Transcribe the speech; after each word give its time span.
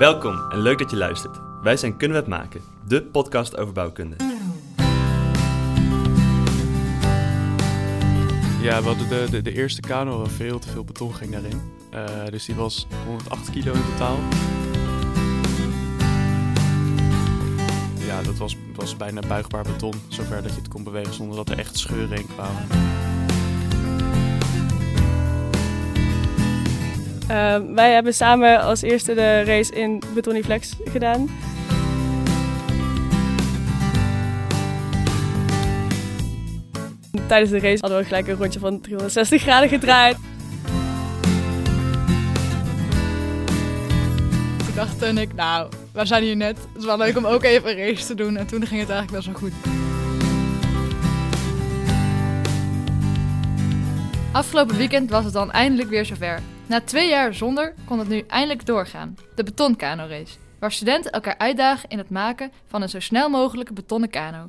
Welkom 0.00 0.50
en 0.50 0.58
leuk 0.58 0.78
dat 0.78 0.90
je 0.90 0.96
luistert. 0.96 1.38
Wij 1.62 1.76
zijn 1.76 1.96
Kunnen 1.96 2.16
we 2.16 2.22
het 2.22 2.32
maken, 2.32 2.60
de 2.86 3.02
podcast 3.02 3.56
over 3.56 3.72
bouwkunde. 3.72 4.16
Ja, 8.60 8.80
we 8.80 8.86
hadden 8.86 9.08
de, 9.08 9.26
de, 9.30 9.42
de 9.42 9.52
eerste 9.52 9.80
kano, 9.80 10.24
veel 10.24 10.58
te 10.58 10.68
veel 10.68 10.84
beton 10.84 11.14
ging 11.14 11.30
daarin. 11.30 11.60
Uh, 11.94 12.26
dus 12.30 12.44
die 12.44 12.54
was 12.54 12.86
108 13.06 13.50
kilo 13.50 13.72
in 13.72 13.84
totaal. 13.90 14.18
Ja, 18.06 18.22
dat 18.22 18.36
was, 18.36 18.56
was 18.74 18.96
bijna 18.96 19.20
buigbaar 19.28 19.64
beton, 19.64 19.94
zover 20.08 20.42
dat 20.42 20.54
je 20.54 20.60
het 20.60 20.68
kon 20.68 20.84
bewegen 20.84 21.14
zonder 21.14 21.36
dat 21.36 21.50
er 21.50 21.58
echt 21.58 21.78
scheuren 21.78 22.18
in 22.18 22.26
kwamen. 22.26 22.66
Uh, 27.30 27.56
wij 27.74 27.92
hebben 27.92 28.14
samen 28.14 28.60
als 28.60 28.82
eerste 28.82 29.14
de 29.14 29.42
race 29.44 29.74
in 29.74 30.02
Betoniflex 30.14 30.76
gedaan. 30.84 31.28
Tijdens 37.26 37.50
de 37.50 37.58
race 37.58 37.80
hadden 37.80 37.98
we 37.98 38.04
gelijk 38.04 38.28
een 38.28 38.36
rondje 38.36 38.58
van 38.58 38.80
360 38.80 39.42
graden 39.42 39.68
gedraaid. 39.68 40.16
Toen 44.64 44.74
dacht 44.74 45.18
ik, 45.18 45.34
nou, 45.34 45.68
we 45.92 46.04
zijn 46.06 46.22
hier 46.22 46.36
net. 46.36 46.58
Het 46.58 46.78
is 46.78 46.84
wel 46.84 46.98
leuk 46.98 47.16
om 47.16 47.26
ook 47.26 47.44
even 47.44 47.70
een 47.70 47.86
race 47.86 48.06
te 48.06 48.14
doen. 48.14 48.36
En 48.36 48.46
toen 48.46 48.66
ging 48.66 48.80
het 48.80 48.90
eigenlijk 48.90 49.10
best 49.10 49.26
wel 49.26 49.34
goed. 49.34 49.52
Afgelopen 54.32 54.76
weekend 54.76 55.10
was 55.10 55.24
het 55.24 55.32
dan 55.32 55.50
eindelijk 55.50 55.88
weer 55.88 56.04
zover. 56.04 56.40
Na 56.70 56.80
twee 56.80 57.08
jaar 57.08 57.34
zonder 57.34 57.74
kon 57.84 57.98
het 57.98 58.08
nu 58.08 58.24
eindelijk 58.26 58.66
doorgaan. 58.66 59.16
De 59.34 59.42
betonkano 59.42 60.06
race. 60.06 60.36
Waar 60.58 60.72
studenten 60.72 61.12
elkaar 61.12 61.38
uitdagen 61.38 61.88
in 61.88 61.98
het 61.98 62.10
maken 62.10 62.52
van 62.66 62.82
een 62.82 62.88
zo 62.88 63.00
snel 63.00 63.28
mogelijke 63.28 63.72
betonnen 63.72 64.10
kano. 64.10 64.48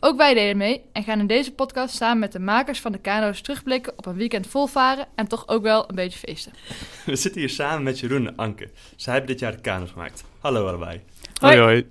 Ook 0.00 0.16
wij 0.16 0.34
deden 0.34 0.56
mee 0.56 0.82
en 0.92 1.02
gaan 1.02 1.18
in 1.18 1.26
deze 1.26 1.52
podcast 1.52 1.94
samen 1.94 2.18
met 2.18 2.32
de 2.32 2.38
makers 2.38 2.80
van 2.80 2.92
de 2.92 2.98
kano's 2.98 3.40
terugblikken 3.40 3.92
op 3.96 4.06
een 4.06 4.14
weekend 4.14 4.46
vol 4.46 4.66
varen 4.66 5.06
en 5.14 5.28
toch 5.28 5.48
ook 5.48 5.62
wel 5.62 5.88
een 5.88 5.94
beetje 5.94 6.18
feesten. 6.18 6.52
We 7.06 7.16
zitten 7.16 7.40
hier 7.40 7.50
samen 7.50 7.82
met 7.82 8.00
Jeroen 8.00 8.26
en 8.26 8.36
Anke. 8.36 8.70
Zij 8.96 9.12
hebben 9.12 9.30
dit 9.30 9.40
jaar 9.40 9.52
de 9.52 9.60
kano's 9.60 9.90
gemaakt. 9.90 10.24
Hallo 10.40 10.66
allebei. 10.66 11.00
Hoi 11.40 11.58
hoi. 11.58 11.88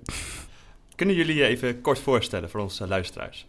Kunnen 0.94 1.14
jullie 1.14 1.34
je 1.34 1.44
even 1.44 1.80
kort 1.80 1.98
voorstellen 1.98 2.50
voor 2.50 2.60
onze 2.60 2.86
luisteraars? 2.86 3.46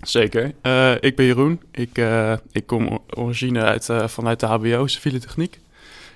Zeker. 0.00 0.52
Uh, 0.62 0.94
ik 1.00 1.16
ben 1.16 1.26
Jeroen. 1.26 1.60
Ik, 1.70 1.98
uh, 1.98 2.32
ik 2.52 2.66
kom 2.66 2.98
origine 3.14 3.62
uit, 3.62 3.88
uh, 3.88 4.06
vanuit 4.06 4.40
de 4.40 4.46
HBO, 4.46 4.86
civiele 4.86 5.18
techniek. 5.18 5.60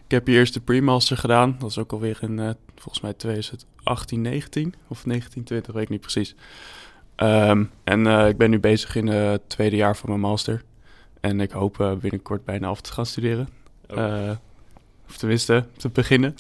Ik 0.04 0.10
heb 0.10 0.26
hier 0.26 0.38
eerst 0.38 0.54
de 0.54 0.60
pre-master 0.60 1.16
gedaan. 1.16 1.56
Dat 1.58 1.70
is 1.70 1.78
ook 1.78 1.92
alweer 1.92 2.18
in 2.20 2.56
volgens 2.74 3.00
mij 3.00 3.12
2018, 3.12 4.20
19 4.20 4.74
of 4.88 5.02
1920, 5.02 5.74
weet 5.74 5.82
ik 5.82 5.88
niet 5.88 6.00
precies. 6.00 6.34
Um, 7.16 7.70
en 7.84 8.06
ik 8.06 8.36
ben 8.36 8.50
nu 8.50 8.58
bezig 8.58 8.96
in 8.96 9.06
het 9.06 9.48
tweede 9.48 9.76
jaar 9.76 9.96
van 9.96 10.08
mijn 10.08 10.20
master. 10.20 10.62
En 11.20 11.41
ik 11.41 11.50
hoop 11.50 11.96
binnenkort 12.00 12.44
bijna 12.44 12.69
af 12.69 12.80
te 12.80 12.92
gaan 12.92 13.06
studeren. 13.06 13.48
Oh. 13.88 14.30
Of 15.08 15.16
tenminste, 15.16 15.66
te 15.77 15.88
beginnen. 15.88 16.34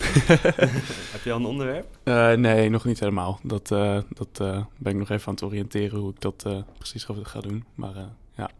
Heb 1.12 1.22
je 1.24 1.32
al 1.32 1.38
een 1.38 1.44
onderwerp? 1.44 1.98
Uh, 2.04 2.32
nee, 2.32 2.70
nog 2.70 2.84
niet 2.84 3.00
helemaal. 3.00 3.40
Dat, 3.42 3.70
uh, 3.70 3.98
dat 4.08 4.38
uh, 4.42 4.64
ben 4.76 4.92
ik 4.92 4.98
nog 4.98 5.10
even 5.10 5.26
aan 5.26 5.34
het 5.34 5.42
oriënteren 5.42 5.98
hoe 5.98 6.10
ik 6.10 6.20
dat 6.20 6.46
precies 6.78 7.06
ga, 7.22 7.40
doen. 7.40 7.64
Maar 7.74 7.94
ja. 8.34 8.50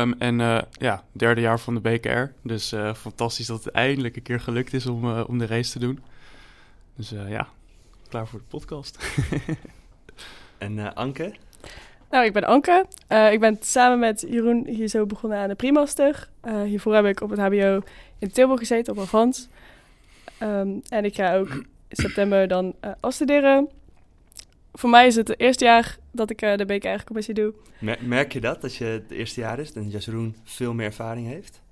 Um, 0.00 0.14
en 0.18 0.66
ja, 0.72 1.04
derde 1.12 1.40
jaar 1.40 1.60
van 1.60 1.74
de 1.74 1.80
BKR. 1.80 2.32
Dus 2.42 2.74
fantastisch 2.96 3.46
dat 3.46 3.64
het 3.64 3.74
eindelijk 3.74 4.16
een 4.16 4.22
keer 4.22 4.40
gelukt 4.40 4.72
is 4.72 4.86
om, 4.86 5.20
om 5.20 5.38
de 5.38 5.46
race 5.46 5.72
te 5.72 5.78
doen. 5.78 6.00
Dus 6.96 7.10
ja, 7.10 7.48
klaar 8.08 8.26
voor 8.26 8.38
de 8.38 8.46
podcast. 8.48 8.98
en 10.58 10.94
Anke? 10.94 11.34
Nou, 12.14 12.26
ik 12.26 12.32
ben 12.32 12.44
Anke. 12.44 12.86
Uh, 13.08 13.32
ik 13.32 13.40
ben 13.40 13.56
samen 13.60 13.98
met 13.98 14.24
Jeroen 14.28 14.66
hier 14.66 14.88
zo 14.88 15.06
begonnen 15.06 15.38
aan 15.38 15.48
de 15.48 15.54
primaster. 15.54 16.28
Uh, 16.44 16.62
hiervoor 16.62 16.94
heb 16.94 17.04
ik 17.04 17.20
op 17.20 17.30
het 17.30 17.38
HBO 17.38 17.82
in 18.24 18.32
Tilburg 18.32 18.58
gezeten, 18.58 18.92
op 18.92 18.98
Avans. 18.98 19.48
Um, 20.42 20.82
en 20.88 21.04
ik 21.04 21.14
ga 21.14 21.36
ook 21.36 21.48
in 21.88 21.96
september 22.04 22.48
dan 22.48 22.74
uh, 22.84 22.90
afstuderen. 23.00 23.68
Voor 24.72 24.90
mij 24.90 25.06
is 25.06 25.16
het 25.16 25.28
het 25.28 25.40
eerste 25.40 25.64
jaar 25.64 25.98
dat 26.10 26.30
ik 26.30 26.38
de 26.38 26.64
BKR-commissie 26.66 27.34
doe. 27.34 27.54
Merk 28.00 28.32
je 28.32 28.40
dat, 28.40 28.62
als 28.62 28.78
je 28.78 28.84
het 28.84 29.10
eerste 29.10 29.40
jaar 29.40 29.58
is 29.58 29.72
en 29.72 29.88
Jeroen 29.88 30.36
veel 30.44 30.74
meer 30.74 30.86
ervaring 30.86 31.26
heeft? 31.26 31.62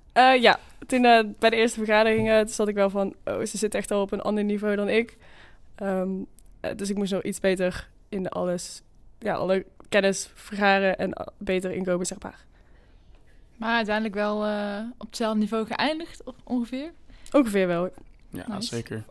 ja, 0.41 0.59
toen 0.87 1.01
bij 1.39 1.49
de 1.49 1.55
eerste 1.55 1.77
vergaderingen 1.77 2.49
zat 2.49 2.67
ik 2.67 2.75
wel 2.75 2.89
van... 2.89 3.13
oh, 3.25 3.45
ze 3.45 3.57
zit 3.57 3.75
echt 3.75 3.91
al 3.91 4.01
op 4.01 4.11
een 4.11 4.21
ander 4.21 4.43
niveau 4.43 4.75
dan 4.75 4.89
ik. 4.89 5.17
Um, 5.83 6.25
dus 6.75 6.89
ik 6.89 6.97
moest 6.97 7.11
nog 7.11 7.23
iets 7.23 7.39
beter 7.39 7.89
in 8.09 8.29
alles... 8.29 8.81
Ja, 9.19 9.33
alle 9.33 9.65
kennis 9.89 10.29
vergaren 10.33 10.97
en 10.97 11.31
beter 11.37 11.71
inkomen, 11.71 12.05
zeg 12.05 12.19
maar. 12.21 12.45
Maar 13.63 13.75
uiteindelijk 13.75 14.15
wel 14.15 14.47
uh, 14.47 14.79
op 14.97 15.07
hetzelfde 15.07 15.39
niveau 15.39 15.65
geëindigd, 15.65 16.23
ongeveer? 16.43 16.91
Ongeveer 17.31 17.67
wel. 17.67 17.89
Ja, 18.29 18.45
nice. 18.47 18.67
zeker. 18.67 19.03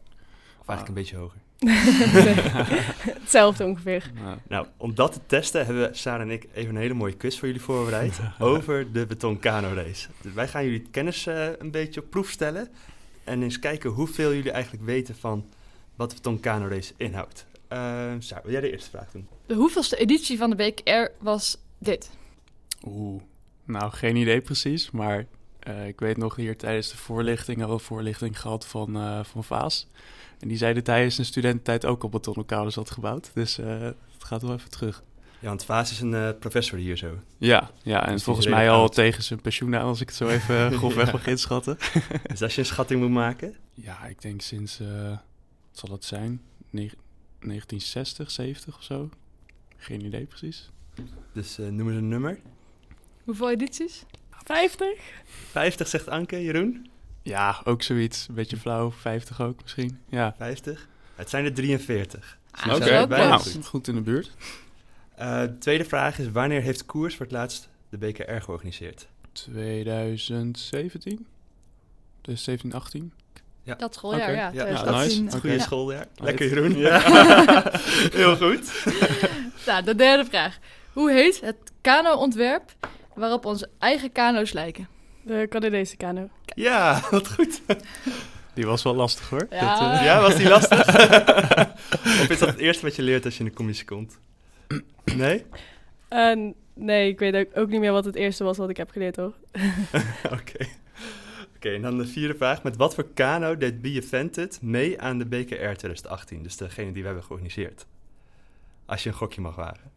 Of 0.60 0.68
eigenlijk 0.68 0.88
een 0.88 0.94
beetje 0.94 1.16
hoger. 1.16 1.38
Hetzelfde 3.20 3.64
ongeveer. 3.64 4.10
Nou, 4.48 4.66
om 4.76 4.94
dat 4.94 5.12
te 5.12 5.20
testen 5.26 5.64
hebben 5.66 5.96
Sarah 5.96 6.20
en 6.20 6.30
ik 6.30 6.46
even 6.52 6.74
een 6.74 6.80
hele 6.80 6.94
mooie 6.94 7.16
quiz 7.16 7.38
voor 7.38 7.46
jullie 7.46 7.62
voorbereid 7.62 8.20
over 8.38 8.92
de 8.92 9.06
betonkano 9.06 9.74
race. 9.74 10.08
Dus 10.20 10.32
wij 10.32 10.48
gaan 10.48 10.64
jullie 10.64 10.86
kennis 10.90 11.26
uh, 11.26 11.46
een 11.58 11.70
beetje 11.70 12.00
op 12.00 12.10
proef 12.10 12.30
stellen 12.30 12.68
en 13.24 13.42
eens 13.42 13.58
kijken 13.58 13.90
hoeveel 13.90 14.34
jullie 14.34 14.52
eigenlijk 14.52 14.84
weten 14.84 15.16
van 15.16 15.44
wat 15.96 16.08
de 16.08 16.16
betonkano 16.16 16.66
race 16.66 16.92
inhoudt. 16.96 17.46
Uh, 17.72 17.78
Sarah, 18.18 18.42
wil 18.42 18.52
jij 18.52 18.60
de 18.60 18.70
eerste 18.70 18.90
vraag 18.90 19.10
doen? 19.10 19.28
De 19.46 19.54
hoeveelste 19.54 19.96
editie 19.96 20.38
van 20.38 20.50
de 20.50 20.56
BKR 20.56 21.24
was 21.24 21.58
dit? 21.78 22.10
Oeh, 22.86 23.22
nou 23.64 23.92
geen 23.92 24.16
idee 24.16 24.40
precies, 24.40 24.90
maar 24.90 25.26
uh, 25.68 25.86
ik 25.86 26.00
weet 26.00 26.16
nog 26.16 26.36
hier 26.36 26.56
tijdens 26.56 26.90
de 26.90 26.96
voorlichting 26.96 27.62
al 27.62 27.72
een 27.72 27.80
voorlichting 27.80 28.40
gehad 28.40 28.66
van, 28.66 28.96
uh, 28.96 29.24
van 29.24 29.44
Vaas. 29.44 29.86
En 30.38 30.48
die 30.48 30.56
zeiden 30.56 30.84
tijdens 30.84 31.14
zijn 31.14 31.26
studententijd 31.26 31.84
ook 31.84 32.02
op 32.02 32.10
betonnen 32.10 32.72
had 32.74 32.90
gebouwd. 32.90 33.30
Dus 33.34 33.58
uh, 33.58 33.80
het 33.80 34.24
gaat 34.24 34.42
wel 34.42 34.52
even 34.52 34.70
terug. 34.70 35.02
Ja, 35.38 35.48
want 35.48 35.64
Vaas 35.64 35.90
is 35.90 36.00
een 36.00 36.38
professor 36.38 36.78
hier 36.78 36.96
zo. 36.96 37.18
Ja, 37.38 37.70
ja 37.82 38.06
en 38.06 38.12
dus 38.12 38.22
volgens 38.22 38.46
mij 38.46 38.70
al 38.70 38.88
tegen 38.88 39.22
zijn 39.22 39.40
pensioen 39.40 39.74
als 39.74 40.00
ik 40.00 40.08
het 40.08 40.16
zo 40.16 40.28
even 40.28 40.72
grofweg 40.78 41.06
ja. 41.06 41.12
mag 41.12 41.26
inschatten. 41.26 41.78
dus 42.30 42.42
als 42.42 42.54
je 42.54 42.60
een 42.60 42.66
schatting 42.66 43.00
moet 43.00 43.10
maken? 43.10 43.56
Ja, 43.74 44.04
ik 44.04 44.22
denk 44.22 44.40
sinds, 44.40 44.78
wat 44.78 45.18
zal 45.70 45.90
het 45.90 46.04
zijn, 46.04 46.40
1960, 46.70 48.30
70 48.30 48.76
of 48.76 48.82
zo. 48.82 49.08
Geen 49.76 50.04
idee 50.04 50.24
precies. 50.24 50.70
Dus 51.32 51.56
noem 51.56 51.88
eens 51.88 51.96
een 51.96 52.08
nummer. 52.08 52.38
Hoeveel 53.24 53.50
edities? 53.50 54.04
50. 54.44 54.88
50 55.50 55.88
zegt 55.88 56.08
Anke, 56.08 56.42
Jeroen? 56.42 56.90
Ja, 57.22 57.60
ook 57.64 57.82
zoiets. 57.82 58.26
Een 58.28 58.34
beetje 58.34 58.56
flauw. 58.56 58.90
50 58.90 59.40
ook 59.40 59.62
misschien. 59.62 59.98
Ja. 60.08 60.34
50? 60.38 60.88
Het 61.14 61.30
zijn 61.30 61.44
er 61.44 61.52
43. 61.52 62.38
Ah, 62.50 62.66
Oké, 62.66 63.00
okay. 63.00 63.04
nou, 63.04 63.42
goed 63.62 63.88
in 63.88 63.94
de 63.94 64.00
buurt. 64.00 64.30
Uh, 65.20 65.42
tweede 65.42 65.84
vraag 65.84 66.18
is, 66.18 66.30
wanneer 66.30 66.62
heeft 66.62 66.86
Koers 66.86 67.16
voor 67.16 67.26
het 67.26 67.34
laatst 67.34 67.68
de 67.88 67.98
BKR 67.98 68.40
georganiseerd? 68.40 69.06
2017? 69.32 71.26
Dus 72.20 72.44
17, 72.44 72.72
18? 72.72 73.12
Ja. 73.62 73.74
Dat 73.74 73.94
schooljaar, 73.94 74.30
okay. 74.30 74.34
ja. 74.34 74.50
ja. 74.52 74.66
ja 74.66 74.90
nice. 74.90 75.30
Goede 75.30 75.58
schooljaar. 75.58 76.06
Lekker 76.16 76.48
Jeroen. 76.48 76.76
Ja. 76.76 77.00
Heel 78.12 78.36
goed. 78.36 78.84
nou, 79.66 79.84
de 79.84 79.94
derde 79.94 80.24
vraag. 80.24 80.58
Hoe 80.92 81.10
heet 81.10 81.40
het 81.40 81.56
kano-ontwerp 81.80 82.72
waarop 83.14 83.44
onze 83.44 83.68
eigen 83.78 84.12
kano's 84.12 84.52
lijken? 84.52 84.88
De 85.22 85.46
Canadese 85.48 85.96
kano. 85.96 86.28
Ja, 86.54 87.02
wat 87.10 87.32
goed. 87.32 87.62
Die 88.54 88.66
was 88.66 88.82
wel 88.82 88.94
lastig 88.94 89.28
hoor. 89.28 89.46
Ja, 89.50 89.90
dat, 89.90 89.98
uh... 89.98 90.04
ja 90.04 90.20
was 90.20 90.36
die 90.36 90.48
lastig? 90.48 90.88
of 92.22 92.28
is 92.28 92.38
dat 92.38 92.48
het 92.48 92.58
eerste 92.58 92.84
wat 92.84 92.96
je 92.96 93.02
leert 93.02 93.24
als 93.24 93.34
je 93.34 93.44
in 93.44 93.48
de 93.48 93.56
commissie 93.56 93.86
komt? 93.86 94.18
Nee? 95.04 95.44
Uh, 96.10 96.52
nee, 96.74 97.08
ik 97.08 97.18
weet 97.18 97.34
ook, 97.34 97.56
ook, 97.56 97.68
niet 97.68 97.80
meer 97.80 97.92
wat 97.92 98.04
het 98.04 98.14
eerste 98.14 98.44
was 98.44 98.56
wat 98.56 98.70
ik 98.70 98.76
heb 98.76 98.90
geleerd 98.90 99.16
hoor. 99.16 99.32
Oké. 100.24 100.34
Okay. 100.34 100.68
Oké, 101.56 101.74
en 101.74 101.82
dan 101.82 101.98
de 101.98 102.06
vierde 102.06 102.34
vraag. 102.34 102.62
Met 102.62 102.76
wat 102.76 102.94
voor 102.94 103.08
kano 103.14 103.56
deed 103.56 103.82
Be 103.82 104.02
Vented 104.02 104.58
mee 104.62 105.00
aan 105.00 105.18
de 105.18 105.26
BKR 105.26 105.54
2018? 105.54 106.42
Dus 106.42 106.56
degene 106.56 106.92
die 106.92 107.00
we 107.00 107.06
hebben 107.06 107.24
georganiseerd. 107.24 107.86
Als 108.86 109.02
je 109.02 109.08
een 109.08 109.14
gokje 109.14 109.40
mag 109.40 109.54
wagen. 109.54 109.90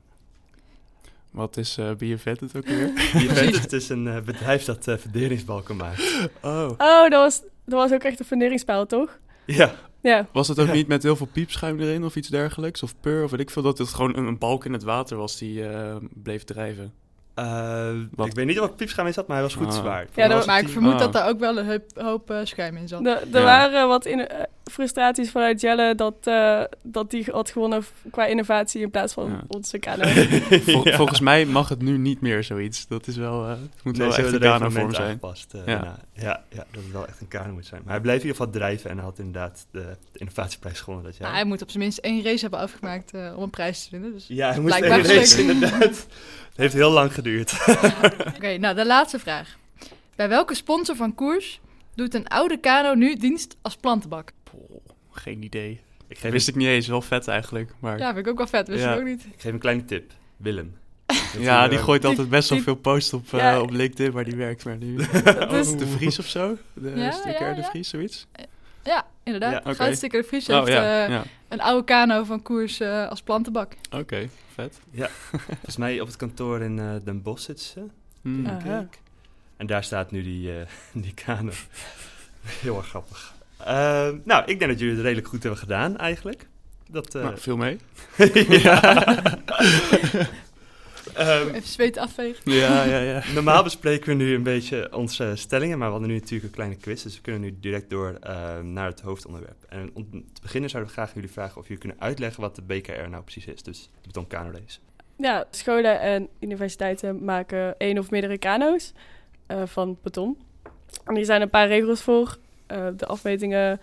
Wat 1.35 1.57
is 1.57 1.77
uh, 1.77 1.91
Be 1.97 2.17
Vented 2.17 2.57
ook 2.57 2.65
weer? 2.65 2.91
Vented 3.35 3.73
is 3.73 3.89
een 3.89 4.05
uh, 4.05 4.19
bedrijf 4.19 4.65
dat 4.65 4.87
uh, 4.87 4.95
funderingsbalken 4.95 5.75
maakt. 5.75 6.29
Oh. 6.41 6.69
Oh, 6.77 7.09
dat 7.09 7.11
was, 7.11 7.41
dat 7.65 7.79
was 7.79 7.91
ook 7.91 8.03
echt 8.03 8.19
een 8.19 8.25
funderingspaal, 8.25 8.85
toch? 8.85 9.19
Ja. 9.45 9.75
ja. 10.01 10.27
Was 10.31 10.47
het 10.47 10.59
ook 10.59 10.71
niet 10.71 10.87
met 10.87 11.03
heel 11.03 11.15
veel 11.15 11.29
piepschuim 11.31 11.79
erin 11.79 12.03
of 12.03 12.15
iets 12.15 12.27
dergelijks? 12.27 12.83
Of 12.83 12.93
pur, 12.99 13.23
of 13.23 13.31
weet 13.31 13.39
ik 13.39 13.49
veel, 13.49 13.61
dat 13.61 13.77
het 13.77 13.87
gewoon 13.87 14.17
een, 14.17 14.25
een 14.25 14.37
balk 14.37 14.65
in 14.65 14.73
het 14.73 14.83
water 14.83 15.17
was 15.17 15.37
die 15.37 15.63
bleef 16.13 16.43
drijven? 16.43 16.93
Uh, 17.39 18.25
ik 18.25 18.33
weet 18.33 18.45
niet 18.45 18.59
of 18.59 18.67
er 18.67 18.75
piepschuim 18.75 19.07
in 19.07 19.13
zat, 19.13 19.27
maar 19.27 19.35
hij 19.35 19.45
was 19.45 19.55
goed 19.55 19.67
ah. 19.67 19.73
zwaar. 19.73 20.07
Ja, 20.13 20.43
maar 20.45 20.59
ik 20.59 20.69
vermoed 20.69 20.93
ah. 20.93 20.99
dat 20.99 21.13
daar 21.13 21.27
ook 21.27 21.39
wel 21.39 21.57
een 21.57 21.67
hoop, 21.67 21.83
hoop 21.95 22.31
uh, 22.31 22.39
schuim 22.43 22.77
in 22.77 22.87
zat. 22.87 23.05
Er 23.05 23.27
ja. 23.31 23.43
waren 23.43 23.87
wat 23.87 24.05
in, 24.05 24.19
uh, 24.19 24.25
frustraties 24.71 25.31
vanuit 25.31 25.61
Jelle 25.61 25.95
dat, 25.95 26.15
eh, 26.23 26.61
dat 26.83 27.09
die 27.11 27.25
had 27.31 27.49
gewonnen 27.49 27.83
qua 28.11 28.25
innovatie 28.25 28.81
in 28.81 28.91
plaats 28.91 29.13
van 29.13 29.29
Ja. 29.29 29.43
onze 29.47 29.77
kano. 29.77 30.03
Vol- 30.07 30.87
Ja. 30.87 30.95
Volgens 30.95 31.19
mij 31.19 31.45
mag 31.45 31.69
het 31.69 31.81
nu 31.81 31.97
niet 31.97 32.21
meer 32.21 32.43
zoiets. 32.43 32.87
Dat 32.87 33.07
is 33.07 33.15
wel, 33.17 33.43
eh, 33.43 33.49
het 33.49 33.59
moet 33.83 33.97
Nee, 33.97 34.07
wel 34.07 34.07
echt 34.07 34.15
hebben 34.31 34.33
een 34.33 34.57
kano 34.59 34.69
vorm 34.69 34.93
zijn. 34.93 35.07
aangepast. 35.07 35.53
eh, 35.53 35.61
Ja. 35.65 35.97
ja. 36.13 36.43
Ja, 36.49 36.65
dat 36.71 36.83
het 36.83 36.91
wel 36.91 37.07
echt 37.07 37.21
een 37.21 37.27
kano 37.27 37.53
moet 37.53 37.65
zijn. 37.65 37.81
Maar 37.83 37.93
hij 37.93 38.01
bleef 38.01 38.15
in 38.15 38.21
ieder 38.21 38.35
geval 38.37 38.51
drijven 38.53 38.89
en 38.89 38.97
had 38.97 39.19
inderdaad 39.19 39.65
de, 39.71 39.79
de 40.11 40.19
innovatieprijs 40.19 40.79
gewonnen 40.79 41.05
dat 41.05 41.13
jaar. 41.17 41.23
Nou, 41.27 41.35
hij 41.35 41.45
moet 41.45 41.61
op 41.61 41.69
zijn 41.69 41.83
minst 41.83 41.97
één 41.97 42.23
race 42.23 42.41
hebben 42.41 42.59
afgemaakt 42.59 43.13
eh, 43.13 43.33
om 43.35 43.43
een 43.43 43.49
prijs 43.49 43.83
te 43.83 43.89
winnen. 43.91 44.13
Dus. 44.13 44.25
ja, 44.27 44.49
hij 44.51 44.59
moest 44.59 44.79
één 44.79 45.03
race, 45.03 45.41
inderdaad. 45.41 45.79
Het 45.81 46.07
heeft 46.55 46.73
heel 46.73 46.91
lang 46.91 47.13
geduurd. 47.13 47.53
Oké, 48.35 48.57
nou 48.57 48.75
de 48.75 48.85
laatste 48.85 49.19
vraag. 49.19 49.57
Bij 50.15 50.29
welke 50.29 50.55
sponsor 50.55 50.95
van 50.95 51.15
koers 51.15 51.59
doet 51.95 52.13
een 52.13 52.27
oude 52.27 52.57
kano 52.59 52.93
nu 52.93 53.15
dienst 53.15 53.55
als 53.61 53.75
plantenbak? 53.75 54.31
Geen 55.15 55.43
idee. 55.43 55.79
Ik 56.07 56.17
geef, 56.17 56.31
wist 56.31 56.47
ik 56.47 56.55
niet 56.55 56.67
eens. 56.67 56.87
Wel 56.87 57.01
vet 57.01 57.27
eigenlijk. 57.27 57.71
Maar 57.79 57.97
Ja, 57.97 58.05
vind 58.13 58.25
ik 58.25 58.31
ook 58.31 58.37
wel 58.37 58.47
vet. 58.47 58.67
Wist 58.67 58.83
Ja. 58.83 58.93
je 58.93 58.99
ook 58.99 59.05
niet? 59.05 59.25
ik 59.25 59.41
geef 59.41 59.53
een 59.53 59.59
kleine 59.59 59.85
tip. 59.85 60.11
Willem. 60.37 60.75
Ja, 61.39 61.67
die 61.67 61.77
eh, 61.77 61.83
gooit 61.83 62.05
altijd 62.05 62.29
best 62.29 62.49
wel 62.49 62.57
die- 62.57 62.67
veel 62.67 62.75
posts 62.75 63.13
op, 63.13 63.33
eh, 63.33 63.39
Ja. 63.39 63.61
op 63.61 63.69
LinkedIn, 63.71 64.13
maar 64.13 64.23
die 64.23 64.35
werkt 64.35 64.65
maar 64.65 64.77
nu. 64.77 64.95
Dat 65.23 65.53
is- 65.53 65.77
de 65.77 65.87
Vries 65.87 66.19
of 66.19 66.25
zo? 66.25 66.57
De 66.73 66.89
Ja, 66.95 67.11
sticker 67.11 67.47
ja, 67.47 67.53
de 67.53 67.61
ja. 67.61 67.69
Vries, 67.69 67.89
zoiets? 67.89 68.27
Ja, 68.83 69.05
inderdaad. 69.23 69.51
Ja, 69.51 69.57
oké. 69.59 69.75
Goudsticker 69.75 70.21
de 70.21 70.27
Vries 70.27 70.49
Oh 70.49 70.55
heeft 70.59 70.67
ja, 70.67 71.03
eh, 71.05 71.09
ja. 71.09 71.23
een 71.47 71.61
oude 71.61 71.83
kano 71.85 72.23
van 72.23 72.41
koers 72.41 72.79
eh, 72.79 73.07
als 73.09 73.21
plantenbak. 73.21 73.73
Oké, 73.91 74.29
vet. 74.53 74.79
Volgens 75.31 75.77
mij 75.77 76.01
op 76.01 76.07
het 76.07 76.15
kantoor 76.15 76.61
in 76.61 76.79
eh, 76.79 76.95
Den 77.03 77.21
Bosch 77.21 77.45
zitten 77.45 77.65
ze, 77.65 77.81
Hmm. 78.21 78.45
Ik. 78.45 78.99
En 79.57 79.67
daar 79.67 79.83
staat 79.83 80.11
nu 80.11 80.23
die, 80.23 80.51
eh, 80.59 80.65
die 81.03 81.13
kano. 81.13 81.51
Heel 82.45 82.77
erg 82.77 82.87
grappig. 82.87 83.34
Eh, 83.65 84.09
nou, 84.23 84.43
ik 84.45 84.59
denk 84.59 84.71
dat 84.71 84.79
jullie 84.79 84.95
het 84.95 85.03
redelijk 85.03 85.27
goed 85.27 85.41
hebben 85.41 85.59
gedaan 85.59 85.97
eigenlijk. 85.97 86.47
Dat, 86.89 87.15
eh, 87.15 87.23
Nou, 87.23 87.37
veel 87.37 87.57
mee. 87.57 87.77
Ehm, 91.13 91.47
Even 91.47 91.67
zweet 91.67 91.97
afvegen. 91.97 92.51
Ja, 92.51 92.83
ja, 92.83 92.99
ja. 92.99 93.23
Normaal 93.33 93.63
bespreken 93.63 94.07
we 94.07 94.23
nu 94.23 94.33
een 94.33 94.43
beetje 94.43 94.95
onze 94.95 95.31
stellingen, 95.35 95.77
maar 95.77 95.87
we 95.87 95.93
hadden 95.93 96.11
nu 96.11 96.19
natuurlijk 96.19 96.43
een 96.43 96.55
kleine 96.55 96.75
quiz, 96.75 97.03
dus 97.03 97.15
we 97.15 97.21
kunnen 97.21 97.41
nu 97.41 97.57
direct 97.59 97.89
door 97.89 98.19
naar 98.63 98.85
het 98.85 99.01
hoofdonderwerp. 99.01 99.63
En 99.69 99.89
om 99.93 100.09
te 100.09 100.41
beginnen 100.41 100.69
zouden 100.69 100.91
we 100.93 100.97
graag 100.97 101.13
jullie 101.13 101.31
vragen 101.31 101.57
of 101.57 101.63
jullie 101.63 101.81
kunnen 101.81 102.01
uitleggen 102.01 102.41
wat 102.41 102.55
de 102.55 102.61
BKR 102.61 103.09
nou 103.09 103.23
precies 103.23 103.45
is, 103.45 103.63
dus 103.63 103.89
de 104.01 104.07
beton 104.07 104.27
kano 104.27 104.51
race. 104.51 104.79
Ja, 105.17 105.45
scholen 105.51 105.99
en 105.99 106.27
universiteiten 106.39 107.23
maken 107.23 107.77
één 107.77 107.97
of 107.97 108.09
meerdere 108.11 108.37
kano's 108.37 108.93
eh, 109.47 109.61
van 109.65 109.97
beton. 110.03 110.37
En 111.05 111.15
hier 111.15 111.25
zijn 111.25 111.41
een 111.41 111.49
paar 111.49 111.67
regels 111.67 112.01
voor. 112.01 112.37
Eh, 112.67 112.87
de 112.95 113.05
afmetingen 113.05 113.79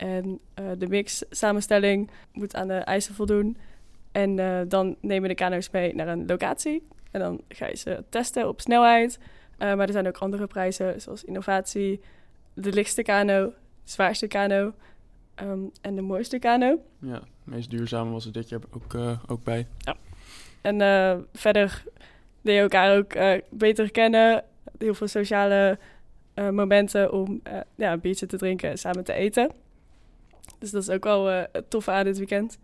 en 0.00 0.38
eh, 0.54 0.64
de 0.78 0.86
mix 0.86 1.24
samenstelling 1.30 2.10
moet 2.32 2.54
aan 2.54 2.68
de 2.68 2.74
eisen 2.74 3.14
voldoen. 3.14 3.56
En 4.12 4.38
eh, 4.38 4.60
dan 4.68 4.96
nemen 5.00 5.28
de 5.28 5.34
kano's 5.34 5.70
mee 5.70 5.94
naar 5.94 6.08
een 6.08 6.26
locatie. 6.26 6.86
En 7.10 7.20
dan 7.20 7.40
ga 7.48 7.66
je 7.66 7.76
ze 7.76 8.04
testen 8.08 8.48
op 8.48 8.60
snelheid. 8.60 9.18
Maar 9.58 9.78
er 9.78 9.92
zijn 9.92 10.06
ook 10.06 10.18
andere 10.18 10.46
prijzen, 10.46 11.00
zoals 11.00 11.24
innovatie, 11.24 12.00
de 12.54 12.72
lichtste 12.72 13.02
kano, 13.02 13.46
de 13.46 13.52
zwaarste 13.84 14.26
kano 14.26 14.72
ehm, 15.34 15.58
en 15.80 15.94
de 15.94 16.00
mooiste 16.00 16.38
kano. 16.38 16.78
Ja, 16.98 17.14
het 17.14 17.22
meest 17.44 17.70
duurzame 17.70 18.10
was 18.10 18.26
er 18.26 18.32
dit 18.32 18.48
jaar 18.48 18.60
ook, 18.70 18.94
ook 19.26 19.44
bij. 19.44 19.66
En 20.60 20.80
eh, 20.80 21.16
verder 21.32 21.84
leer 22.40 22.54
je 22.54 22.60
elkaar 22.60 22.96
ook 22.96 23.42
beter 23.50 23.90
kennen. 23.90 24.44
Heel 24.78 24.94
veel 24.94 25.08
sociale 25.08 25.78
momenten 26.34 27.12
om 27.12 27.40
eh, 27.42 27.60
ja, 27.74 27.92
een 27.92 28.00
biertje 28.00 28.26
te 28.26 28.36
drinken 28.36 28.70
en 28.70 28.78
samen 28.78 29.04
te 29.04 29.12
eten. 29.12 29.50
Dus 30.58 30.70
dat 30.70 30.82
is 30.82 30.90
ook 30.90 31.04
wel 31.04 31.30
eh, 31.30 31.62
toffe 31.68 31.90
aan 31.90 32.04
dit 32.04 32.18
weekend. 32.18 32.58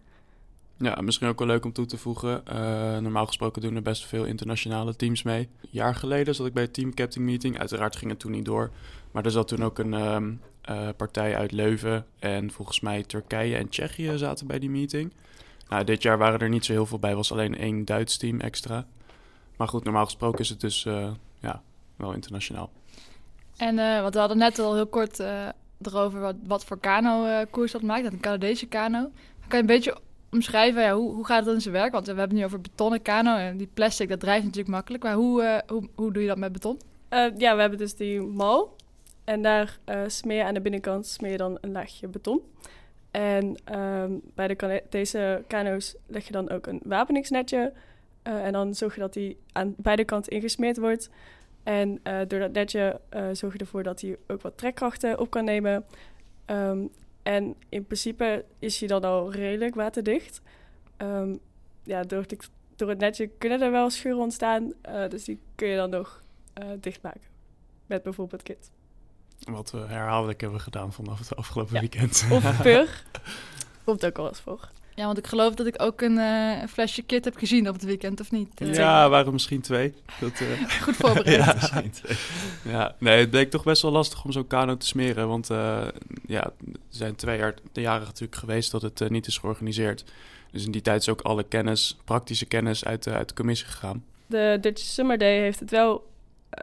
Ja, 0.78 1.00
misschien 1.00 1.28
ook 1.28 1.38
wel 1.38 1.46
leuk 1.48 1.64
om 1.64 1.72
toe 1.72 1.86
te 1.86 1.96
voegen. 1.96 2.46
eh, 2.46 2.98
normaal 2.98 3.26
gesproken 3.26 3.62
doen 3.62 3.76
er 3.76 3.82
best 3.82 4.06
veel 4.06 4.24
internationale 4.24 4.96
teams 4.96 5.22
mee. 5.22 5.48
Een 5.60 5.68
jaar 5.70 5.94
geleden 5.94 6.34
zat 6.34 6.46
ik 6.46 6.52
bij 6.52 6.62
het 6.62 6.74
team 6.74 6.94
captain 6.94 7.24
meeting. 7.24 7.58
Uiteraard 7.58 7.96
ging 7.96 8.10
het 8.10 8.20
toen 8.20 8.30
niet 8.30 8.44
door. 8.44 8.70
Maar 9.12 9.24
er 9.24 9.30
zat 9.30 9.48
toen 9.48 9.64
ook 9.64 9.78
een 9.78 9.94
ehm, 9.94 10.32
eh, 10.60 10.88
partij 10.96 11.36
uit 11.36 11.52
Leuven. 11.52 12.06
En 12.18 12.50
volgens 12.50 12.80
mij 12.80 13.02
Turkije 13.02 13.56
en 13.56 13.68
Tsjechië 13.68 14.18
zaten 14.18 14.46
bij 14.46 14.58
die 14.58 14.70
meeting. 14.70 15.12
Nou, 15.68 15.84
dit 15.84 16.02
jaar 16.02 16.18
waren 16.18 16.40
er 16.40 16.48
niet 16.48 16.64
zo 16.64 16.72
heel 16.72 16.86
veel 16.86 16.98
bij. 16.98 17.14
was 17.14 17.32
alleen 17.32 17.56
één 17.56 17.84
Duits 17.84 18.16
team 18.16 18.40
extra. 18.40 18.86
Maar 19.56 19.68
goed, 19.68 19.84
normaal 19.84 20.04
gesproken 20.04 20.40
is 20.40 20.48
het 20.48 20.60
dus 20.60 20.84
eh, 20.84 21.10
ja, 21.40 21.62
wel 21.96 22.12
internationaal. 22.12 22.70
En 23.56 23.78
eh, 23.78 24.00
want 24.00 24.14
we 24.14 24.20
hadden 24.20 24.38
net 24.38 24.58
al 24.58 24.74
heel 24.74 24.86
kort 24.86 25.20
eh, 25.20 25.48
erover 25.82 26.20
wat, 26.20 26.36
wat 26.46 26.64
voor 26.64 26.78
kano-koers 26.78 27.72
dat 27.72 27.82
maakt. 27.82 28.02
Dat 28.02 28.12
een 28.12 28.20
Canadese 28.20 28.66
kano. 28.66 29.10
Kan 29.48 29.58
je 29.58 29.58
een 29.58 29.66
beetje 29.66 29.98
omschrijven, 30.30 30.82
ja, 30.82 30.94
hoe, 30.94 31.14
hoe 31.14 31.26
gaat 31.26 31.44
het 31.44 31.54
in 31.54 31.60
zijn 31.60 31.74
werk? 31.74 31.92
Want 31.92 32.06
we 32.06 32.12
hebben 32.12 32.28
het 32.28 32.38
nu 32.38 32.44
over 32.44 32.60
betonnen 32.60 33.02
kano 33.02 33.36
en 33.36 33.56
die 33.56 33.70
plastic, 33.74 34.08
dat 34.08 34.20
drijft 34.20 34.44
natuurlijk 34.44 34.74
makkelijk. 34.74 35.02
Maar 35.02 35.14
hoe, 35.14 35.42
eh, 35.42 35.58
hoe, 35.66 35.88
hoe 35.94 36.12
doe 36.12 36.22
je 36.22 36.28
dat 36.28 36.38
met 36.38 36.52
beton? 36.52 36.78
Eh, 37.08 37.26
ja, 37.36 37.54
we 37.54 37.60
hebben 37.60 37.78
dus 37.78 37.94
die 37.94 38.20
mal. 38.20 38.76
En 39.24 39.42
daar 39.42 39.78
eh, 39.84 40.00
smeer 40.06 40.36
je 40.36 40.44
aan 40.44 40.54
de 40.54 40.60
binnenkant 40.60 41.06
smeer 41.06 41.30
je 41.30 41.36
dan 41.36 41.58
een 41.60 41.72
laagje 41.72 42.08
beton. 42.08 42.42
En 43.10 43.56
ehm, 43.64 44.12
bij 44.34 44.48
de 44.48 44.56
Canadese 44.56 45.44
kano's 45.46 45.94
leg 46.06 46.26
je 46.26 46.32
dan 46.32 46.50
ook 46.50 46.66
een 46.66 46.80
wapeningsnetje. 46.84 47.72
Eh, 48.22 48.44
en 48.44 48.52
dan 48.52 48.74
zorg 48.74 48.94
je 48.94 49.00
dat 49.00 49.12
die 49.12 49.38
aan 49.52 49.74
beide 49.76 50.04
kanten 50.04 50.32
ingesmeerd 50.32 50.76
wordt. 50.76 51.10
En 51.66 52.00
eh, 52.02 52.18
door 52.28 52.38
dat 52.38 52.52
netje 52.52 53.00
eh, 53.08 53.28
zorg 53.32 53.52
je 53.52 53.58
ervoor 53.58 53.82
dat 53.82 54.00
hij 54.00 54.16
ook 54.26 54.42
wat 54.42 54.56
trekkrachten 54.58 55.18
op 55.18 55.30
kan 55.30 55.44
nemen. 55.44 55.84
Ehm, 56.44 56.86
en 57.22 57.54
in 57.68 57.86
principe 57.86 58.44
is 58.58 58.78
hij 58.78 58.88
dan 58.88 59.04
al 59.04 59.32
redelijk 59.32 59.74
waterdicht. 59.74 60.40
Ehm, 60.96 61.34
ja, 61.82 62.02
door, 62.02 62.20
het- 62.26 62.50
door 62.76 62.88
het 62.88 62.98
netje 62.98 63.26
kunnen 63.26 63.60
er 63.62 63.70
wel 63.70 63.90
scheuren 63.90 64.22
ontstaan. 64.22 64.72
eh, 64.82 65.08
dus 65.08 65.24
die 65.24 65.38
kun 65.54 65.68
je 65.68 65.76
dan 65.76 65.90
nog 65.90 66.22
dichtmaken. 66.80 67.20
Met 67.86 68.02
bijvoorbeeld 68.02 68.42
kit. 68.42 68.70
Wat 69.50 69.70
we 69.70 69.78
herhaaldelijk 69.78 70.40
hebben 70.40 70.60
gedaan 70.60 70.92
vanaf 70.92 71.18
het 71.18 71.36
afgelopen 71.36 71.74
Ja. 71.74 71.80
weekend. 71.80 72.26
Of 72.30 72.62
pur. 72.62 73.04
Komt 73.84 74.06
ook 74.06 74.18
al 74.18 74.28
eens 74.28 74.40
voor. 74.40 74.70
Ja, 74.96 75.06
want 75.06 75.18
ik 75.18 75.26
geloof 75.26 75.54
dat 75.54 75.66
ik 75.66 75.82
ook 75.82 76.00
een, 76.00 76.18
eh, 76.18 76.60
een 76.62 76.68
flesje 76.68 77.02
kit 77.02 77.24
heb 77.24 77.36
gezien 77.36 77.68
op 77.68 77.74
het 77.74 77.84
weekend, 77.84 78.20
of 78.20 78.30
niet? 78.30 78.48
Ja, 78.58 79.08
waren 79.08 79.32
misschien 79.32 79.60
twee. 79.60 79.94
Dat, 80.20 80.32
eh, 80.40 80.70
Goed 80.82 80.96
voorbereid. 80.96 81.36
Ja. 81.44 81.82
Twee. 81.90 82.16
Ja, 82.64 82.94
nee, 82.98 83.18
het 83.18 83.30
bleek 83.30 83.50
toch 83.50 83.64
best 83.64 83.82
wel 83.82 83.90
lastig 83.90 84.24
om 84.24 84.32
zo'n 84.32 84.46
kano 84.46 84.76
te 84.76 84.86
smeren. 84.86 85.28
Want 85.28 85.50
eh, 85.50 85.86
ja, 86.26 86.42
er 86.42 86.52
zijn 86.88 87.14
twee 87.14 87.38
jaar, 87.38 87.54
de 87.72 87.80
jaren 87.80 88.06
natuurlijk 88.06 88.36
geweest 88.36 88.70
dat 88.70 88.82
het 88.82 89.00
eh, 89.00 89.08
niet 89.08 89.26
is 89.26 89.38
georganiseerd. 89.38 90.04
Dus 90.52 90.64
in 90.64 90.70
die 90.70 90.82
tijd 90.82 91.00
is 91.00 91.08
ook 91.08 91.20
alle 91.20 91.42
kennis, 91.42 91.96
praktische 92.04 92.46
kennis 92.46 92.84
uit, 92.84 93.02
de 93.02 93.10
uit 93.12 93.28
de 93.28 93.34
commissie 93.34 93.66
gegaan. 93.66 94.04
De 94.26 94.58
Dutch 94.60 94.82
Summer 94.82 95.18
Day 95.18 95.38
heeft 95.40 95.60
het 95.60 95.70
wel 95.70 96.10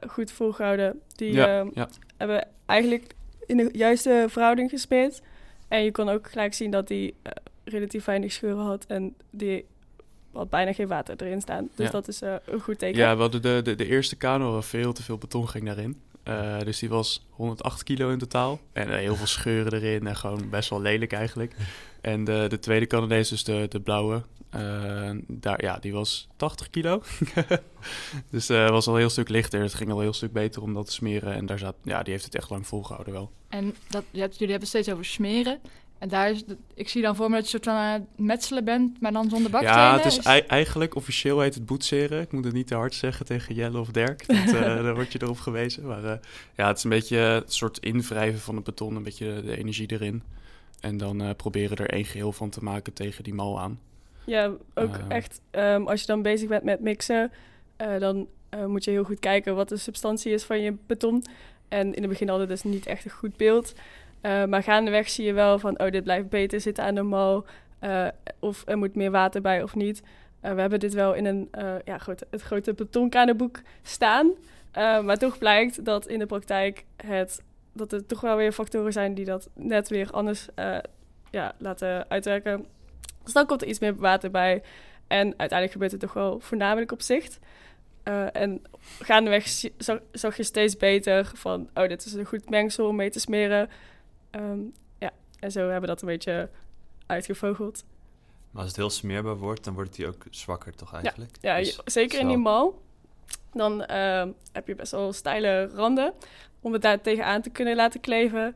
goed 0.08 0.32
volgehouden. 0.32 1.00
Die 1.16 1.34
Ja, 1.34 1.60
ehm, 1.60 1.70
ja. 1.74 1.90
hebben 2.18 2.48
eigenlijk 2.66 3.14
in 3.46 3.58
de 3.58 3.70
juiste 3.72 4.26
verhouding 4.30 4.70
gesmeerd. 4.70 5.22
En 5.68 5.84
je 5.84 5.92
kon 5.92 6.10
ook 6.10 6.30
gelijk 6.30 6.54
zien 6.54 6.72
dat 6.72 6.88
die 6.88 7.16
relatief 7.64 8.06
weinig 8.06 8.32
scheuren 8.32 8.66
had. 8.66 8.86
En 8.86 9.16
die 9.32 9.66
had 10.34 10.50
bijna 10.50 10.74
geen 10.74 10.88
water 10.88 11.16
erin 11.22 11.42
staan. 11.42 11.70
Dus 11.76 11.86
Ja. 11.86 11.92
dat 11.92 12.08
is 12.08 12.22
eh, 12.22 12.36
een 12.46 12.60
goed 12.60 12.80
teken. 12.80 13.00
Ja, 13.00 13.16
we 13.16 13.22
hadden 13.22 13.42
de, 13.42 13.62
de, 13.64 13.76
de 13.76 13.86
eerste 13.88 14.16
kano, 14.16 14.52
waar 14.52 14.64
veel 14.64 14.94
te 14.94 15.04
veel 15.04 15.18
beton 15.18 15.50
ging 15.50 15.66
daarin. 15.66 16.02
Eh, 16.24 16.60
dus 16.60 16.80
die 16.80 16.90
was 16.90 17.26
108 17.30 17.84
kilo 17.84 18.10
in 18.10 18.18
totaal. 18.18 18.60
En 18.74 18.90
eh, 18.90 18.98
heel 18.98 19.16
veel 19.16 19.26
scheuren 19.28 19.74
erin 19.74 20.08
en 20.08 20.16
gewoon 20.16 20.50
best 20.50 20.70
wel 20.70 20.82
lelijk 20.82 21.12
eigenlijk. 21.14 21.56
En 22.02 22.24
de, 22.24 22.46
de 22.50 22.60
tweede 22.60 22.88
Canadees, 22.88 23.30
dus 23.30 23.44
de, 23.44 23.66
de 23.70 23.80
blauwe, 23.80 24.24
eh, 24.50 25.12
daar, 25.28 25.64
ja, 25.64 25.78
die 25.78 25.94
was 25.94 26.28
80 26.36 26.70
kilo. 26.70 27.02
dus 28.32 28.50
eh 28.50 28.70
was 28.70 28.88
al 28.88 28.94
een 28.94 29.00
heel 29.00 29.10
stuk 29.10 29.30
lichter. 29.30 29.62
Het 29.62 29.74
ging 29.74 29.90
al 29.90 29.96
een 29.98 30.04
heel 30.04 30.14
stuk 30.14 30.32
beter 30.34 30.62
om 30.62 30.74
dat 30.74 30.86
te 30.86 30.92
smeren. 30.92 31.34
En 31.34 31.46
daar 31.46 31.60
zat, 31.60 31.76
ja, 31.84 32.04
die 32.04 32.14
heeft 32.14 32.26
het 32.26 32.36
echt 32.36 32.50
lang 32.50 32.68
volgehouden 32.68 33.14
wel. 33.14 33.32
En 33.50 33.76
dat, 33.90 34.04
je 34.12 34.20
hebt, 34.20 34.34
jullie 34.38 34.52
hebben 34.54 34.70
het 34.70 34.84
steeds 34.84 34.90
over 34.90 35.06
smeren. 35.06 35.60
En 36.04 36.10
daar 36.10 36.30
is, 36.30 36.46
de- 36.46 36.58
ik 36.74 36.90
zie 36.90 37.02
dan 37.02 37.16
voor 37.16 37.30
me 37.30 37.36
dat 37.36 37.50
je 37.50 37.58
een 37.58 37.64
soort 37.64 37.76
van 37.76 37.84
aan 37.86 37.94
het 37.94 38.26
metselen 38.26 38.66
bent, 38.66 39.02
maar 39.02 39.12
dan 39.12 39.30
zonder 39.30 39.52
bakstenen. 39.52 39.80
Ja, 39.82 39.96
het 39.96 40.06
is 40.06 40.18
Is- 40.18 40.26
ei- 40.26 40.42
eigenlijk 40.48 40.96
officieel 40.96 41.40
heet 41.40 41.54
het 41.54 41.66
boetseren. 41.66 42.22
Ik 42.22 42.32
moet 42.32 42.46
het 42.46 42.54
niet 42.54 42.68
te 42.68 42.76
hard 42.76 42.94
zeggen 42.94 43.26
tegen 43.26 43.56
Jelle 43.56 43.80
of 43.80 43.88
Dirk. 43.90 44.28
Dat, 44.28 44.38
eh, 44.38 44.62
daar 44.62 44.94
word 44.94 45.12
je 45.12 45.22
erop 45.22 45.40
gewezen. 45.40 45.86
Maar 45.88 46.04
eh, 46.04 46.18
ja, 46.56 46.68
het 46.68 46.78
is 46.78 46.84
een 46.84 46.90
beetje 46.90 47.18
het 47.18 47.54
soort 47.54 47.78
invrijven 47.80 48.40
van 48.40 48.56
het 48.56 48.64
beton. 48.64 48.96
Een 48.96 49.04
beetje 49.04 49.42
de, 49.42 49.58
energie 49.58 49.92
erin. 49.92 50.24
En 50.80 50.98
dan 50.98 51.22
eh, 51.22 51.30
proberen 51.38 51.78
er 51.78 51.90
één 51.90 52.06
geheel 52.06 52.32
van 52.32 52.50
te 52.50 52.64
maken 52.64 52.94
tegen 52.94 53.24
die 53.24 53.34
mal 53.34 53.60
aan. 53.60 53.80
Ja, 54.26 54.52
ook 54.74 54.98
echt. 55.08 55.42
ehm, 55.52 55.84
als 55.84 56.00
je 56.02 56.08
dan 56.08 56.22
bezig 56.22 56.48
bent 56.50 56.64
met 56.64 56.80
mixen, 56.80 57.32
eh, 57.76 58.00
dan 58.00 58.28
eh, 58.50 58.66
moet 58.66 58.84
je 58.84 58.92
heel 58.92 59.04
goed 59.04 59.20
kijken 59.20 59.56
wat 59.56 59.70
de 59.70 59.78
substantie 59.78 60.32
is 60.34 60.44
van 60.44 60.60
je 60.62 60.74
beton. 60.88 61.24
En 61.68 61.94
in 61.94 62.02
het 62.02 62.10
begin 62.12 62.28
hadden 62.30 62.48
we 62.48 62.54
dus 62.54 62.64
niet 62.64 62.86
echt 62.86 63.06
een 63.06 63.12
goed 63.12 63.38
beeld. 63.38 63.74
Eh, 64.24 64.46
maar 64.46 64.64
gaandeweg 64.64 65.10
zie 65.10 65.26
je 65.26 65.34
wel 65.34 65.60
van, 65.60 65.80
oh, 65.80 65.92
dit 65.92 66.04
blijft 66.04 66.30
beter 66.30 66.62
zitten 66.62 66.84
aan 66.84 66.96
de 66.96 67.02
mal. 67.02 67.46
eh, 67.80 68.08
of 68.40 68.64
er 68.66 68.78
moet 68.78 68.96
meer 68.96 69.12
water 69.12 69.42
bij 69.42 69.64
of 69.64 69.76
niet. 69.76 70.02
Eh, 70.42 70.54
we 70.54 70.62
hebben 70.62 70.80
dit 70.80 70.94
wel 70.94 71.14
in 71.14 71.26
een, 71.26 71.50
ja, 71.86 71.98
grote, 71.98 72.28
het 72.30 72.42
grote 72.42 72.74
betonkanenboek 72.74 73.62
staan. 73.82 74.32
Maar 74.74 75.18
toch 75.18 75.38
blijkt 75.38 75.86
dat 75.86 76.08
in 76.08 76.20
de 76.20 76.26
praktijk 76.26 76.86
het 76.96 77.42
dat 77.74 77.94
er 77.94 78.06
toch 78.06 78.22
wel 78.22 78.36
weer 78.36 78.52
factoren 78.52 78.94
zijn 78.94 79.14
die 79.14 79.26
dat 79.26 79.50
net 79.54 79.90
weer 79.90 80.12
anders 80.12 80.48
ja, 81.32 81.56
laten 81.58 82.10
uitwerken. 82.10 82.66
Dus 83.24 83.34
dan 83.34 83.46
komt 83.46 83.62
er 83.62 83.68
iets 83.68 83.80
meer 83.80 83.96
water 83.96 84.32
bij. 84.32 84.62
En 85.08 85.26
uiteindelijk 85.26 85.72
gebeurt 85.72 85.92
het 85.92 86.00
toch 86.00 86.14
wel 86.14 86.40
voornamelijk 86.40 86.92
op 86.92 87.02
zicht. 87.02 87.40
En 88.34 88.62
gaandeweg 89.00 89.48
zag, 89.78 90.00
zag 90.12 90.38
je 90.38 90.44
steeds 90.44 90.78
beter 90.78 91.32
van... 91.34 91.70
oh, 91.74 91.88
dit 91.88 92.06
is 92.06 92.14
een 92.14 92.26
goed 92.26 92.50
mengsel 92.50 92.88
om 92.88 92.96
mee 92.96 93.10
te 93.10 93.20
smeren. 93.20 93.70
Ehm, 94.34 94.60
ja, 94.98 95.12
en 95.40 95.52
zo 95.52 95.60
hebben 95.60 95.82
we 95.82 95.88
dat 95.88 96.02
een 96.02 96.08
beetje 96.08 96.50
uitgevogeld. 97.06 97.84
Maar 98.52 98.62
als 98.62 98.72
het 98.72 98.80
heel 98.80 98.90
smeerbaar 98.90 99.38
wordt, 99.38 99.64
dan 99.64 99.74
wordt 99.74 99.98
hij 99.98 100.08
ook 100.08 100.26
zwakker 100.30 100.76
toch 100.76 100.94
eigenlijk? 100.94 101.36
Ja, 101.42 101.58
Dus 101.58 101.80
zeker 101.86 102.20
in 102.20 102.28
die 102.28 102.38
mal. 102.38 102.82
Dan 103.54 103.84
ehm, 103.86 104.32
heb 104.52 104.68
je 104.68 104.76
best 104.76 104.92
wel 104.92 105.14
steile 105.14 105.68
randen. 105.68 106.14
Om 106.62 106.74
het 106.74 106.82
daar 106.82 107.02
tegenaan 107.02 107.42
te 107.42 107.50
kunnen 107.50 107.76
laten 107.76 108.00
kleven, 108.00 108.56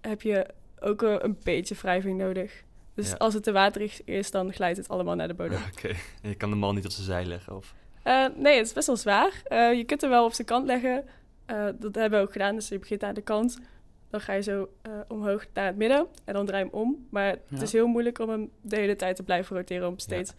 heb 0.00 0.22
je 0.22 0.46
ook 0.80 1.02
eh, 1.02 1.14
een 1.18 1.38
beetje 1.42 1.74
wrijving 1.74 2.18
nodig. 2.18 2.62
Dus 2.94 3.08
Ja. 3.10 3.16
als 3.16 3.34
het 3.34 3.42
te 3.42 3.52
waterig 3.52 4.04
is, 4.04 4.30
dan 4.30 4.52
glijdt 4.52 4.76
het 4.76 4.88
allemaal 4.88 5.14
naar 5.14 5.28
de 5.28 5.34
bodem. 5.34 5.60
Oké, 5.76 5.88
en 6.22 6.28
je 6.28 6.34
kan 6.34 6.50
de 6.50 6.56
mal 6.56 6.72
niet 6.72 6.84
op 6.84 6.90
zijn 6.90 7.06
zij 7.06 7.24
leggen 7.24 7.56
of... 7.56 7.74
Eh, 8.02 8.26
nee, 8.36 8.56
het 8.56 8.66
is 8.66 8.72
best 8.72 8.86
wel 8.86 8.96
zwaar. 8.96 9.40
Eh, 9.44 9.72
je 9.72 9.84
kunt 9.84 10.00
hem 10.00 10.10
wel 10.10 10.24
op 10.24 10.32
zijn 10.32 10.46
kant 10.46 10.66
leggen. 10.66 11.04
Dat 11.78 11.94
hebben 11.94 12.18
we 12.20 12.26
ook 12.26 12.32
gedaan. 12.32 12.54
Dus 12.54 12.68
je 12.68 12.78
begint 12.78 13.02
aan 13.02 13.14
de 13.14 13.20
kant. 13.22 13.58
Dan 14.10 14.20
ga 14.20 14.32
je 14.32 14.42
zo 14.42 14.68
eh, 14.82 14.92
omhoog 15.08 15.44
naar 15.54 15.66
het 15.66 15.76
midden. 15.76 16.06
En 16.24 16.34
dan 16.34 16.46
draai 16.46 16.64
je 16.64 16.70
hem 16.70 16.80
om. 16.80 17.06
Maar 17.10 17.26
het 17.28 17.40
Ja. 17.48 17.60
is 17.62 17.72
heel 17.72 17.86
moeilijk 17.86 18.18
om 18.18 18.28
hem 18.28 18.50
de 18.60 18.76
hele 18.76 18.96
tijd 18.96 19.16
te 19.16 19.22
blijven 19.22 19.56
roteren. 19.56 19.88
Om 19.88 19.98
steeds... 19.98 20.32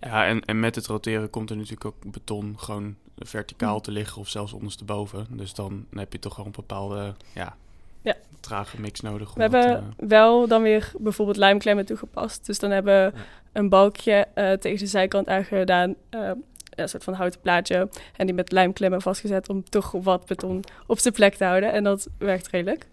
Ja, 0.00 0.26
en, 0.26 0.44
en 0.44 0.60
met 0.60 0.74
het 0.74 0.86
roteren 0.86 1.30
komt 1.30 1.50
er 1.50 1.56
natuurlijk 1.56 1.84
ook 1.84 2.12
beton 2.12 2.54
gewoon 2.58 2.96
verticaal 3.18 3.80
te 3.80 3.90
liggen 3.90 4.20
of 4.20 4.28
zelfs 4.28 4.52
ondersteboven. 4.52 5.26
Dus 5.30 5.54
dan 5.54 5.86
heb 5.94 6.12
je 6.12 6.18
toch 6.18 6.36
wel 6.36 6.46
een 6.46 6.52
bepaalde 6.52 7.14
ja, 7.34 7.56
Ja. 8.02 8.14
trage 8.40 8.80
mix 8.80 9.00
nodig. 9.00 9.34
We 9.34 9.40
hebben 9.40 9.94
wel 9.96 10.48
dan 10.48 10.62
weer 10.62 10.92
bijvoorbeeld 10.98 11.36
lijmklemmen 11.36 11.86
toegepast. 11.86 12.46
Dus 12.46 12.58
dan 12.58 12.70
hebben 12.70 12.94
we 13.12 13.16
Ja. 13.18 13.24
een 13.52 13.68
balkje 13.68 14.12
eh, 14.34 14.52
tegen 14.52 14.78
de 14.78 14.86
zijkant 14.86 15.28
aangedaan. 15.28 15.94
eh, 16.10 16.30
een 16.74 16.88
soort 16.88 17.04
van 17.04 17.14
houten 17.14 17.40
plaatje. 17.40 17.88
En 18.16 18.26
die 18.26 18.34
met 18.34 18.52
lijmklemmen 18.52 19.02
vastgezet 19.02 19.48
om 19.48 19.64
toch 19.68 19.90
wat 19.90 20.26
beton 20.26 20.64
op 20.86 20.98
zijn 20.98 21.14
plek 21.14 21.34
te 21.34 21.44
houden. 21.44 21.72
En 21.72 21.84
dat 21.84 22.08
werkt 22.18 22.48
redelijk. 22.48 22.86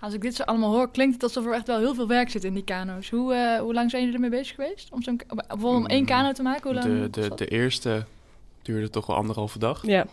Als 0.00 0.14
ik 0.14 0.20
dit 0.20 0.34
zo 0.34 0.42
allemaal 0.42 0.72
hoor, 0.72 0.90
klinkt 0.90 1.14
het 1.14 1.22
alsof 1.22 1.46
er 1.46 1.52
echt 1.52 1.66
wel 1.66 1.78
heel 1.78 1.94
veel 1.94 2.08
werk 2.08 2.30
zit 2.30 2.44
in 2.44 2.54
die 2.54 2.64
kano's. 2.64 3.10
Hoe, 3.10 3.34
eh, 3.34 3.60
hoe 3.60 3.74
lang 3.74 3.90
zijn 3.90 4.02
jullie 4.02 4.16
ermee 4.16 4.38
bezig 4.38 4.54
geweest? 4.54 4.92
Om 4.92 5.02
zo'n, 5.02 5.20
bijvoorbeeld 5.26 5.76
om 5.76 5.86
één 5.86 6.00
Mm, 6.00 6.06
kano 6.06 6.32
te 6.32 6.42
maken? 6.42 6.62
Hoe 6.62 6.74
lang 6.74 7.10
de, 7.10 7.20
de, 7.20 7.34
de 7.34 7.46
eerste 7.46 8.04
duurde 8.62 8.90
toch 8.90 9.06
wel 9.06 9.16
anderhalve 9.16 9.58
dag. 9.58 9.86
Ja, 9.86 10.06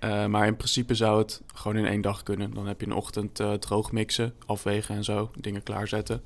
Eh, 0.00 0.26
maar 0.26 0.46
in 0.46 0.56
principe 0.56 0.94
zou 0.94 1.18
het 1.18 1.40
gewoon 1.54 1.76
in 1.76 1.86
één 1.86 2.00
dag 2.00 2.22
kunnen. 2.22 2.54
Dan 2.54 2.66
heb 2.66 2.80
je 2.80 2.86
een 2.86 2.92
ochtend 2.92 3.40
eh, 3.40 3.52
droog 3.52 3.92
mixen, 3.92 4.34
afwegen 4.46 4.94
en 4.94 5.04
zo, 5.04 5.30
dingen 5.40 5.62
klaarzetten. 5.62 6.22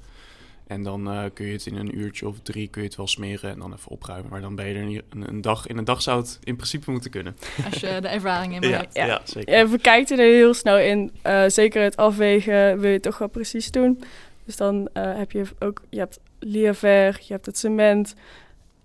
En 0.67 0.83
dan 0.83 1.11
eh, 1.11 1.23
kun 1.35 1.47
je 1.47 1.53
het 1.53 1.67
in 1.67 1.77
een 1.77 1.99
uurtje 1.99 2.29
of 2.29 2.37
drie 2.43 2.69
kun 2.69 2.83
je 2.83 2.87
het 2.89 2.97
wel 2.97 3.07
smeren 3.07 3.51
en 3.51 3.59
dan 3.59 3.73
even 3.73 3.91
opruimen. 3.91 4.31
Maar 4.31 4.41
dan 4.41 4.55
ben 4.55 4.67
je 4.67 4.75
er 4.75 4.85
niet- 4.85 5.03
een, 5.11 5.29
een 5.29 5.41
dag. 5.41 5.67
In 5.67 5.79
een 5.79 5.85
dag 5.85 6.03
zou 6.03 6.21
het 6.21 6.39
in 6.45 6.57
principe 6.57 6.91
moeten 6.91 7.11
kunnen. 7.11 7.37
Als 7.65 7.81
je 7.81 7.99
de 8.01 8.09
ervaring 8.09 8.55
in 8.55 8.63
hebt. 8.73 8.95
ja. 8.95 9.21
zeker. 9.25 9.55
Ja, 9.57 9.69
we 9.69 9.79
kijken 9.79 10.19
er 10.19 10.25
heel 10.25 10.55
snel 10.55 10.79
in. 10.79 11.11
Eh, 11.23 11.45
zeker 11.47 11.83
het 11.83 11.97
afwegen 11.97 12.79
wil 12.81 12.91
je 12.91 13.01
toch 13.01 13.19
wel 13.19 13.29
precies 13.29 13.71
doen. 13.71 14.03
Dus 14.45 14.57
dan 14.57 14.89
eh, 14.93 15.17
heb 15.17 15.33
je 15.33 15.43
ook, 15.59 15.83
je 15.91 15.99
hebt 15.99 16.19
Liaver, 16.39 17.21
je 17.27 17.33
hebt 17.33 17.47
het 17.47 17.59
cement 17.59 18.15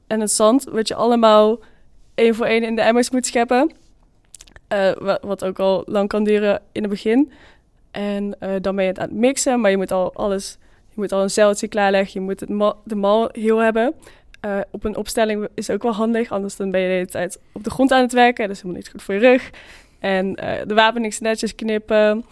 en 0.07 0.19
het 0.19 0.31
zand, 0.31 0.63
wat 0.63 0.87
je 0.87 0.95
allemaal 0.95 1.59
één 2.15 2.35
voor 2.35 2.45
één 2.45 2.63
in 2.63 2.75
de 2.75 2.81
emmers 2.81 3.09
moet 3.09 3.25
scheppen. 3.25 3.71
Eh, 4.67 4.91
wa- 4.99 5.19
wat 5.21 5.43
ook 5.43 5.59
al 5.59 5.83
lang 5.85 6.07
kan 6.09 6.23
duren 6.23 6.61
in 6.71 6.81
het 6.81 6.91
begin. 6.91 7.31
En 7.91 8.39
eh, 8.39 8.51
dan 8.61 8.75
ben 8.75 8.83
je 8.83 8.89
het 8.89 8.99
aan 8.99 9.07
het 9.09 9.17
mixen, 9.17 9.61
maar 9.61 9.71
je 9.71 9.77
moet 9.77 9.91
al 9.91 10.13
alles, 10.13 10.57
je 10.99 11.05
moet 11.05 11.13
al 11.17 11.23
een 11.23 11.29
zeiltje 11.29 11.67
klaarleggen, 11.67 12.19
je 12.19 12.25
moet 12.25 12.39
het 12.39 12.49
ma- 12.49 12.75
de 12.83 12.95
mal 12.95 13.29
heel 13.31 13.57
hebben. 13.57 13.93
Eh, 14.39 14.59
op 14.71 14.83
een 14.83 14.95
opstelling 14.95 15.47
is 15.53 15.69
ook 15.69 15.83
wel 15.83 15.93
handig, 15.93 16.31
anders 16.31 16.55
dan 16.55 16.71
ben 16.71 16.81
je 16.81 16.87
de 16.87 16.93
hele 16.93 17.05
tijd 17.05 17.39
op 17.51 17.63
de 17.63 17.69
grond 17.69 17.91
aan 17.91 18.01
het 18.01 18.13
werken. 18.13 18.47
Dat 18.47 18.55
is 18.55 18.61
helemaal 18.61 18.81
niet 18.81 18.91
goed 18.91 19.01
voor 19.03 19.13
je 19.13 19.19
rug. 19.19 19.49
En 19.99 20.35
eh, 20.35 20.67
de 20.67 20.73
wapening 20.73 21.19
netjes 21.19 21.55
knippen. 21.55 22.25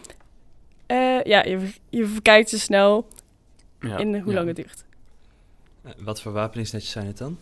Eh, 0.86 1.24
ja, 1.24 1.44
je, 1.44 1.70
je 1.90 2.06
verkijkt 2.06 2.50
je 2.50 2.58
snel 2.58 3.08
Ja, 3.80 3.98
in 3.98 4.16
hoe 4.20 4.28
ja. 4.32 4.34
lang 4.34 4.48
het 4.48 4.56
duurt. 4.56 4.84
Eh, 5.84 5.92
Wat 6.00 6.22
voor 6.22 6.32
wapeningsnetjes 6.32 6.92
zijn 6.92 7.08
het 7.08 7.18
dan? 7.18 7.38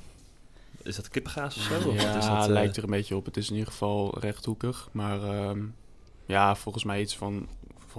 Is 0.83 0.95
dat 0.95 1.09
kippengaas 1.09 1.55
of 1.57 1.61
zo? 1.63 1.89
Of 1.89 2.01
Ja, 2.01 2.17
is 2.17 2.25
dat, 2.25 2.47
lijkt 2.47 2.77
er 2.77 2.83
een 2.83 2.89
beetje 2.89 3.15
op. 3.15 3.25
Het 3.25 3.37
is 3.37 3.47
in 3.49 3.53
ieder 3.55 3.71
geval 3.71 4.19
rechthoekig. 4.19 4.89
Maar 4.91 5.23
ehm, 5.23 5.59
ja, 6.25 6.55
volgens 6.55 6.83
mij 6.83 7.01
iets 7.01 7.17
van, 7.17 7.47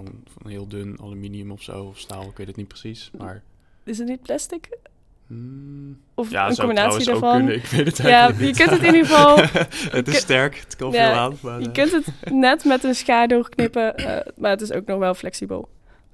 van, 0.04 0.22
van 0.38 0.50
heel 0.50 0.66
dun 0.68 0.98
aluminium 1.00 1.50
of 1.50 1.62
zo. 1.62 1.84
Of 1.84 1.98
staal, 1.98 2.22
ik 2.22 2.36
weet 2.36 2.46
het 2.46 2.56
niet 2.56 2.68
precies. 2.68 3.10
Maar 3.18 3.42
Is 3.84 3.98
het 3.98 4.08
niet 4.08 4.22
plastic? 4.22 4.78
hmm, 5.26 5.98
Of 6.14 6.30
ja, 6.30 6.48
een 6.48 6.54
zou 6.54 6.66
combinatie 6.68 7.04
daarvan? 7.04 7.36
kunnen. 7.36 7.54
Ik 7.54 7.64
weet 7.64 7.86
het 7.86 7.96
Ja, 7.96 8.26
je 8.38 8.52
kunt 8.54 8.70
het 8.70 8.82
in 8.82 8.94
ieder 8.94 9.06
geval... 9.06 9.36
het 9.98 10.08
is 10.08 10.16
sterk, 10.16 10.56
het 10.56 10.76
kan 10.76 10.90
Ja, 10.92 11.10
veel 11.12 11.18
aan. 11.20 11.36
Maar, 11.42 11.60
Je 11.60 11.70
kunt 11.72 11.92
het 11.92 12.06
net 12.32 12.64
met 12.64 12.84
een 12.84 12.94
schaar 12.94 13.28
doorknippen, 13.28 13.96
eh, 13.96 14.32
maar 14.36 14.50
het 14.50 14.60
is 14.60 14.72
ook 14.72 14.86
nog 14.86 14.98
wel 14.98 15.14
flexibel. 15.14 15.68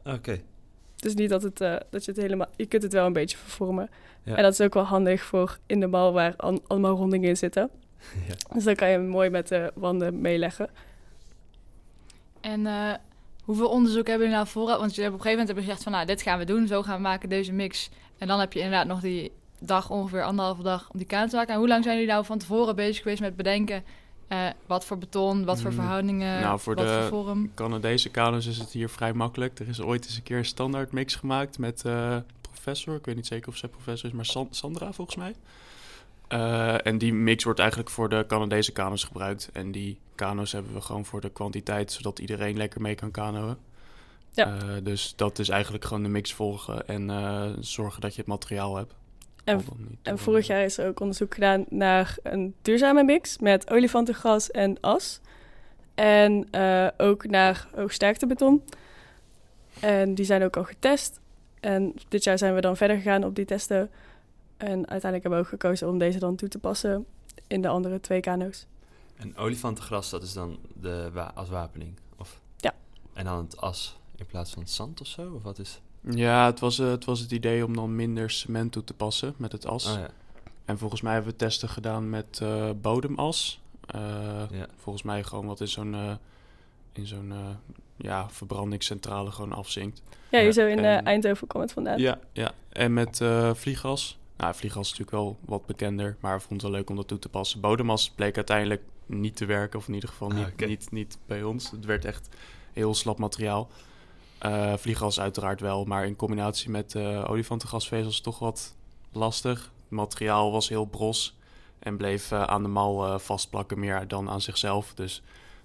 Oké. 0.05 0.41
Dus 0.97 1.15
niet 1.15 1.31
dat, 1.31 1.43
het, 1.43 1.61
eh, 1.61 1.77
dat 1.91 2.05
je 2.05 2.11
het 2.11 2.21
helemaal... 2.21 2.47
Je 2.57 2.67
kunt 2.67 2.83
het 2.83 2.93
wel 2.93 3.07
een 3.07 3.12
beetje 3.12 3.37
vervormen. 3.37 3.89
Ja. 4.23 4.37
En 4.37 4.43
dat 4.43 4.53
is 4.53 4.61
ook 4.61 4.75
wel 4.75 4.83
handig 4.85 5.23
voor 5.23 5.59
in 5.67 5.81
de 5.81 5.87
mal 5.87 6.12
waar 6.12 6.35
an- 6.37 6.62
allemaal 6.67 6.97
rondingen 6.97 7.29
in 7.29 7.37
zitten. 7.37 7.71
Ja. 8.29 8.35
Dus 8.55 8.65
dan 8.65 8.75
kan 8.75 8.89
je 8.89 8.95
hem 8.95 9.07
mooi 9.07 9.31
met 9.31 9.49
de 9.49 9.73
wanden 9.75 10.21
meeleggen. 10.21 10.71
En 12.41 12.67
eh, 12.67 12.93
hoeveel 13.43 13.69
onderzoek 13.69 14.07
hebben 14.07 14.27
jullie 14.27 14.43
nou 14.43 14.49
vooraf? 14.53 14.79
Want 14.79 14.95
jullie 14.95 15.03
hebben 15.11 15.21
op 15.21 15.27
een 15.27 15.31
gegeven 15.33 15.47
moment 15.47 15.47
hebben 15.49 15.65
gezegd 15.65 15.83
van, 15.83 15.93
nou, 15.93 16.07
dit 16.07 16.23
gaan 16.23 16.39
we 16.39 16.45
doen. 16.45 16.67
Zo 16.67 16.83
gaan 16.83 16.97
we 16.97 17.03
maken, 17.03 17.29
deze 17.29 17.53
mix. 17.53 17.91
En 18.19 18.27
dan 18.29 18.41
heb 18.41 18.53
je 18.53 18.59
inderdaad 18.61 18.87
nog 18.87 19.01
die 19.01 19.33
dag, 19.61 19.91
ongeveer 19.91 20.23
anderhalve 20.25 20.63
dag, 20.63 20.89
om 20.91 20.99
die 20.99 21.07
kaan 21.07 21.29
te 21.29 21.37
maken. 21.37 21.53
En 21.53 21.59
hoe 21.59 21.69
lang 21.69 21.83
zijn 21.85 21.97
jullie 21.97 22.13
nou 22.13 22.25
van 22.25 22.39
tevoren 22.39 22.77
bezig 22.77 23.03
geweest 23.03 23.21
met 23.21 23.37
bedenken... 23.37 23.85
eh, 24.29 24.39
wat 24.67 24.85
voor 24.85 24.99
beton, 24.99 25.45
wat 25.45 25.61
voor 25.61 25.71
Mm, 25.71 25.77
verhoudingen, 25.77 26.41
nou, 26.41 26.61
voor 26.61 26.75
wat 26.75 26.85
de- 26.87 27.07
voor 27.09 27.25
vorm? 27.25 27.51
Canadese 27.55 28.09
kanus 28.11 28.47
is 28.47 28.59
het 28.59 28.71
hier 28.71 28.89
vrij 28.89 29.13
makkelijk. 29.13 29.59
Er 29.59 29.69
is 29.69 29.81
ooit 29.81 30.05
eens 30.05 30.17
een 30.17 30.23
keer 30.23 30.39
een 30.39 30.45
standaard 30.45 30.93
mix 30.93 31.15
gemaakt 31.15 31.59
met 31.59 31.85
eh, 31.85 32.17
professor. 32.41 32.95
Ik 32.97 33.05
weet 33.05 33.17
niet 33.17 33.27
zeker 33.27 33.49
of 33.49 33.57
zij 33.57 33.69
professor 33.69 34.09
is, 34.09 34.15
maar 34.15 34.27
San- 34.27 34.49
Sandra 34.51 34.93
volgens 34.93 35.17
mij. 35.17 35.35
Eh, 36.33 36.87
en 36.87 36.99
die 36.99 37.15
mix 37.15 37.45
wordt 37.45 37.59
eigenlijk 37.59 37.91
voor 37.91 38.09
de 38.09 38.25
Canadese 38.27 38.73
kanus 38.73 39.05
gebruikt. 39.05 39.51
En 39.53 39.73
die 39.73 39.99
kano's 40.15 40.53
hebben 40.53 40.75
we 40.75 40.81
gewoon 40.81 41.05
voor 41.05 41.21
de 41.21 41.31
kwantiteit, 41.31 41.93
zodat 41.93 42.19
iedereen 42.19 42.57
lekker 42.57 42.81
mee 42.81 42.95
kan 42.95 43.11
kanoën. 43.11 43.57
Ja. 44.31 44.57
Eh, 44.57 44.62
dus 44.83 45.12
dat 45.17 45.39
is 45.39 45.49
eigenlijk 45.49 45.85
gewoon 45.85 46.03
de 46.03 46.09
mix 46.09 46.33
volgen 46.33 46.89
en 46.89 47.11
eh, 47.11 47.51
zorgen 47.61 48.01
dat 48.01 48.15
je 48.15 48.21
het 48.21 48.31
materiaal 48.31 48.77
hebt. 48.77 48.95
En, 49.45 49.65
en 50.03 50.19
vorig 50.19 50.47
jaar 50.47 50.65
is 50.65 50.79
er 50.79 50.89
ook 50.89 51.01
onderzoek 51.01 51.35
gedaan 51.35 51.65
naar 51.69 52.17
een 52.23 52.55
duurzame 52.62 53.05
mix 53.05 53.39
met 53.39 53.71
olifantengras 53.71 54.51
en 54.51 54.81
as. 54.81 55.21
En 55.95 56.47
ook 56.97 57.27
naar 57.27 57.69
hoogsterktebeton. 57.75 58.62
En 59.81 60.15
die 60.15 60.25
zijn 60.25 60.43
ook 60.45 60.57
al 60.57 60.65
getest. 60.65 61.21
En 61.61 61.95
dit 62.09 62.25
jaar 62.25 62.39
zijn 62.39 62.55
we 62.55 62.61
dan 62.61 62.77
verder 62.77 62.97
gegaan 62.97 63.25
op 63.25 63.35
die 63.35 63.45
testen. 63.45 63.91
En 64.62 64.88
uiteindelijk 64.88 65.23
hebben 65.23 65.31
we 65.33 65.45
ook 65.45 65.49
gekozen 65.61 65.88
om 65.88 65.99
deze 65.99 66.19
dan 66.19 66.37
toe 66.37 66.49
te 66.49 66.59
passen 66.59 67.07
in 67.47 67.62
de 67.62 67.69
andere 67.69 68.00
twee 68.00 68.21
kano's. 68.21 68.66
En 69.16 69.37
olifantengras, 69.37 70.11
dat 70.11 70.23
is 70.23 70.33
dan 70.33 70.59
de 70.81 71.11
wa- 71.12 71.33
als 71.35 71.49
wapening? 71.49 71.95
Of? 72.19 72.40
Ja. 72.57 72.75
En 73.12 73.25
dan 73.25 73.38
het 73.38 73.57
as 73.61 73.97
in 74.16 74.26
plaats 74.26 74.52
van 74.52 74.62
het 74.62 74.71
zand 74.71 75.00
of 75.00 75.07
zo? 75.07 75.33
Of 75.35 75.42
wat 75.42 75.59
is... 75.59 75.81
Ja, 76.00 76.47
het 76.47 76.61
was, 76.61 76.78
eh, 76.78 76.90
het 76.90 77.04
was 77.04 77.21
het 77.21 77.31
idee 77.31 77.64
om 77.64 77.75
dan 77.76 77.97
minder 77.97 78.31
cement 78.31 78.73
toe 78.73 78.85
te 78.85 78.95
passen 78.95 79.35
met 79.37 79.52
het 79.52 79.66
as. 79.66 79.87
Oh 79.87 79.92
ja. 79.99 80.09
En 80.64 80.78
volgens 80.78 81.00
mij 81.00 81.12
hebben 81.12 81.31
we 81.33 81.37
testen 81.38 81.69
gedaan 81.69 82.11
met 82.11 82.38
eh, 82.42 82.71
bodemas. 82.81 83.61
Eh, 83.87 84.00
ja. 84.50 84.66
Volgens 84.76 85.04
mij 85.04 85.23
gewoon 85.25 85.47
wat 85.47 85.61
in 85.61 85.69
zo'n, 85.69 85.95
eh, 85.95 86.12
in 86.92 87.07
zo'n 87.07 87.33
ja, 87.97 88.31
verbrandingscentrale 88.31 89.31
gewoon 89.31 89.52
afzinkt. 89.52 90.02
Ja, 90.31 90.40
hier 90.40 90.52
zo 90.52 90.66
in 90.66 90.78
eh, 90.78 90.97
en- 90.97 91.04
Eindhoven 91.04 91.47
komt 91.47 91.62
het 91.62 91.73
vandaan. 91.73 91.99
Ja, 91.99 92.19
ja. 92.33 92.52
En 92.69 92.92
met 92.92 93.21
eh 93.21 93.54
vlieggas. 93.54 94.19
Nou, 94.37 94.55
vlieggas 94.55 94.93
is 94.93 94.99
natuurlijk 94.99 95.17
wel 95.25 95.39
wat 95.45 95.67
bekender, 95.67 96.17
maar 96.21 96.35
we 96.35 96.41
vonden 96.41 96.57
het 96.57 96.67
wel 96.67 96.77
leuk 96.77 96.91
om 96.91 96.97
dat 96.97 97.09
toe 97.09 97.19
te 97.19 97.29
passen. 97.29 97.61
Bodemas 97.61 98.11
bleek 98.11 98.37
uiteindelijk 98.37 98.83
niet 99.07 99.37
te 99.37 99.45
werken, 99.45 99.79
of 99.79 99.89
in 99.89 99.95
ieder 99.95 100.09
geval 100.09 100.31
Ah, 100.31 100.37
niet, 100.37 100.67
niet, 100.69 100.91
niet 100.91 101.19
bij 101.27 101.43
ons. 101.43 101.71
Het 101.71 101.85
werd 101.85 102.05
echt 102.05 102.29
heel 102.73 102.95
slap 102.95 103.19
materiaal. 103.19 103.69
Eh 104.39 104.75
vlieggas 104.77 105.21
uiteraard 105.21 105.61
wel, 105.61 105.85
maar 105.85 106.07
in 106.07 106.17
combinatie 106.17 106.71
met 106.71 106.95
eh 106.95 107.31
olifantengasvezels 107.31 108.21
toch 108.21 108.39
wat 108.39 108.75
lastig. 109.12 109.59
Het 109.83 109.91
materiaal 109.91 110.53
was 110.53 110.69
heel 110.69 110.85
bros 110.85 111.37
en 111.79 111.97
bleef 111.97 112.31
eh, 112.33 112.43
aan 112.43 112.62
de 112.62 112.69
mal 112.69 113.19
vastplakken 113.19 113.79
meer 113.79 114.09
dan 114.09 114.31
aan 114.31 114.41
zichzelf. 114.41 114.95
Dus 114.95 115.23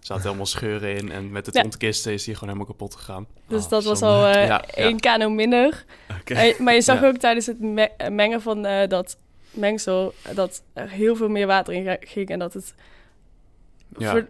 zaten 0.07 0.23
helemaal 0.23 0.45
scheuren 0.45 0.95
in 0.95 1.11
en 1.11 1.31
met 1.31 1.45
het 1.45 1.55
Ja. 1.55 1.61
ontkisten 1.63 2.13
is 2.13 2.23
die 2.23 2.33
gewoon 2.33 2.49
helemaal 2.49 2.71
kapot 2.73 2.95
gegaan. 2.95 3.27
Dus 3.47 3.63
Oh, 3.63 3.69
dat 3.69 3.83
was 3.83 4.01
al 4.01 4.27
Ja, 4.27 4.39
ja. 4.41 4.63
één 4.65 4.99
kano 4.99 5.29
minder. 5.29 5.85
Oké. 6.19 6.33
Eh, 6.33 6.59
maar 6.59 6.73
je 6.73 6.81
zag 6.81 7.03
ook 7.03 7.17
tijdens 7.17 7.45
het 7.45 7.59
me- 7.59 7.89
eh, 7.97 8.09
mengen 8.09 8.41
van 8.41 8.61
dat 8.87 9.17
mengsel 9.51 10.13
dat 10.33 10.63
er 10.73 10.89
heel 10.89 11.15
veel 11.15 11.29
meer 11.29 11.47
water 11.47 11.73
in 11.73 11.97
ging 11.99 12.29
en 12.29 12.39
dat 12.39 12.53
het 12.53 12.73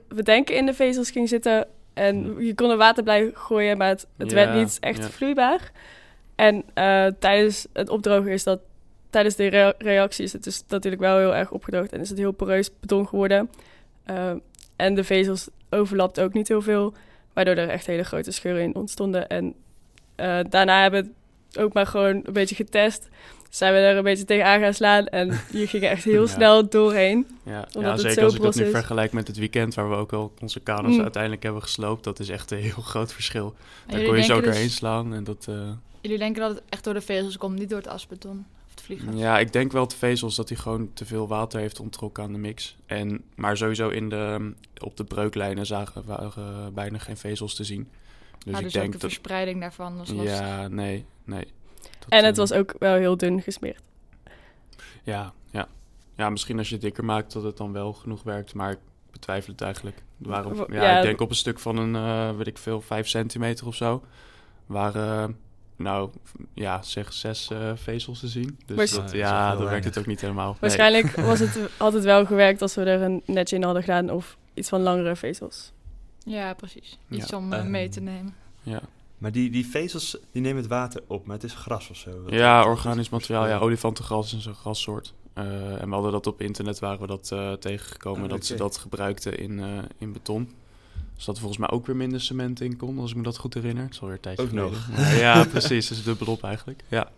we 0.07 0.23
denken 0.23 0.55
in 0.55 0.65
de 0.65 0.73
vezels 0.73 1.11
ging 1.11 1.29
zitten 1.29 1.67
En 1.93 2.35
je 2.45 2.55
kon 2.55 2.69
er 2.69 2.77
water 2.77 3.03
bij 3.03 3.31
gooien, 3.33 3.77
maar 3.77 3.87
het, 3.89 4.07
werd 4.31 4.53
niet 4.53 4.77
echt 4.79 5.05
vloeibaar. 5.05 5.71
En 6.35 6.63
tijdens 7.19 7.67
het 7.73 7.89
opdrogen 7.89 8.31
is 8.31 8.43
dat... 8.43 8.59
Tijdens 9.09 9.35
de 9.35 9.47
rea- 9.47 9.73
reactie 9.77 10.23
is 10.23 10.33
het 10.33 10.43
dus 10.43 10.63
natuurlijk 10.67 11.01
wel 11.01 11.17
heel 11.17 11.35
erg 11.35 11.51
opgedroogd. 11.51 11.91
En 11.93 11.99
is 11.99 12.09
het 12.09 12.17
heel 12.17 12.31
poreus 12.31 12.69
beton 12.79 13.07
geworden. 13.07 13.49
En 14.75 14.95
de 14.95 15.03
vezels 15.03 15.47
overlapten 15.69 16.23
ook 16.23 16.33
niet 16.33 16.47
heel 16.47 16.61
veel. 16.61 16.93
Waardoor 17.33 17.55
er 17.55 17.69
echt 17.69 17.85
hele 17.85 18.03
grote 18.03 18.31
scheuren 18.31 18.61
in 18.63 18.75
ontstonden. 18.75 19.27
En 19.29 19.53
eh, 20.15 20.39
daarna 20.49 20.81
hebben 20.81 21.03
we 21.03 21.09
het 21.49 21.59
ook 21.59 21.73
maar 21.73 21.87
gewoon 21.87 22.21
een 22.23 22.33
beetje 22.33 22.55
getest. 22.55 23.09
Zijn 23.49 23.73
we 23.73 23.79
er 23.79 23.97
een 23.97 24.03
beetje 24.03 24.25
tegenaan 24.25 24.59
gaan 24.59 24.73
slaan. 24.73 25.05
En 25.07 25.27
je 25.51 25.67
ging 25.67 25.83
echt 25.83 26.03
heel 26.03 26.21
Ja. 26.21 26.27
snel 26.27 26.69
doorheen. 26.69 27.27
Ja, 27.43 27.67
Omdat 27.73 27.81
ja 27.83 27.89
het 27.91 27.99
zeker 27.99 28.15
zo 28.19 28.23
als 28.25 28.35
ik 28.35 28.41
dat 28.41 28.55
nu 28.55 28.63
is. 28.63 28.69
vergelijk 28.71 29.11
met 29.11 29.27
het 29.27 29.37
weekend 29.37 29.73
waar 29.73 29.89
we 29.89 29.95
ook 29.95 30.13
al 30.13 30.33
onze 30.41 30.59
kano's 30.59 30.95
Mm. 30.95 31.01
uiteindelijk 31.01 31.43
hebben 31.43 31.61
gesloopt. 31.61 32.03
Dat 32.03 32.19
is 32.19 32.29
echt 32.29 32.51
een 32.51 32.57
heel 32.57 32.81
groot 32.83 33.13
verschil. 33.13 33.55
Daar 33.87 34.03
kon 34.03 34.15
je 34.17 34.23
zo 34.23 34.41
doorheen 34.41 34.63
dus- 34.63 34.75
slaan 34.75 35.13
en 35.13 35.23
dat... 35.23 35.45
eh, 35.49 35.55
Jullie 36.01 36.17
denken 36.17 36.41
dat 36.41 36.55
het 36.55 36.63
echt 36.69 36.83
door 36.83 36.93
de 36.93 37.01
vezels 37.01 37.37
komt, 37.37 37.59
niet 37.59 37.69
door 37.69 37.77
het 37.79 37.87
asbeton 37.87 38.45
het 38.77 38.85
vliegen? 38.85 39.17
Ja, 39.17 39.39
ik 39.39 39.53
denk 39.53 39.71
wel 39.71 39.87
de 39.87 39.95
vezels 39.95 40.35
dat 40.35 40.49
hij 40.49 40.57
gewoon 40.57 40.93
te 40.93 41.05
veel 41.05 41.27
water 41.27 41.59
heeft 41.59 41.79
onttrokken 41.79 42.23
aan 42.23 42.31
de 42.31 42.37
mix. 42.37 42.75
En, 42.85 43.23
maar 43.35 43.57
sowieso 43.57 43.89
in 43.89 44.09
de, 44.09 44.53
op 44.79 44.97
de 44.97 45.03
breuklijnen 45.03 45.65
zagen, 45.65 46.03
waren 46.05 46.31
eh, 46.35 46.67
bijna 46.73 46.97
geen 46.97 47.17
vezels 47.17 47.55
te 47.55 47.63
zien. 47.63 47.89
Dus 48.45 48.53
Ah, 48.53 48.59
ik 48.59 48.65
dus 48.65 48.75
ook 48.75 48.81
denk 48.81 48.93
de 48.93 48.99
dat... 48.99 49.09
verspreiding 49.11 49.61
daarvan 49.61 49.97
was 49.97 50.11
lastig. 50.11 50.39
Ja, 50.39 50.67
nee, 50.67 51.05
nee. 51.23 51.47
Dat, 51.99 52.09
En 52.09 52.25
het 52.25 52.33
eh, 52.33 52.39
was 52.39 52.53
ook 52.53 52.75
wel 52.79 52.95
heel 52.95 53.17
dun 53.17 53.41
gesmeerd. 53.41 53.81
Ja, 55.03 55.33
ja. 55.51 55.67
ja, 56.15 56.29
misschien 56.29 56.57
als 56.57 56.67
je 56.67 56.73
het 56.73 56.83
dikker 56.83 57.05
maakt 57.05 57.33
dat 57.33 57.43
het 57.43 57.57
dan 57.57 57.71
wel 57.71 57.93
genoeg 57.93 58.23
werkt, 58.23 58.53
maar 58.53 58.71
ik 58.71 58.79
betwijfel 59.11 59.51
het 59.51 59.61
eigenlijk. 59.61 59.97
Er 60.23 60.29
waren, 60.29 60.55
Wa- 60.55 60.65
ja, 60.69 60.81
ja, 60.83 60.97
ik 60.97 61.03
denk 61.03 61.21
op 61.21 61.29
een 61.29 61.35
stuk 61.35 61.59
van 61.59 61.77
een, 61.77 61.95
eh, 61.95 62.37
weet 62.37 62.47
ik 62.47 62.57
veel, 62.57 62.81
vijf 62.81 63.07
centimeter 63.07 63.67
of 63.67 63.75
zo, 63.75 64.03
waren, 64.65 65.37
nou, 65.77 66.09
ja, 66.53 66.81
zeg 66.81 67.13
zes 67.13 67.49
eh, 67.51 67.71
vezels 67.75 68.19
te 68.19 68.27
zien. 68.27 68.59
Dus 68.65 68.75
Waars- 68.77 68.91
dat, 68.91 68.99
Ah, 68.99 69.05
dat 69.05 69.15
ja, 69.15 69.49
dan 69.49 69.57
heel 69.59 69.69
werkt 69.69 69.85
het 69.85 69.97
ook 69.97 70.05
niet 70.05 70.21
helemaal. 70.21 70.49
Nee. 70.51 70.57
Waarschijnlijk 70.59 71.11
was 71.31 71.39
het, 71.39 71.59
had 71.77 71.93
het 71.93 72.03
wel 72.03 72.25
gewerkt 72.25 72.61
als 72.61 72.75
we 72.75 72.81
er 72.83 73.01
een 73.01 73.21
netje 73.25 73.55
in 73.55 73.63
hadden 73.63 73.83
gedaan. 73.83 74.09
Of 74.09 74.37
iets 74.53 74.69
van 74.69 74.81
langere 74.81 75.15
vezels. 75.15 75.71
Ja, 76.25 76.53
precies. 76.53 76.97
Iets 77.09 77.29
Ja. 77.29 77.37
om 77.37 77.53
eh, 77.53 77.59
Ehm, 77.59 77.71
mee 77.71 77.89
te 77.89 77.99
nemen. 78.01 78.35
Ja. 78.63 78.81
Maar 79.17 79.31
die, 79.31 79.49
die 79.49 79.65
vezels, 79.67 80.17
die 80.31 80.41
nemen 80.41 80.57
het 80.61 80.67
water 80.67 81.01
op, 81.07 81.25
maar 81.25 81.35
het 81.35 81.43
is 81.45 81.53
gras 81.53 81.89
of 81.89 81.95
zo. 81.97 82.23
Ja, 82.27 82.65
organisch 82.65 83.09
materiaal. 83.09 83.47
Ja, 83.47 83.57
olifantengras 83.57 84.33
is 84.33 84.45
een 84.45 84.55
grassoort. 84.55 85.13
Eh, 85.33 85.81
en 85.81 85.87
we 85.87 85.93
hadden 85.93 86.11
dat 86.11 86.27
op 86.27 86.41
internet 86.41 86.79
waren 86.79 86.99
we 86.99 87.07
dat 87.07 87.31
eh, 87.31 87.53
tegengekomen 87.53 88.23
Ah, 88.23 88.29
dat 88.29 88.45
ze 88.45 88.55
dat 88.55 88.77
gebruikten 88.77 89.37
in, 89.39 89.59
eh, 89.59 89.67
in 89.97 90.13
beton. 90.13 90.51
Dus 91.17 91.25
dat 91.25 91.35
er 91.35 91.41
volgens 91.41 91.61
mij 91.61 91.69
ook 91.69 91.85
weer 91.85 91.95
minder 91.95 92.21
cement 92.21 92.61
in 92.61 92.77
kon, 92.77 92.99
als 92.99 93.11
ik 93.11 93.17
me 93.17 93.23
dat 93.23 93.37
goed 93.37 93.53
herinner. 93.53 93.83
Het 93.83 93.93
is 93.93 93.99
alweer 93.99 94.15
een 94.15 94.21
tijdje 94.21 94.43
Ook 94.43 94.49
geleden. 94.49 94.71
nog. 94.71 94.89
Maar 94.97 95.15
ja, 95.15 95.43
precies. 95.55 95.87
Dat 95.87 95.97
is 95.97 96.03
dubbel 96.03 96.27
op 96.27 96.43
eigenlijk. 96.43 96.83
Ja. 96.87 97.11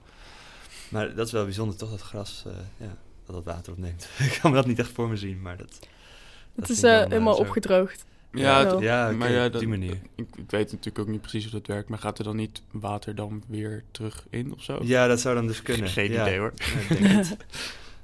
Maar 0.90 1.16
dat 1.16 1.26
is 1.26 1.32
wel 1.32 1.44
bijzonder 1.44 1.76
toch, 1.78 1.90
dat 1.90 2.02
gras, 2.02 2.44
eh, 2.48 2.54
ja, 2.78 2.98
dat 3.26 3.36
dat 3.36 3.44
water 3.56 3.72
opneemt. 3.72 4.10
ik 4.20 4.38
kan 4.42 4.52
me 4.52 4.58
dat 4.58 4.66
niet 4.66 4.80
echt 4.80 4.92
voor 4.92 5.10
me 5.10 5.18
zien, 5.18 5.42
maar 5.42 5.58
dat... 5.58 5.70
Het 5.70 6.68
dat 6.68 6.70
is 6.70 6.84
eh, 6.84 7.02
eh, 7.02 7.10
helemaal 7.10 7.36
zo. 7.36 7.42
opgedroogd. 7.42 8.06
Ja, 8.32 8.66
het- 8.66 8.80
Ja, 8.80 9.12
maar 9.12 9.32
ja, 9.32 9.46
op 9.46 9.60
die 9.60 9.68
manier. 9.68 10.00
ik, 10.16 10.28
ik 10.36 10.52
weet 10.52 10.72
natuurlijk 10.72 11.00
ook 11.00 11.08
niet 11.08 11.22
precies 11.22 11.44
hoe 11.44 11.52
dat 11.52 11.68
werkt, 11.68 11.90
maar 11.90 12.00
gaat 12.00 12.18
er 12.18 12.24
dan 12.24 12.36
niet 12.36 12.62
water 12.72 13.16
dan 13.16 13.44
weer 13.48 13.84
terug 13.92 14.26
in 14.30 14.54
of 14.54 14.64
zo? 14.64 14.80
Ja, 14.84 15.08
dat 15.08 15.20
zou 15.20 15.36
dan 15.36 15.48
dus 15.48 15.62
kunnen. 15.62 15.90
Geen 15.90 16.12
ja. 16.12 16.22
idee 16.22 16.40
hoor. 16.40 16.54
Ja, 16.56 16.66
ik 16.96 17.02
denk 17.02 17.26
het. 17.26 17.38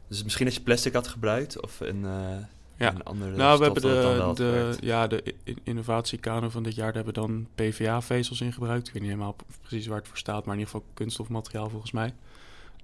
Dus 0.07 0.23
misschien 0.23 0.45
als 0.45 0.55
je 0.55 0.61
plastic 0.61 0.93
had 0.93 1.07
gebruikt 1.07 1.61
of 1.61 1.79
een, 1.79 2.05
eh 2.05 2.37
Ja. 2.77 2.93
andere 3.03 3.35
Nou, 3.35 3.57
we 3.57 3.63
hebben 3.63 3.81
de, 3.81 4.31
de, 4.35 4.77
ja, 4.81 5.07
de 5.07 5.23
i- 5.45 5.55
innovatiekano 5.63 6.49
van 6.49 6.63
dit 6.63 6.75
jaar, 6.75 6.93
daar 6.93 7.03
hebben 7.03 7.23
we 7.23 7.27
dan 7.27 7.47
PVA-vezels 7.55 8.41
in 8.41 8.53
gebruikt. 8.53 8.87
Ik 8.87 8.93
weet 8.93 9.01
niet 9.01 9.11
helemaal 9.11 9.35
precies 9.61 9.87
waar 9.87 9.97
het 9.97 10.07
voor 10.07 10.17
staat, 10.17 10.45
maar 10.45 10.53
in 10.55 10.59
ieder 10.59 10.73
geval 10.73 10.87
kunststofmateriaal 10.93 11.69
volgens 11.69 11.91
mij. 11.91 12.13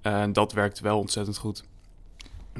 En 0.01 0.33
dat 0.33 0.51
werkt 0.53 0.79
wel 0.79 0.99
ontzettend 0.99 1.37
goed. 1.37 1.63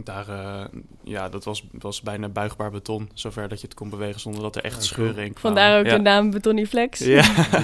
Daar, 0.04 0.30
eh, 0.30 0.66
ja, 1.04 1.30
dat 1.30 1.44
was, 1.44 1.64
was 1.72 2.02
bijna 2.02 2.30
buigbaar 2.30 2.72
beton, 2.72 3.10
zover 3.14 3.48
dat 3.48 3.62
je 3.62 3.68
het 3.68 3.76
kon 3.76 3.90
bewegen 3.90 4.20
zonder 4.20 4.42
dat 4.42 4.56
er 4.56 4.64
echt 4.64 4.84
scheuren 4.84 5.14
cool. 5.14 5.26
in 5.26 5.34
kwamen. 5.34 5.58
Vandaar 5.58 5.80
ook 5.80 5.86
ja. 5.86 5.96
de 5.96 6.02
naam 6.02 6.32
Betoniflex. 6.32 7.00
Ja, 7.00 7.24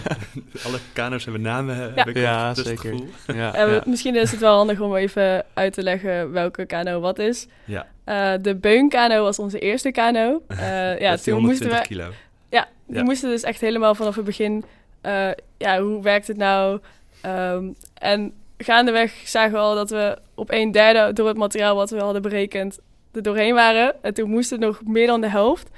Alle 0.65 0.77
kano's 0.93 1.23
hebben 1.23 1.41
namen, 1.41 1.75
Ja. 1.75 1.91
heb 1.95 2.07
ik 2.07 2.17
Ja, 2.17 2.47
al 2.47 2.53
dus 2.53 2.67
het 2.69 2.79
zeker. 2.79 3.01
Eh, 3.27 3.35
ja. 3.35 3.81
Misschien 3.85 4.15
is 4.15 4.31
het 4.31 4.39
wel 4.39 4.55
handig 4.55 4.79
om 4.79 4.95
even 4.95 5.45
uit 5.53 5.73
te 5.73 5.83
leggen 5.83 6.31
welke 6.31 6.65
kano 6.65 6.99
wat 6.99 7.19
is. 7.19 7.47
Ja, 7.65 7.87
Eh, 8.03 8.33
de 8.41 8.55
beunkano 8.55 9.23
was 9.23 9.39
onze 9.39 9.59
eerste 9.59 9.91
kano. 9.91 10.41
Eh, 10.47 10.57
ja, 11.05 11.15
toen 11.17 11.41
moesten 11.41 11.69
120 11.69 11.79
we 11.79 11.87
kilo. 11.87 12.09
Ja, 12.49 12.67
die 12.87 12.95
Ja. 12.97 13.03
moesten 13.03 13.29
dus 13.29 13.43
echt 13.43 13.61
helemaal 13.61 13.95
vanaf 13.95 14.15
het 14.15 14.25
begin... 14.25 14.63
eh, 15.01 15.29
ja, 15.57 15.81
hoe 15.81 16.01
werkt 16.03 16.27
het 16.27 16.37
nou? 16.37 16.79
Ehm, 17.21 17.65
en 17.93 18.33
gaandeweg 18.57 19.13
zagen 19.25 19.51
we 19.51 19.57
al 19.57 19.75
dat 19.75 19.89
we 19.89 20.17
op 20.35 20.51
een 20.51 20.71
derde 20.71 21.13
door 21.13 21.27
het 21.27 21.37
materiaal 21.37 21.75
wat 21.75 21.89
we 21.89 21.99
hadden 21.99 22.21
berekend 22.21 22.79
er 23.11 23.23
doorheen 23.23 23.53
waren. 23.53 24.03
En 24.03 24.13
toen 24.13 24.29
moest 24.29 24.49
het 24.49 24.59
nog 24.59 24.81
meer 24.85 25.07
dan 25.07 25.21
de 25.21 25.29
helft. 25.29 25.69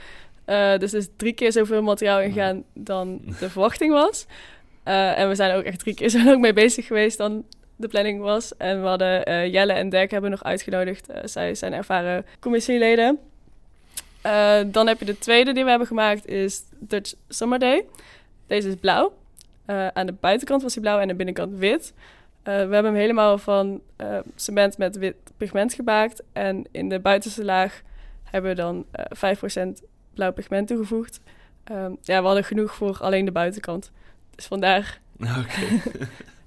Eh, 0.46 0.78
dus 0.78 0.92
er 0.92 0.98
is 0.98 1.08
drie 1.16 1.34
keer 1.34 1.52
zoveel 1.52 1.82
materiaal 1.82 2.22
ingaan 2.22 2.64
dan 2.74 3.22
de 3.40 3.50
verwachting 3.56 3.92
was. 3.92 4.26
Eh, 4.84 5.20
en 5.20 5.28
we 5.30 5.36
zijn 5.36 5.56
ook 5.56 5.64
echt 5.64 5.80
drie 5.80 5.94
keer 5.94 6.10
zo 6.10 6.24
lang 6.24 6.42
mee 6.42 6.54
bezig 6.54 6.86
geweest 6.86 7.18
dan 7.18 7.46
de 7.76 7.88
planning 7.88 8.22
was. 8.22 8.58
En 8.58 8.82
we 8.82 8.88
hadden 8.88 9.26
eh, 9.26 9.52
Jelle 9.52 9.74
en 9.74 9.90
Dirk 9.90 10.12
hebben 10.12 10.32
nog 10.32 10.44
uitgenodigd. 10.44 11.08
Zij 11.24 11.56
zijn 11.56 11.74
ervaren 11.74 12.26
commissieleden. 12.40 13.20
Dan 14.72 14.88
heb 14.88 15.00
je 15.00 15.06
de 15.06 15.18
tweede 15.18 15.54
die 15.54 15.64
we 15.64 15.70
hebben 15.70 15.88
gemaakt, 15.88 16.28
is 16.28 16.62
Dutch 16.80 17.14
Summer 17.28 17.60
Day. 17.60 17.86
Deze 18.48 18.68
is 18.68 18.76
blauw. 18.76 19.14
Aan 19.94 20.06
de 20.06 20.16
buitenkant 20.20 20.62
was 20.62 20.74
hij 20.74 20.82
blauw 20.82 20.96
en 20.96 21.02
aan 21.02 21.08
de 21.08 21.16
binnenkant 21.16 21.58
wit. 21.58 21.94
Eh, 22.50 22.56
we 22.56 22.74
hebben 22.74 22.84
hem 22.84 23.02
helemaal 23.02 23.38
van 23.38 23.82
eh, 23.96 24.18
cement 24.36 24.78
met 24.78 24.98
wit 24.98 25.16
pigment 25.38 25.74
gemaakt. 25.74 26.24
En 26.34 26.66
in 26.72 26.90
de 26.90 27.00
buitenste 27.00 27.46
laag 27.46 27.82
hebben 28.24 28.52
we 28.52 28.58
dan 28.58 28.86
eh 28.92 29.06
5% 29.16 29.82
blauw 30.14 30.32
pigment 30.32 30.68
toegevoegd. 30.68 31.20
Ehm, 31.64 31.92
ja, 32.02 32.20
we 32.20 32.26
hadden 32.26 32.44
genoeg 32.44 32.76
voor 32.76 32.98
alleen 33.02 33.26
de 33.26 33.32
buitenkant. 33.32 33.92
Dus 34.36 34.46
vandaar. 34.46 35.00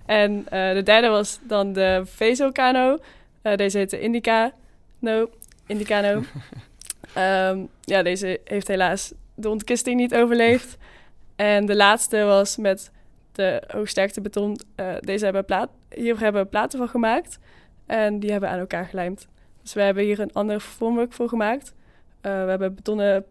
En 0.06 0.46
eh, 0.48 0.72
de 0.72 0.82
derde 0.82 1.08
was 1.08 1.38
dan 1.42 1.72
de 1.72 2.02
Vezokano. 2.04 2.98
Eh 3.42 3.56
deze 3.56 3.78
heette 3.78 4.00
Indica. 4.00 4.52
No, 4.98 5.30
Indicano. 5.66 6.22
Ehm, 7.12 7.58
ja, 7.84 8.02
deze 8.02 8.40
heeft 8.44 8.68
helaas 8.68 9.12
de 9.34 9.48
ontkisting 9.48 9.96
niet 9.96 10.14
overleefd. 10.14 10.76
En 11.36 11.66
de 11.66 11.76
laatste 11.76 12.24
was 12.24 12.56
met 12.56 12.90
de 13.32 13.62
hoogsterkte 13.66 14.20
beton. 14.20 14.58
Eh, 14.74 14.94
deze 15.00 15.24
hebben 15.24 15.44
plaat, 15.44 15.70
hier 15.94 16.18
hebben 16.18 16.42
we 16.42 16.48
platen 16.48 16.78
van 16.78 16.88
gemaakt. 16.88 17.38
En 17.86 18.18
die 18.18 18.30
hebben 18.30 18.48
we 18.48 18.54
aan 18.54 18.60
elkaar 18.60 18.86
gelijmd. 18.86 19.26
Dus 19.62 19.72
we 19.72 19.80
hebben 19.80 20.04
hier 20.04 20.20
een 20.20 20.32
ander 20.32 20.60
vormwerk 20.60 21.12
voor 21.12 21.28
gemaakt. 21.28 21.74
Eh, 22.20 22.44
we 22.44 22.50
hebben 22.50 22.74
betonnen, 22.74 23.24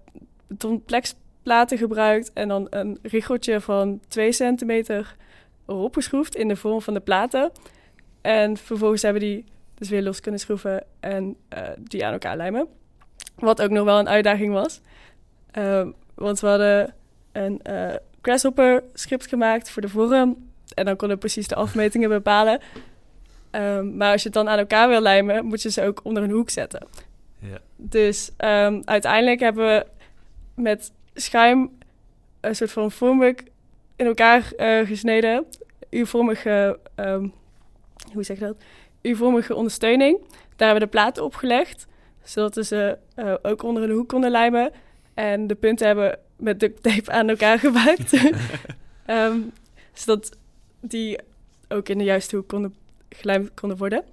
beton 0.47 0.83
plexplaten 0.83 1.77
gebruikt. 1.77 2.33
En 2.33 2.47
dan 2.47 2.67
een 2.69 2.99
richeltje 3.01 3.61
van 3.61 3.99
2 4.07 4.31
centimeter 4.31 5.15
erop 5.65 5.93
geschroefd 5.93 6.35
in 6.35 6.47
de 6.47 6.55
vorm 6.55 6.81
van 6.81 6.93
de 6.93 6.99
platen. 6.99 7.51
En 8.21 8.57
vervolgens 8.57 9.01
hebben 9.01 9.21
die 9.21 9.45
dus 9.75 9.89
weer 9.89 10.03
los 10.03 10.19
kunnen 10.19 10.39
schroeven 10.39 10.83
en 10.99 11.35
eh, 11.49 11.69
die 11.79 12.05
aan 12.05 12.13
elkaar 12.13 12.37
lijmen. 12.37 12.67
Wat 13.35 13.61
ook 13.61 13.69
nog 13.69 13.85
wel 13.85 13.99
een 13.99 14.09
uitdaging 14.09 14.53
was. 14.53 14.81
Want 16.15 16.39
we 16.39 16.47
hadden 16.47 16.93
een 17.31 17.61
grasshopper 18.21 18.83
script 18.93 19.27
gemaakt 19.27 19.69
voor 19.69 19.81
de 19.81 19.89
vorm. 19.89 20.49
En 20.73 20.85
dan 20.85 20.95
konden 20.95 21.17
we 21.17 21.23
precies 21.23 21.47
de 21.47 21.55
afmetingen 21.55 22.09
bepalen. 22.19 22.59
Ehm, 23.51 23.97
maar 23.97 24.11
als 24.11 24.21
je 24.21 24.27
het 24.27 24.37
dan 24.37 24.49
aan 24.49 24.57
elkaar 24.57 24.89
wil 24.89 25.01
lijmen, 25.01 25.45
moet 25.45 25.61
je 25.61 25.71
ze 25.71 25.83
ook 25.83 25.99
onder 26.03 26.23
een 26.23 26.31
hoek 26.31 26.49
zetten. 26.49 26.87
Ja. 27.39 27.57
Dus 27.75 28.31
ehm, 28.37 28.81
uiteindelijk 28.85 29.39
hebben 29.39 29.65
we 29.65 29.85
met 30.61 30.91
schuim 31.13 31.71
een 32.39 32.55
soort 32.55 32.71
van 32.71 32.91
vormwerk 32.91 33.43
in 33.95 34.05
elkaar 34.05 34.51
eh, 34.57 34.87
gesneden. 34.87 35.45
U-vormige, 35.89 36.79
ehm, 36.95 37.27
hoe 38.13 38.23
zeg 38.23 38.39
je 38.39 38.45
dat? 38.45 38.55
U-vormige 39.01 39.55
ondersteuning. 39.55 40.19
Daar 40.55 40.67
hebben 40.67 40.73
we 40.73 40.91
de 40.91 40.97
platen 40.97 41.23
op 41.23 41.35
gelegd, 41.35 41.87
zodat 42.23 42.55
we 42.55 42.63
ze 42.63 42.97
eh, 43.15 43.33
ook 43.41 43.63
onder 43.63 43.83
een 43.83 43.91
hoek 43.91 44.07
konden 44.07 44.31
lijmen. 44.31 44.71
En 45.13 45.47
de 45.47 45.55
punten 45.55 45.87
hebben 45.87 46.19
met 46.41 46.59
duct 46.59 46.83
tape 46.83 47.11
aan 47.11 47.29
elkaar 47.29 47.59
gemaakt. 47.65 48.13
Ehm, 49.05 49.37
zodat 49.93 50.37
die 50.81 51.19
ook 51.69 51.89
in 51.89 51.97
de 51.97 52.03
juiste 52.03 52.35
hoek 52.35 52.47
konden 52.47 52.75
gelijmd 53.09 53.53
konden 53.53 53.77
worden. 53.77 54.03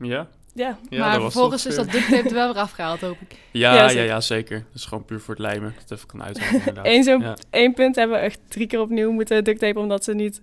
Ja? 0.00 0.28
Ja, 0.54 0.78
Ja, 0.90 0.98
maar 0.98 1.20
vervolgens 1.20 1.66
is 1.66 1.74
dat 1.74 1.90
duct 1.90 2.08
tape 2.10 2.28
er 2.28 2.34
wel 2.34 2.46
weer 2.52 2.62
afgehaald, 2.62 3.00
hoop 3.00 3.16
ik. 3.20 3.36
Ja, 3.50 3.74
Ja, 3.74 3.82
ja, 3.82 3.88
zeker. 3.88 4.04
ja, 4.06 4.20
zeker. 4.20 4.58
Dat 4.58 4.74
is 4.74 4.84
gewoon 4.84 5.04
puur 5.04 5.20
voor 5.20 5.34
het 5.34 5.42
lijmen. 5.42 5.72
Dat 5.72 5.82
het 5.82 5.90
even 5.90 6.06
kan 6.08 6.22
uithalen 6.22 6.54
inderdaad. 6.54 6.86
Eén 6.86 7.02
zo'n 7.02 7.20
Ja. 7.20 7.36
één 7.50 7.74
punt 7.74 7.96
hebben 7.96 8.16
we 8.18 8.22
echt 8.22 8.40
drie 8.48 8.66
keer 8.66 8.80
opnieuw 8.80 9.10
moeten 9.10 9.44
duct 9.44 9.58
tapen, 9.60 9.80
omdat 9.82 10.04
ze 10.04 10.14
niet 10.14 10.40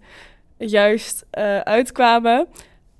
juist 0.58 1.26
eh, 1.30 1.60
uitkwamen. 1.60 2.48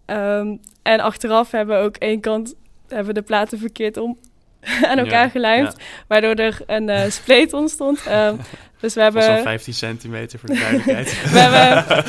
Ehm, 0.06 0.56
en 0.82 1.00
achteraf 1.00 1.52
hebben 1.52 1.78
we 1.80 1.84
ook 1.84 1.96
één 1.96 2.20
kant 2.20 2.56
hebben 2.88 3.08
we 3.08 3.14
de 3.14 3.22
platen 3.22 3.60
verkeerd 3.60 3.98
om 3.98 4.18
aan 4.90 4.98
elkaar 4.98 5.24
Ja, 5.24 5.30
gelijmd, 5.30 5.76
waardoor 6.08 6.34
er 6.34 6.58
een 6.66 6.90
eh, 6.90 7.10
spleet 7.10 7.54
ontstond. 7.54 8.06
Ehm, 8.06 8.36
dus 8.80 8.94
we 8.94 9.02
hebben, 9.02 9.42
15 9.42 9.74
centimeter 9.74 10.40
voor 10.40 10.50
de 10.50 10.60
duidelijkheid. 10.60 11.22
we 11.32 11.40
hebben, 11.40 12.04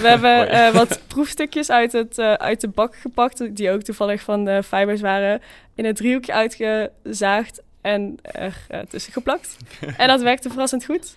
we 0.00 0.08
hebben 0.08 0.50
eh, 0.50 0.70
wat 0.70 1.00
proefstukjes 1.06 1.70
uit, 1.70 1.92
het, 1.92 2.18
eh, 2.18 2.32
uit 2.32 2.60
de 2.60 2.68
bak 2.68 2.96
gepakt, 2.96 3.56
die 3.56 3.70
ook 3.70 3.82
toevallig 3.82 4.22
van 4.22 4.44
de 4.44 4.62
fibers 4.62 5.00
waren, 5.00 5.42
in 5.74 5.84
een 5.84 5.94
driehoekje 5.94 6.32
uitgezaagd 6.32 7.62
en 7.80 8.18
er 8.22 8.54
tussen 8.88 9.12
geplakt. 9.12 9.56
En 9.96 10.08
dat 10.08 10.22
werkte 10.22 10.48
verrassend 10.48 10.84
goed. 10.84 11.14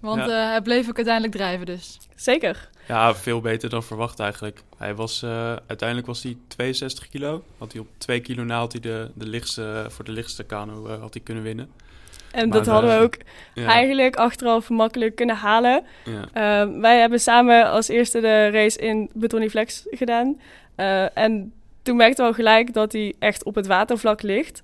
Want 0.00 0.24
Ja. 0.26 0.26
eh, 0.44 0.50
hij 0.50 0.62
bleef 0.62 0.88
ook 0.88 0.96
uiteindelijk 0.96 1.34
drijven 1.34 1.66
dus. 1.66 1.98
Zeker. 2.14 2.68
Ja, 2.88 3.14
veel 3.14 3.40
beter 3.40 3.70
dan 3.70 3.82
verwacht 3.82 4.20
eigenlijk. 4.20 4.62
Hij 4.76 4.94
was, 4.94 5.22
eh, 5.22 5.56
uiteindelijk 5.66 6.06
was 6.08 6.22
hij 6.22 6.36
62 6.48 7.08
kilo. 7.08 7.42
Had 7.58 7.72
hij 7.72 7.80
op 7.80 7.86
2 7.98 8.20
kilo 8.20 8.44
na 8.44 8.58
had 8.58 8.72
hij 8.72 8.80
de, 8.80 9.10
de 9.14 9.26
lichtste, 9.26 9.86
voor 9.88 10.04
de 10.04 10.12
lichtste 10.12 10.44
kano 10.44 10.86
eh, 10.86 11.00
had 11.00 11.14
hij 11.14 11.22
kunnen 11.22 11.42
winnen. 11.44 11.70
En 12.32 12.48
Maar, 12.48 12.58
dat 12.58 12.66
hadden 12.66 12.90
we 12.90 12.96
eh, 12.96 13.02
ook 13.02 13.14
Ja, 13.54 13.66
eigenlijk 13.66 14.16
achteraf 14.16 14.68
makkelijk 14.68 15.14
kunnen 15.16 15.36
halen. 15.36 15.84
ja. 16.04 16.24
Ehm, 16.62 16.80
wij 16.80 16.98
hebben 17.00 17.20
samen 17.20 17.70
als 17.70 17.88
eerste 17.88 18.20
de 18.20 18.50
race 18.50 18.78
in 18.78 19.10
Betoniflex 19.14 19.86
gedaan. 19.90 20.40
Eh, 20.74 21.16
en 21.18 21.52
toen 21.82 21.96
merkten 21.96 22.24
we 22.24 22.30
al 22.30 22.36
gelijk 22.36 22.72
dat 22.74 22.92
hij 22.92 23.14
echt 23.18 23.44
op 23.44 23.54
het 23.54 23.66
watervlak 23.66 24.22
ligt. 24.22 24.62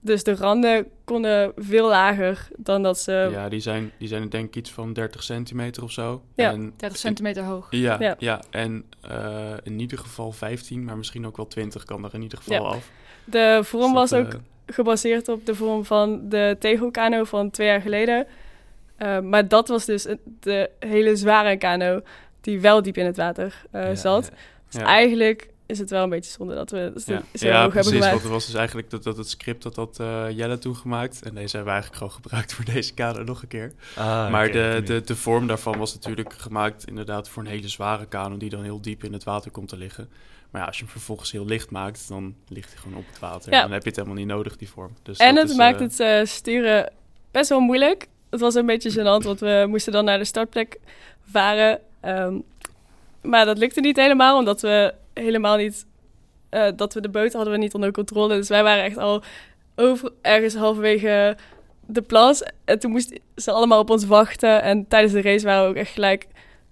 Dus 0.00 0.24
de 0.24 0.34
randen 0.34 0.86
konden 1.04 1.52
veel 1.56 1.88
lager 1.88 2.48
dan 2.56 2.82
dat 2.82 2.98
ze... 2.98 3.28
ja 3.32 3.48
die, 3.48 3.60
zijn, 3.60 3.92
die 3.98 4.08
zijn 4.08 4.28
denk 4.28 4.46
ik 4.48 4.56
iets 4.56 4.70
van 4.70 4.92
30 4.92 5.22
centimeter 5.22 5.82
of 5.82 5.90
zo. 5.92 6.22
Ja. 6.34 6.50
En, 6.52 6.72
30 6.76 6.98
centimeter 6.98 7.42
hoog. 7.44 7.66
ja, 7.70 7.96
Ja. 8.00 8.14
ja. 8.18 8.42
en 8.50 8.84
eh, 9.00 9.52
in 9.62 9.80
ieder 9.80 9.98
geval 9.98 10.32
15, 10.32 10.84
maar 10.84 10.96
misschien 10.96 11.26
ook 11.26 11.36
wel 11.36 11.46
20 11.46 11.84
kan 11.84 12.04
er 12.04 12.14
in 12.14 12.22
ieder 12.22 12.38
geval 12.38 12.62
Ja. 12.62 12.68
af. 12.68 12.90
De 13.24 13.60
vorm 13.62 13.92
was 13.92 14.10
Dus 14.10 14.18
dat, 14.18 14.26
ook 14.26 14.32
eh, 14.66 14.74
gebaseerd 14.74 15.28
op 15.28 15.46
de 15.46 15.54
vorm 15.54 15.84
van 15.84 16.28
de 16.28 16.56
tegelkano 16.58 17.24
van 17.24 17.50
twee 17.50 17.66
jaar 17.66 17.80
geleden. 17.80 18.26
Eh, 18.96 19.20
maar 19.20 19.48
dat 19.48 19.68
was 19.68 19.84
dus 19.84 20.06
de 20.40 20.70
hele 20.78 21.16
zware 21.16 21.56
kano 21.56 22.00
die 22.40 22.60
wel 22.60 22.82
diep 22.82 22.96
in 22.96 23.06
het 23.06 23.16
water 23.16 23.62
eh, 23.70 23.82
Ja, 23.82 23.94
zat. 23.94 24.30
ja. 24.32 24.36
Dus 24.70 24.82
eigenlijk 24.82 25.48
is 25.70 25.78
het 25.78 25.90
wel 25.90 26.02
een 26.02 26.08
beetje 26.08 26.30
zonde 26.30 26.54
dat 26.54 26.70
we 26.70 26.78
het 26.78 27.04
ja, 27.06 27.22
zo 27.34 27.46
ja 27.46 27.62
hoog 27.62 27.74
hebben 27.74 27.92
precies. 27.92 28.10
Want 28.10 28.22
het 28.22 28.30
was 28.30 28.46
dus 28.46 28.54
eigenlijk 28.54 28.90
dat, 28.90 29.02
dat 29.02 29.16
het 29.16 29.28
script 29.28 29.62
dat 29.62 29.76
had 29.76 29.98
eh, 30.00 30.30
Jelle 30.30 30.58
toen 30.58 30.76
gemaakt. 30.76 31.22
En 31.22 31.34
deze 31.34 31.56
hebben 31.56 31.74
we 31.74 31.80
eigenlijk 31.80 31.96
gewoon 31.96 32.12
gebruikt 32.12 32.52
voor 32.52 32.64
deze 32.74 32.94
kader 32.94 33.24
nog 33.24 33.42
een 33.42 33.48
keer. 33.48 33.72
Ah, 33.96 34.30
maar 34.30 34.52
de, 34.52 34.82
de, 34.84 35.00
de 35.04 35.16
vorm 35.16 35.46
daarvan 35.46 35.78
was 35.78 35.94
natuurlijk 35.94 36.32
gemaakt 36.32 36.86
inderdaad 36.86 37.28
voor 37.28 37.42
een 37.42 37.48
hele 37.48 37.68
zware 37.68 38.06
kano 38.06 38.36
die 38.36 38.50
dan 38.50 38.62
heel 38.62 38.80
diep 38.80 39.04
in 39.04 39.12
het 39.12 39.24
water 39.24 39.50
komt 39.50 39.68
te 39.68 39.76
liggen. 39.76 40.08
Maar 40.50 40.60
ja, 40.60 40.66
als 40.66 40.76
je 40.76 40.82
hem 40.82 40.92
vervolgens 40.92 41.32
heel 41.32 41.46
licht 41.46 41.70
maakt, 41.70 42.08
dan 42.08 42.34
ligt 42.48 42.68
hij 42.68 42.78
gewoon 42.78 42.98
op 42.98 43.06
het 43.06 43.18
water. 43.18 43.52
Ja. 43.52 43.62
Dan 43.62 43.72
heb 43.72 43.82
je 43.82 43.88
het 43.88 43.96
helemaal 43.96 44.18
niet 44.18 44.26
nodig, 44.26 44.56
die 44.56 44.68
vorm. 44.68 44.96
Dus 45.02 45.18
En 45.18 45.36
het 45.36 45.50
is, 45.50 45.56
maakt 45.56 45.80
eh, 45.80 45.86
het 45.86 46.00
eh, 46.00 46.24
sturen 46.24 46.92
best 47.30 47.48
wel 47.48 47.60
moeilijk. 47.60 48.06
Het 48.30 48.40
was 48.40 48.54
een 48.54 48.66
beetje 48.66 48.92
gênant, 48.92 49.24
want 49.24 49.40
we 49.40 49.64
moesten 49.68 49.92
dan 49.92 50.04
naar 50.04 50.18
de 50.18 50.24
startplek 50.24 50.78
varen. 51.30 51.80
Ehm, 52.00 52.34
maar 53.22 53.44
dat 53.44 53.58
lukte 53.58 53.80
niet 53.80 53.96
helemaal, 53.96 54.38
omdat 54.38 54.60
we 54.60 54.94
helemaal 55.14 55.56
niet... 55.56 55.86
eh, 56.50 56.66
dat 56.76 56.94
we 56.94 57.00
de 57.00 57.08
boot 57.08 57.32
hadden 57.32 57.52
we 57.52 57.58
niet 57.58 57.74
onder 57.74 57.92
controle. 57.92 58.34
Dus 58.34 58.48
wij 58.48 58.62
waren 58.62 58.84
echt 58.84 58.96
al 58.98 59.22
over, 59.76 60.10
ergens 60.22 60.54
halverwege 60.54 61.36
de 61.86 62.02
plas. 62.02 62.42
En 62.64 62.78
toen 62.78 62.90
moesten 62.90 63.18
ze 63.36 63.50
allemaal 63.50 63.80
op 63.80 63.90
ons 63.90 64.04
wachten. 64.04 64.62
En 64.62 64.88
tijdens 64.88 65.12
de 65.12 65.22
race 65.22 65.44
waren 65.46 65.62
we 65.64 65.68
ook 65.70 65.76
echt 65.76 65.92
gelijk... 65.92 66.26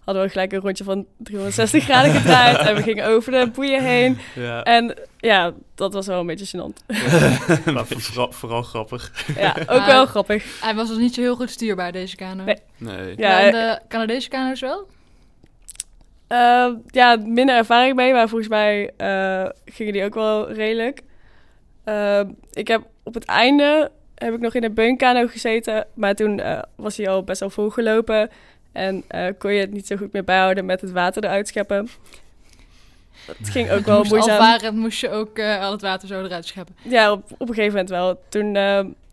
Hadden 0.05 0.27
we 0.27 0.33
gelijk 0.33 0.53
een 0.53 0.61
rondje 0.61 0.85
van 0.85 1.07
360 1.19 1.85
graden 1.85 2.13
gedraaid. 2.15 2.57
en 2.59 2.75
we 2.75 2.83
gingen 2.83 3.07
over 3.07 3.33
de 3.33 3.51
boeien 3.55 3.85
heen. 3.85 4.19
Ja, 4.35 4.63
En 4.63 4.95
ja, 5.19 5.53
dat 5.75 5.93
was 5.93 6.07
wel 6.07 6.21
een 6.21 6.27
beetje 6.27 6.47
gênant. 6.59 6.87
maar 7.75 7.87
vooral, 7.87 8.33
vooral 8.33 8.63
grappig. 8.63 9.13
Ja, 9.37 9.55
ook 9.61 9.67
Maar- 9.67 9.87
wel 9.87 10.07
grappig. 10.07 10.61
Hij 10.61 10.75
was 10.75 10.89
dus 10.89 10.97
niet 10.99 11.15
zo 11.15 11.21
heel 11.21 11.37
goed 11.37 11.51
stuurbaar, 11.51 11.93
deze 11.93 12.17
kano. 12.17 12.45
Nee. 12.45 12.57
Nee. 12.77 13.15
Ja, 13.17 13.39
Ja, 13.41 13.51
de 13.51 13.81
Canadese 13.89 14.29
kano's 14.29 14.61
wel? 14.61 14.89
Uh, 16.33 16.69
ja, 16.87 17.17
minder 17.17 17.57
ervaring 17.57 17.95
mee, 17.95 18.13
maar 18.13 18.29
volgens 18.29 18.51
mij 18.51 18.91
uh, 18.99 19.49
gingen 19.65 19.93
die 19.93 20.05
ook 20.05 20.15
wel 20.15 20.53
redelijk. 20.53 21.01
Uh, 21.85 22.21
ik 22.53 22.69
heb 22.69 22.83
op 23.03 23.15
het 23.15 23.25
einde 23.25 23.91
heb 24.15 24.35
ik 24.35 24.41
nog 24.41 24.55
in 24.55 24.65
een 24.65 24.75
beunkano 24.75 25.27
gezeten, 25.27 25.87
maar 25.95 26.15
toen 26.15 26.39
uh, 26.39 26.63
was 26.75 26.97
hij 26.97 27.09
al 27.09 27.23
best 27.23 27.41
wel 27.41 27.51
volgelopen 27.51 28.31
en 28.73 29.05
kon 29.39 29.53
je 29.53 29.61
het 29.61 29.73
niet 29.73 29.87
zo 29.87 29.97
goed 29.97 30.13
meer 30.13 30.25
bijhouden 30.25 30.65
met 30.65 30.81
het 30.81 30.91
water 30.91 31.25
eruit 31.25 31.49
scheppen. 31.49 31.89
Dat 33.27 33.49
ging 33.49 33.71
ook 33.71 33.85
wel 33.85 34.05
moeizaam. 34.05 34.59
Al 34.63 34.73
moest 34.73 35.01
je 35.01 35.11
ook 35.11 35.39
al 35.39 35.73
het 35.73 35.83
water 35.83 36.09
zo 36.09 36.25
eruit 36.25 36.47
scheppen. 36.47 36.77
Ja, 36.83 37.13
op, 37.13 37.25
op 37.33 37.49
een 37.49 37.55
gegeven 37.55 37.71
moment 37.71 37.89
wel. 37.89 38.21
Toen 38.29 38.55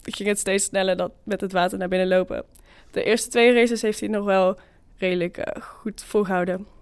ging 0.04 0.30
het 0.30 0.40
steeds 0.40 0.64
sneller 0.66 0.98
dat 0.98 1.12
met 1.24 1.42
het 1.42 1.52
water 1.52 1.78
naar 1.78 1.88
binnen 1.88 2.08
lopen. 2.08 2.44
De 2.92 3.04
eerste 3.04 3.30
twee 3.30 3.54
races 3.54 3.82
heeft 3.82 4.00
hij 4.00 4.10
nog 4.10 4.26
wel 4.26 4.60
redelijk 4.98 5.44
goed 5.62 6.04
volgehouden. 6.04 6.74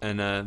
En 0.00 0.18
uh, 0.18 0.40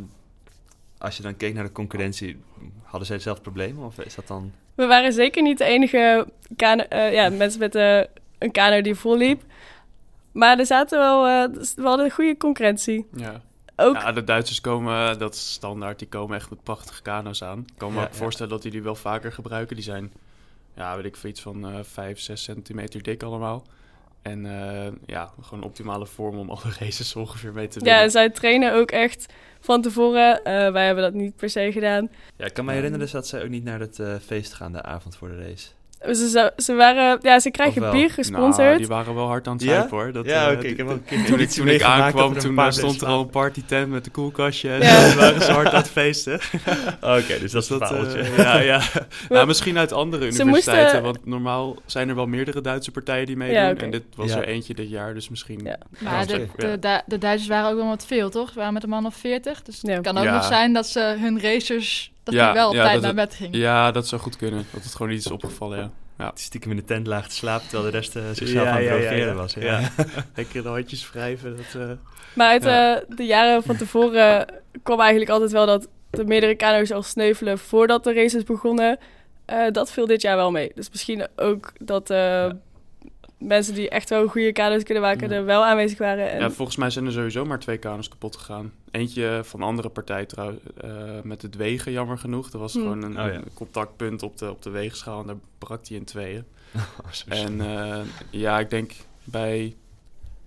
als 0.98 1.18
je 1.18 1.24
dan 1.24 1.38
keek 1.38 1.54
naar 1.54 1.63
de 1.63 1.72
concurrentie, 1.72 2.42
hadden 2.84 3.08
zij 3.08 3.20
zelf 3.20 3.42
problemen 3.42 3.86
of 3.86 4.00
is 4.00 4.16
dat 4.16 4.28
dan... 4.28 4.52
We 4.76 4.86
waren 4.86 5.13
zeker 5.13 5.42
niet 5.42 5.58
de 5.58 5.63
enige 5.63 6.28
kano, 6.56 6.84
uh, 6.89 7.13
ja, 7.13 7.30
mensen 7.30 7.60
met 7.60 7.76
uh, 7.76 8.02
een 8.38 8.52
kano 8.52 8.82
die 8.82 8.96
vol 8.96 9.18
liep. 9.18 9.42
Maar 10.32 10.60
er 10.60 10.66
zaten 10.66 11.00
wel, 11.00 11.28
uh, 11.28 11.63
we 11.76 11.84
hadden 11.84 12.06
een 12.06 12.12
goede 12.12 12.38
concurrentie. 12.38 13.08
Ja. 13.16 13.42
Ook, 13.76 13.96
ja, 13.96 14.12
de 14.12 14.24
Duitsers 14.24 14.62
komen, 14.62 15.20
dat 15.20 15.34
is 15.34 15.54
standaard, 15.54 16.00
die 16.00 16.08
komen 16.08 16.36
echt 16.36 16.50
met 16.50 16.63
prachtige 16.63 17.02
kano's 17.02 17.44
aan. 17.44 17.60
Ik 17.60 17.74
kan 17.78 17.92
me 17.92 17.98
Ja, 17.98 18.04
ook 18.04 18.12
ja. 18.12 18.18
voorstellen 18.18 18.52
dat 18.52 18.62
die 18.62 18.72
die 18.72 18.84
wel 18.84 18.96
vaker 18.96 19.32
gebruiken. 19.32 19.76
Die 19.76 19.86
zijn, 19.86 20.12
ja, 20.76 20.96
weet 20.96 21.06
ik 21.06 21.16
veel, 21.16 21.30
iets 21.30 21.42
van 21.42 21.70
uh, 21.70 21.80
5, 21.82 22.20
6 22.20 22.44
centimeter 22.44 23.04
dik 23.04 23.24
allemaal. 23.24 23.63
En 24.24 24.46
uh, 24.46 24.88
ja, 25.06 25.34
gewoon 25.42 25.60
een 25.60 25.70
optimale 25.70 26.06
vorm 26.06 26.38
om 26.38 26.50
alle 26.50 26.74
races 26.80 27.16
ongeveer 27.24 27.54
mee 27.54 27.68
te 27.68 27.80
winnen. 27.80 28.02
Ja, 28.02 28.10
zij 28.10 28.30
trainen 28.30 28.74
ook 28.74 28.92
echt 28.92 29.34
van 29.60 29.82
tevoren. 29.82 30.38
Uh, 30.38 30.72
wij 30.72 30.86
hebben 30.86 31.04
dat 31.04 31.14
niet 31.14 31.36
per 31.36 31.50
se 31.50 31.72
gedaan. 31.72 32.10
Ja, 32.36 32.46
ik 32.46 32.54
kan 32.54 32.66
me 32.66 32.72
herinneren 32.72 33.12
dat 33.12 33.28
zij 33.28 33.44
ook 33.44 33.50
niet 33.50 33.64
naar 33.64 33.80
het 33.80 34.00
uh, 34.00 34.16
feest 34.26 34.54
gaan 34.54 34.72
de 34.72 34.82
avond 34.82 35.16
voor 35.16 35.28
de 35.28 35.44
race. 35.48 35.68
Ze, 36.06 36.30
ze, 36.30 36.54
ze 36.58 36.74
waren, 36.74 37.20
ja, 37.22 37.39
ze 37.39 37.52
krijgen 37.52 37.92
bier 37.92 38.10
gesponsord. 38.10 38.68
Nou, 38.68 38.78
die 38.78 38.88
waren 38.88 39.16
wel 39.16 39.28
hard 39.28 39.48
aan 39.48 39.54
het 39.54 39.62
zuipen 39.62 39.98
ja? 39.98 40.04
hoor. 40.04 40.13
Dat, 40.13 40.26
ja, 40.26 40.46
uh, 40.46 40.48
oké. 40.48 40.58
Okay, 40.58 40.72
ik 40.72 40.78
heb 40.78 40.88
ook 40.88 40.96
een 40.96 41.04
keer 41.04 41.26
toen, 41.26 41.39
ik, 41.39 41.50
toen 41.50 41.68
ik 41.68 41.82
aankwam, 41.82 42.38
toen 42.38 42.72
stond 42.72 43.02
er 43.02 43.08
al 43.08 43.22
een 43.22 43.30
partytent 43.30 43.89
met 43.89 44.06
een 44.06 44.12
koelkastje. 44.12 44.70
En 44.70 44.82
ja. 44.82 45.10
toen 45.10 45.18
waren 45.18 45.42
ze 45.42 45.52
hard 45.52 45.68
aan 45.68 45.76
het 45.76 45.89
feesten. 45.89 46.34
Oké, 47.02 47.22
okay, 47.22 47.39
dus 47.39 47.52
dat 47.52 47.62
is 47.62 47.68
dat 47.68 47.92
uh, 47.92 48.38
ja, 48.38 48.60
ja. 48.60 48.82
nou, 49.30 49.48
misschien 49.48 49.78
uit 49.78 49.92
andere 49.92 50.26
universiteiten. 50.26 50.84
moesten... 50.84 51.04
Want 51.04 51.26
normaal 51.26 51.76
zijn 51.86 52.10
er 52.10 52.16
wel 52.16 52.28
meerdere 52.28 52.62
Duitse 52.62 52.92
partijen 52.92 53.26
die 53.26 53.38
meedoen. 53.38 53.62
Ja, 53.62 53.72
okay. 53.72 53.84
En 53.84 53.92
dit 53.92 54.04
was 54.16 54.30
ja. 54.30 54.38
er 54.38 54.48
eentje 54.48 54.74
dit 54.74 54.89
jaar, 54.89 55.13
dus 55.13 55.30
misschien... 55.30 55.62
Ja. 55.63 55.78
Maar 56.00 56.28
de, 56.28 56.48
de, 56.56 56.80
de, 56.80 57.02
de, 57.06 57.18
Duitsers 57.18 57.50
waren 57.50 57.70
ook 57.70 57.78
wel 57.78 57.88
wat 57.88 58.06
veel, 58.06 58.30
toch? 58.30 58.50
Ze 58.50 58.58
waren 58.58 58.74
met 58.74 58.84
een 58.84 58.89
man 58.89 59.06
of 59.06 59.16
40. 59.16 59.62
Dus 59.62 59.82
het 59.82 60.02
kan 60.02 60.18
ook 60.18 60.26
nog 60.26 60.44
zijn 60.44 60.74
dat 60.74 60.88
ze 60.88 61.16
hun 61.20 61.42
racers... 61.42 62.12
Dat 62.24 62.34
die 62.34 62.54
wel 62.54 62.70
op 62.70 62.76
tijd 62.76 63.02
naar 63.02 63.14
bed 63.14 63.34
gingen. 63.34 63.60
Ja, 63.60 63.92
dat 63.92 64.08
zou 64.08 64.22
goed 64.22 64.38
kunnen. 64.38 64.66
Dat 64.72 64.84
het 64.84 64.92
gewoon 64.92 65.12
niet 65.12 65.26
is 65.26 65.32
opgevallen, 65.32 65.78
ja. 65.78 65.92
Ja. 66.18 66.32
Stiekem 66.34 66.72
in 66.72 66.78
de 66.78 66.84
tent 66.84 67.08
laag 67.08 67.28
te 67.28 67.36
slapen, 67.36 67.68
terwijl 67.68 67.92
de 67.92 67.98
rest 67.98 68.16
uh, 68.16 68.24
zichzelf 68.34 68.66
ja, 68.66 68.72
aan 68.72 68.78
het 68.78 68.88
drogeren 68.88 69.18
ja, 69.18 69.26
ja, 69.26 69.34
was. 69.34 69.54
Ja. 69.54 69.90
Lekker 70.36 70.64
de 70.64 70.70
handjes 70.70 71.12
wrijven. 71.12 71.58
Dat, 71.58 71.82
uh... 71.82 71.92
Maar 72.34 72.50
uit 72.50 72.66
uh, 72.66 73.18
de 73.18 73.26
jaren 73.26 73.64
van 73.64 73.76
tevoren 73.76 74.46
kwam 74.84 75.00
eigenlijk 75.00 75.32
altijd 75.32 75.52
wel 75.52 75.66
dat 75.66 75.88
de 76.10 76.26
meerdere 76.26 76.56
kano's 76.56 76.92
al 76.92 77.04
sneuvelen 77.04 77.60
voordat 77.60 78.04
de 78.04 78.14
races 78.14 78.44
begonnen. 78.44 78.98
Uh, 79.50 79.72
dat 79.72 79.92
viel 79.92 80.08
dit 80.08 80.22
jaar 80.22 80.36
wel 80.36 80.52
mee. 80.52 80.72
Dus 80.76 80.90
misschien 80.90 81.28
ook 81.36 81.74
dat 81.80 82.10
mensen 83.43 83.73
die 83.73 83.89
echt 83.89 84.10
wel 84.10 84.27
goede 84.27 84.51
kano's 84.51 84.84
kunnen 84.84 85.03
maken 85.03 85.32
er 85.32 85.45
wel 85.45 85.65
aanwezig 85.65 85.97
waren. 85.97 86.32
En... 86.32 86.39
Ja, 86.39 86.49
volgens 86.51 86.77
mij 86.77 86.89
zijn 86.89 87.06
er 87.06 87.12
sowieso 87.12 87.45
maar 87.45 87.60
twee 87.60 87.77
kano's 87.77 88.10
kapot 88.10 88.36
gegaan. 88.36 88.71
Eentje 88.91 89.41
van 89.43 89.62
een 89.62 89.67
andere 89.67 89.89
partij 89.89 90.25
trouwens, 90.25 90.60
uh, 90.86 90.91
met 91.23 91.41
het 91.41 91.56
wegen, 91.56 91.91
jammer 91.91 92.17
genoeg. 92.17 92.51
Er 92.51 92.60
was 92.60 92.73
Hmm. 92.73 92.82
gewoon 92.82 93.03
een, 93.03 93.12
Oh, 93.19 93.25
ja. 93.25 93.34
een, 93.34 93.53
contactpunt 93.53 94.23
op 94.23 94.38
de, 94.38 94.49
op 94.49 94.62
de 94.62 94.69
weegschaal 94.69 95.21
en 95.21 95.27
daar 95.27 95.36
brak 95.58 95.86
die 95.86 95.97
in 95.97 96.03
tweeën. 96.06 96.43
Oh, 96.75 97.38
en 97.38 97.53
uh, 97.60 97.99
ja, 98.29 98.60
ik 98.60 98.69
denk 98.69 98.91
bij, 99.23 99.75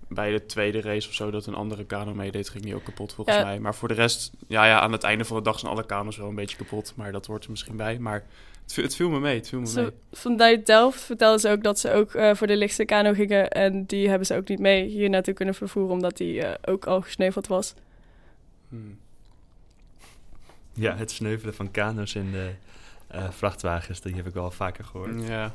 bij 0.07 0.31
de 0.31 0.45
tweede 0.45 0.81
race 0.81 1.07
of 1.07 1.13
zo 1.13 1.31
dat 1.31 1.45
een 1.45 1.53
andere 1.55 1.85
kano 1.85 2.13
meedeed, 2.13 2.49
ging 2.49 2.63
die 2.63 2.75
ook 2.75 2.83
kapot 2.83 3.13
volgens 3.13 3.37
Ja. 3.37 3.43
mij. 3.43 3.59
Maar 3.59 3.75
voor 3.75 3.87
de 3.87 3.93
rest, 3.93 4.31
ja, 4.47 4.65
ja, 4.65 4.79
aan 4.79 4.91
het 4.91 5.03
einde 5.03 5.25
van 5.25 5.37
de 5.37 5.43
dag 5.43 5.59
zijn 5.59 5.71
alle 5.71 5.85
kano's 5.85 6.17
wel 6.17 6.29
een 6.29 6.35
beetje 6.35 6.57
kapot. 6.57 6.93
Maar 6.95 7.11
dat 7.11 7.25
hoort 7.25 7.43
er 7.43 7.49
misschien 7.49 7.75
bij. 7.77 7.99
Maar 7.99 8.23
het, 8.67 8.75
viel- 8.75 8.83
het 8.83 8.95
viel 8.95 9.09
me 9.09 9.19
mee, 9.19 9.35
het 9.35 9.49
viel 9.49 9.59
me 9.59 9.71
mee. 9.75 9.89
Vanuit 10.11 10.65
Delft 10.65 11.01
vertelden 11.01 11.39
ze 11.39 11.49
ook 11.49 11.63
dat 11.63 11.79
ze 11.79 11.91
ook 11.91 12.13
uh, 12.13 12.35
voor 12.35 12.47
de 12.47 12.57
lichtste 12.57 12.85
kano 12.85 13.13
gingen. 13.13 13.49
En 13.49 13.85
die 13.85 14.09
hebben 14.09 14.27
ze 14.27 14.35
ook 14.35 14.47
niet 14.47 14.59
mee 14.59 14.85
hier 14.85 15.09
naartoe 15.09 15.33
kunnen 15.33 15.55
vervoeren, 15.55 15.93
omdat 15.93 16.17
die 16.17 16.33
uh, 16.33 16.51
ook 16.65 16.85
al 16.85 17.01
gesneuveld 17.01 17.47
was. 17.47 17.73
Hmm. 18.69 18.97
Ja, 20.73 20.95
het 20.95 21.11
sneuvelen 21.11 21.53
van 21.53 21.71
kano's 21.71 22.15
in 22.15 22.31
de 22.31 22.51
uh, 23.15 23.29
vrachtwagens, 23.29 24.01
die 24.01 24.15
heb 24.15 24.27
ik 24.27 24.33
wel 24.33 24.51
vaker 24.51 24.83
gehoord. 24.83 25.27
Ja. 25.27 25.51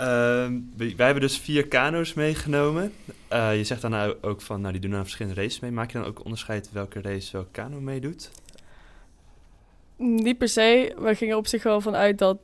Uh, 0.00 0.52
wij 0.76 1.06
hebben 1.06 1.20
dus 1.20 1.38
vier 1.38 1.68
kano's 1.68 2.14
meegenomen. 2.14 2.92
Uh, 3.32 3.56
je 3.56 3.64
zegt 3.64 3.80
dan 3.80 3.90
nou 3.90 4.16
ook 4.20 4.40
van, 4.40 4.60
nou 4.60 4.72
die 4.72 4.80
doen 4.80 4.94
aan 4.94 5.02
verschillende 5.02 5.40
races 5.40 5.60
mee. 5.60 5.70
Maak 5.70 5.90
je 5.90 5.98
dan 5.98 6.06
ook 6.06 6.24
onderscheid 6.24 6.72
welke 6.72 7.00
race 7.00 7.32
welke 7.32 7.50
kano 7.50 7.80
meedoet? 7.80 8.30
Niet 9.96 10.38
per 10.38 10.48
se. 10.48 10.94
We 10.98 11.14
gingen 11.14 11.36
op 11.36 11.46
zich 11.46 11.62
wel 11.62 11.80
vanuit 11.80 12.18
dat 12.18 12.38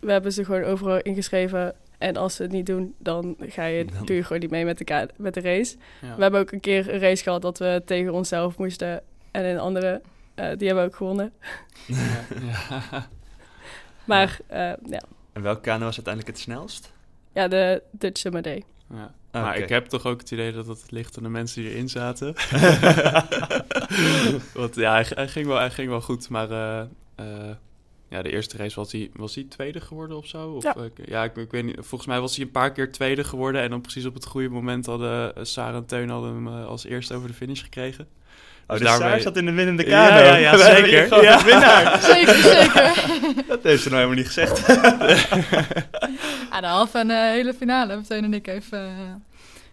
we 0.00 0.12
hebben 0.12 0.32
ze 0.32 0.44
gewoon 0.44 0.62
overal 0.62 1.00
ingeschreven. 1.00 1.74
En 1.98 2.16
als 2.16 2.34
ze 2.34 2.42
het 2.42 2.52
niet 2.52 2.66
doen, 2.66 2.94
dan 2.98 3.36
ga 3.40 3.64
je, 3.64 3.84
Dan- 3.84 4.04
doe 4.04 4.16
je 4.16 4.22
gewoon 4.24 4.38
niet 4.42 4.50
mee 4.50 4.64
met 4.64 4.78
de, 4.78 4.84
ka- 4.84 5.06
met 5.16 5.34
de 5.34 5.40
race. 5.40 5.76
Ja. 6.00 6.16
We 6.16 6.22
hebben 6.22 6.40
ook 6.40 6.52
een 6.52 6.60
keer 6.60 6.94
een 6.94 7.00
race 7.00 7.22
gehad 7.22 7.42
dat 7.42 7.58
we 7.58 7.82
tegen 7.84 8.12
onszelf 8.12 8.58
moesten. 8.58 9.02
En 9.30 9.44
een 9.44 9.58
andere, 9.58 10.00
eh, 10.34 10.48
die 10.56 10.66
hebben 10.66 10.84
we 10.84 10.90
ook 10.90 10.96
gewonnen. 10.96 11.32
Ja. 11.86 12.24
Maar 14.04 14.38
eh, 14.46 14.58
ja. 14.86 15.02
En 15.32 15.42
welke 15.42 15.60
kano 15.60 15.84
was 15.84 15.94
uiteindelijk 15.96 16.36
het 16.36 16.42
snelst? 16.44 16.92
ja, 17.32 17.48
de 17.48 17.82
Dutch 17.90 18.20
Summer 18.20 18.42
Day. 18.42 18.62
Ja. 18.90 19.14
Ah, 19.34 19.42
maar 19.42 19.58
ik 19.58 19.68
heb 19.68 19.86
toch 19.86 20.06
ook 20.06 20.20
het 20.20 20.30
idee 20.30 20.52
dat 20.52 20.66
het 20.66 20.84
ligt 20.90 21.16
aan 21.16 21.22
de 21.22 21.28
mensen 21.28 21.62
die 21.62 21.70
erin 21.70 21.88
zaten. 21.88 22.34
Want 24.54 24.74
ja, 24.74 24.92
hij, 24.92 25.06
hij 25.08 25.28
ging 25.28 25.46
wel, 25.46 25.56
hij 25.58 25.70
ging 25.70 25.88
wel 25.88 26.00
goed, 26.00 26.28
maar 26.28 26.50
eh, 26.50 26.80
eh, 27.14 27.54
ja, 28.08 28.22
de 28.22 28.30
eerste 28.32 28.56
race 28.56 28.76
was 28.76 28.92
hij, 28.92 29.10
was 29.14 29.34
hij 29.34 29.44
tweede 29.48 29.80
geworden 29.80 30.16
of 30.16 30.26
zo? 30.26 30.48
Of, 30.50 30.62
Ja. 30.62 30.76
eh, 30.76 30.84
ik- 30.84 31.08
ja 31.08 31.24
ik, 31.24 31.36
ik 31.36 31.50
weet 31.50 31.64
niet. 31.64 31.76
Volgens 31.80 32.06
mij 32.06 32.20
was 32.20 32.36
hij 32.36 32.44
een 32.44 32.50
paar 32.50 32.72
keer 32.72 32.92
tweede 32.92 33.24
geworden 33.24 33.62
en 33.62 33.70
dan 33.70 33.80
precies 33.80 34.06
op 34.06 34.14
het 34.14 34.26
goede 34.26 34.48
moment 34.48 34.86
hadden 34.86 35.46
Sarah 35.46 35.76
en 35.76 35.86
Teun 35.86 36.08
hadden 36.08 36.34
hem 36.34 36.48
als 36.48 36.84
eerste 36.84 37.14
over 37.14 37.28
de 37.28 37.34
finish 37.34 37.62
gekregen. 37.62 38.08
Oh, 38.66 38.76
Dus 38.78 38.86
daarmee- 38.88 39.08
Saar 39.10 39.20
zat 39.20 39.36
in 39.36 39.44
de 39.46 39.52
winnende 39.52 39.86
Ja, 39.86 40.08
kano. 40.08 40.20
ja, 40.20 40.36
ja, 40.36 40.56
zeker. 40.74 41.22
Ja. 41.22 41.44
winnaar. 41.44 42.00
Zeker, 42.14 42.34
zeker. 42.34 42.92
Dat 43.48 43.62
heeft 43.62 43.82
ze 43.82 43.88
nou 43.88 44.00
helemaal 44.02 44.16
niet 44.16 44.26
gezegd. 44.26 44.68
Aan 46.50 46.60
de 46.62 46.66
halve 46.68 46.98
en 46.98 47.08
de 47.08 47.30
hele 47.34 47.54
finale 47.54 47.88
hebben 47.88 48.06
Teun 48.06 48.24
en 48.24 48.34
ik 48.34 48.46
even 48.46 48.78
uh, 48.80 48.90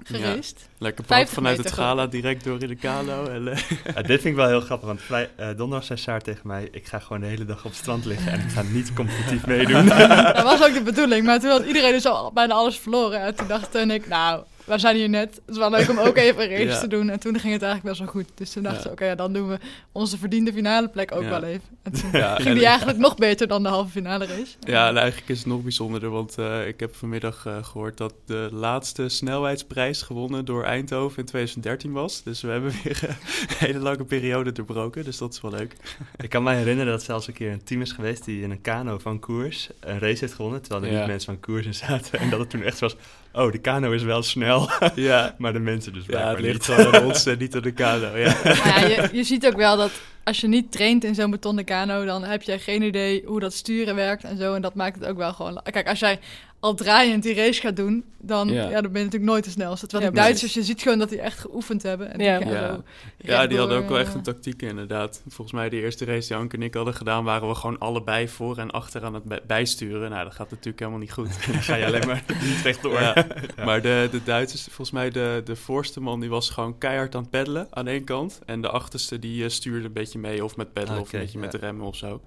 geraced. 0.04 0.70
Lekker 0.78 1.04
50 1.08 1.34
vanuit 1.34 1.58
het 1.58 1.72
gala 1.72 2.08
direct 2.08 2.44
door 2.44 2.62
in 2.62 2.68
de 2.68 2.76
kano. 2.76 3.26
En, 3.28 3.48
eh, 3.48 3.58
Ja, 3.96 4.02
dit 4.02 4.22
vind 4.22 4.24
ik 4.26 4.36
wel 4.36 4.48
heel 4.48 4.62
grappig, 4.62 4.88
want 4.88 5.02
vrij, 5.02 5.30
eh, 5.36 5.48
donderdag 5.48 5.84
zei 5.84 6.00
Saar 6.00 6.22
tegen 6.22 6.42
mij... 6.44 6.68
ik 6.72 6.88
ga 6.88 7.00
gewoon 7.00 7.22
de 7.22 7.28
hele 7.28 7.46
dag 7.46 7.58
op 7.58 7.64
het 7.64 7.76
strand 7.76 8.06
liggen 8.06 8.32
en 8.32 8.40
ik 8.40 8.50
ga 8.52 8.62
niet 8.72 8.94
competitief 8.94 9.46
meedoen. 9.46 9.86
Dat 10.34 10.44
was 10.44 10.64
ook 10.68 10.74
de 10.74 10.82
bedoeling, 10.84 11.26
maar 11.26 11.40
toen 11.40 11.50
had 11.50 11.66
iedereen 11.66 11.92
dus 11.92 12.06
al 12.06 12.32
bijna 12.34 12.54
alles 12.54 12.78
verloren. 12.80 13.20
En 13.22 13.36
toen 13.36 13.48
dacht 13.48 13.76
ik, 13.76 14.08
nou, 14.08 14.44
we 14.76 14.80
zijn 14.82 14.96
hier 14.96 15.10
net. 15.10 15.36
Het 15.36 15.42
is 15.50 15.58
wel 15.58 15.70
leuk 15.70 15.90
om 15.90 16.00
ook 16.00 16.18
even 16.26 16.44
een 16.44 16.50
race 16.50 16.64
Ja. 16.64 16.80
te 16.80 16.88
doen. 16.88 17.10
En 17.10 17.20
toen 17.20 17.40
ging 17.40 17.54
het 17.54 17.62
eigenlijk 17.62 17.84
best 17.98 18.00
wel 18.00 18.08
goed. 18.24 18.30
Dus 18.36 18.52
toen 18.52 18.64
dachten 18.64 18.80
Ja. 18.82 18.88
we, 18.88 18.92
oké, 18.92 19.06
ja, 19.06 19.16
dan 19.16 19.34
doen 19.34 19.48
we 19.50 19.58
onze 19.92 20.18
verdiende 20.18 20.54
finale 20.54 20.88
plek 20.90 21.12
ook 21.16 21.24
Ja. 21.24 21.30
wel 21.30 21.44
even. 21.44 21.62
En 21.84 21.92
toen 21.92 22.10
ja, 22.22 22.36
ging 22.36 22.56
die 22.56 22.66
eigenlijk 22.66 22.98
nog 22.98 23.16
beter 23.16 23.48
dan 23.48 23.64
de 23.64 23.70
halve 23.70 23.92
finale 23.92 24.26
race. 24.26 24.56
Ja, 24.60 24.88
en 24.88 24.98
eigenlijk 24.98 25.30
is 25.30 25.38
het 25.38 25.48
nog 25.48 25.62
bijzonderder, 25.62 26.10
want 26.10 26.38
eh, 26.38 26.68
ik 26.68 26.80
heb 26.80 26.96
vanmiddag 26.96 27.46
eh, 27.46 27.64
gehoord 27.64 27.98
dat 27.98 28.14
de 28.26 28.50
laatste 28.52 29.10
snelheidsprijs 29.10 30.02
gewonnen 30.02 30.46
door 30.46 30.64
Eindhoven 30.64 31.18
in 31.20 31.26
2013 31.26 31.92
was. 31.92 32.24
Dus 32.24 32.42
we 32.42 32.48
hebben 32.50 32.72
weer 32.84 33.00
een 33.10 33.56
hele 33.58 33.80
lange 33.80 34.04
periode 34.06 34.52
doorbroken, 34.52 35.04
dus 35.04 35.18
dat 35.18 35.34
is 35.34 35.42
wel 35.42 35.52
leuk. 35.52 35.76
ik 36.18 36.30
kan 36.30 36.44
me 36.44 36.54
herinneren 36.54 36.92
dat 36.92 37.04
zelfs 37.04 37.28
een 37.28 37.34
keer 37.34 37.52
een 37.52 37.64
team 37.64 37.82
is 37.82 37.92
geweest... 37.92 38.26
die 38.26 38.44
in 38.44 38.52
een 38.52 38.62
kano 38.62 38.98
van 38.98 39.20
koers 39.20 39.70
een 39.80 40.00
race 40.00 40.20
heeft 40.20 40.34
gewonnen... 40.34 40.62
terwijl 40.62 40.84
er 40.86 40.92
Ja. 40.92 40.98
niet 40.98 41.08
mensen 41.08 41.34
van 41.34 41.40
koers 41.42 41.66
in 41.66 41.74
zaten. 41.76 42.20
En 42.20 42.30
dat 42.30 42.40
het 42.40 42.50
toen 42.50 42.64
echt 42.64 42.80
was... 42.80 42.96
oh, 43.34 43.52
de 43.52 43.58
kano 43.58 43.92
is 43.92 44.04
wel 44.04 44.24
snel, 44.24 44.70
Ja, 44.96 45.36
maar 45.38 45.54
de 45.54 45.60
mensen 45.60 45.94
dus 45.94 46.02
ja 46.06 46.08
blijkbaar 46.10 46.36
het 46.36 46.46
ligt 46.46 46.68
niet. 46.68 46.78
gewoon 46.78 46.96
aan 46.96 47.04
ons 47.06 47.26
en 47.26 47.38
niet 47.38 47.56
aan 47.56 47.62
de 47.62 47.72
kano. 47.72 48.18
Ja. 48.18 48.36
Ja, 48.44 48.80
je, 48.80 49.10
je 49.12 49.24
ziet 49.24 49.46
ook 49.46 49.56
wel 49.56 49.78
dat 49.78 49.92
als 50.24 50.42
je 50.42 50.48
niet 50.48 50.72
traint 50.72 51.04
in 51.04 51.16
zo'n 51.16 51.32
betonnen 51.32 51.66
kano, 51.66 52.06
dan 52.06 52.24
heb 52.24 52.42
je 52.42 52.60
geen 52.60 52.82
idee 52.82 53.24
hoe 53.26 53.40
dat 53.40 53.54
sturen 53.54 53.96
werkt 53.96 54.24
en 54.24 54.38
zo. 54.38 54.54
En 54.54 54.62
dat 54.62 54.76
maakt 54.76 55.00
het 55.00 55.10
ook 55.10 55.18
wel 55.18 55.34
gewoon. 55.34 55.62
Kijk, 55.64 55.88
als 55.88 56.00
jij 56.00 56.20
al 56.60 56.74
draaiend 56.76 57.24
die 57.24 57.34
race 57.36 57.62
gaat 57.62 57.76
doen, 57.76 58.04
dan, 58.18 58.48
Ja. 58.50 58.70
ja. 58.70 58.82
dan 58.82 58.92
ben 58.92 59.00
je 59.02 59.06
natuurlijk 59.06 59.32
nooit 59.32 59.44
de 59.44 59.50
snelste. 59.50 59.88
Terwijl 59.88 60.10
Ja, 60.12 60.16
die 60.16 60.26
Duitsers, 60.26 60.54
je 60.54 60.64
ziet 60.64 60.82
gewoon 60.82 61.00
dat 61.00 61.10
die 61.10 61.22
echt 61.22 61.40
geoefend 61.40 61.84
hebben. 61.84 62.12
En 62.12 62.18
die 62.18 62.28
Ja. 62.28 62.38
gaan 62.42 62.52
Ja. 62.52 62.68
zo 62.76 62.84
Ja, 63.18 63.48
die 63.48 63.58
hadden 63.58 63.78
ook 63.78 63.90
wel 63.90 64.00
echt 64.00 64.14
een 64.14 64.22
tactiek 64.22 64.62
inderdaad. 64.62 65.22
Volgens 65.28 65.52
mij 65.52 65.70
de 65.70 65.82
eerste 65.82 66.06
race 66.06 66.28
die 66.28 66.38
Anke 66.38 66.56
en 66.56 66.62
ik 66.62 66.74
hadden 66.74 66.94
gedaan, 66.94 67.24
waren 67.24 67.48
we 67.48 67.56
gewoon 67.56 67.78
allebei 67.80 68.28
voor 68.28 68.58
en 68.58 68.72
achter 68.72 69.04
aan 69.04 69.14
het 69.14 69.24
bij- 69.24 69.40
bijsturen. 69.48 70.10
Nou, 70.10 70.24
dat 70.24 70.34
gaat 70.34 70.50
natuurlijk 70.50 70.80
helemaal 70.80 71.00
niet 71.00 71.12
goed. 71.12 71.46
Dan 71.52 71.62
ga 71.62 71.76
je 71.76 71.86
alleen 71.86 72.08
maar 72.08 72.24
niet 72.44 72.62
rechtdoor. 72.64 73.02
Ja. 73.02 73.28
Maar 73.66 73.82
de, 73.82 74.08
de 74.12 74.24
Duitsers, 74.24 74.64
volgens 74.64 74.92
mij 74.92 75.10
de, 75.10 75.42
de 75.46 75.56
voorste 75.56 76.00
man, 76.02 76.20
die 76.20 76.30
was 76.30 76.50
gewoon 76.50 76.78
keihard 76.78 77.16
aan 77.16 77.22
het 77.22 77.30
peddelen 77.32 77.68
aan 77.70 77.88
één 77.88 78.04
kant. 78.04 78.40
En 78.46 78.62
de 78.62 78.70
achterste 78.70 79.20
die 79.20 79.44
eh, 79.44 79.50
stuurde 79.50 79.86
een 79.86 79.94
beetje 79.94 80.11
mee 80.20 80.44
of 80.44 80.56
met 80.56 80.74
peddelen 80.74 81.02
of 81.02 81.14
een 81.14 81.20
beetje 81.20 81.40
met 81.40 81.52
ja. 81.52 81.60
de 81.60 81.66
remmen 81.66 81.86
of 81.86 81.96
zo. 81.96 82.22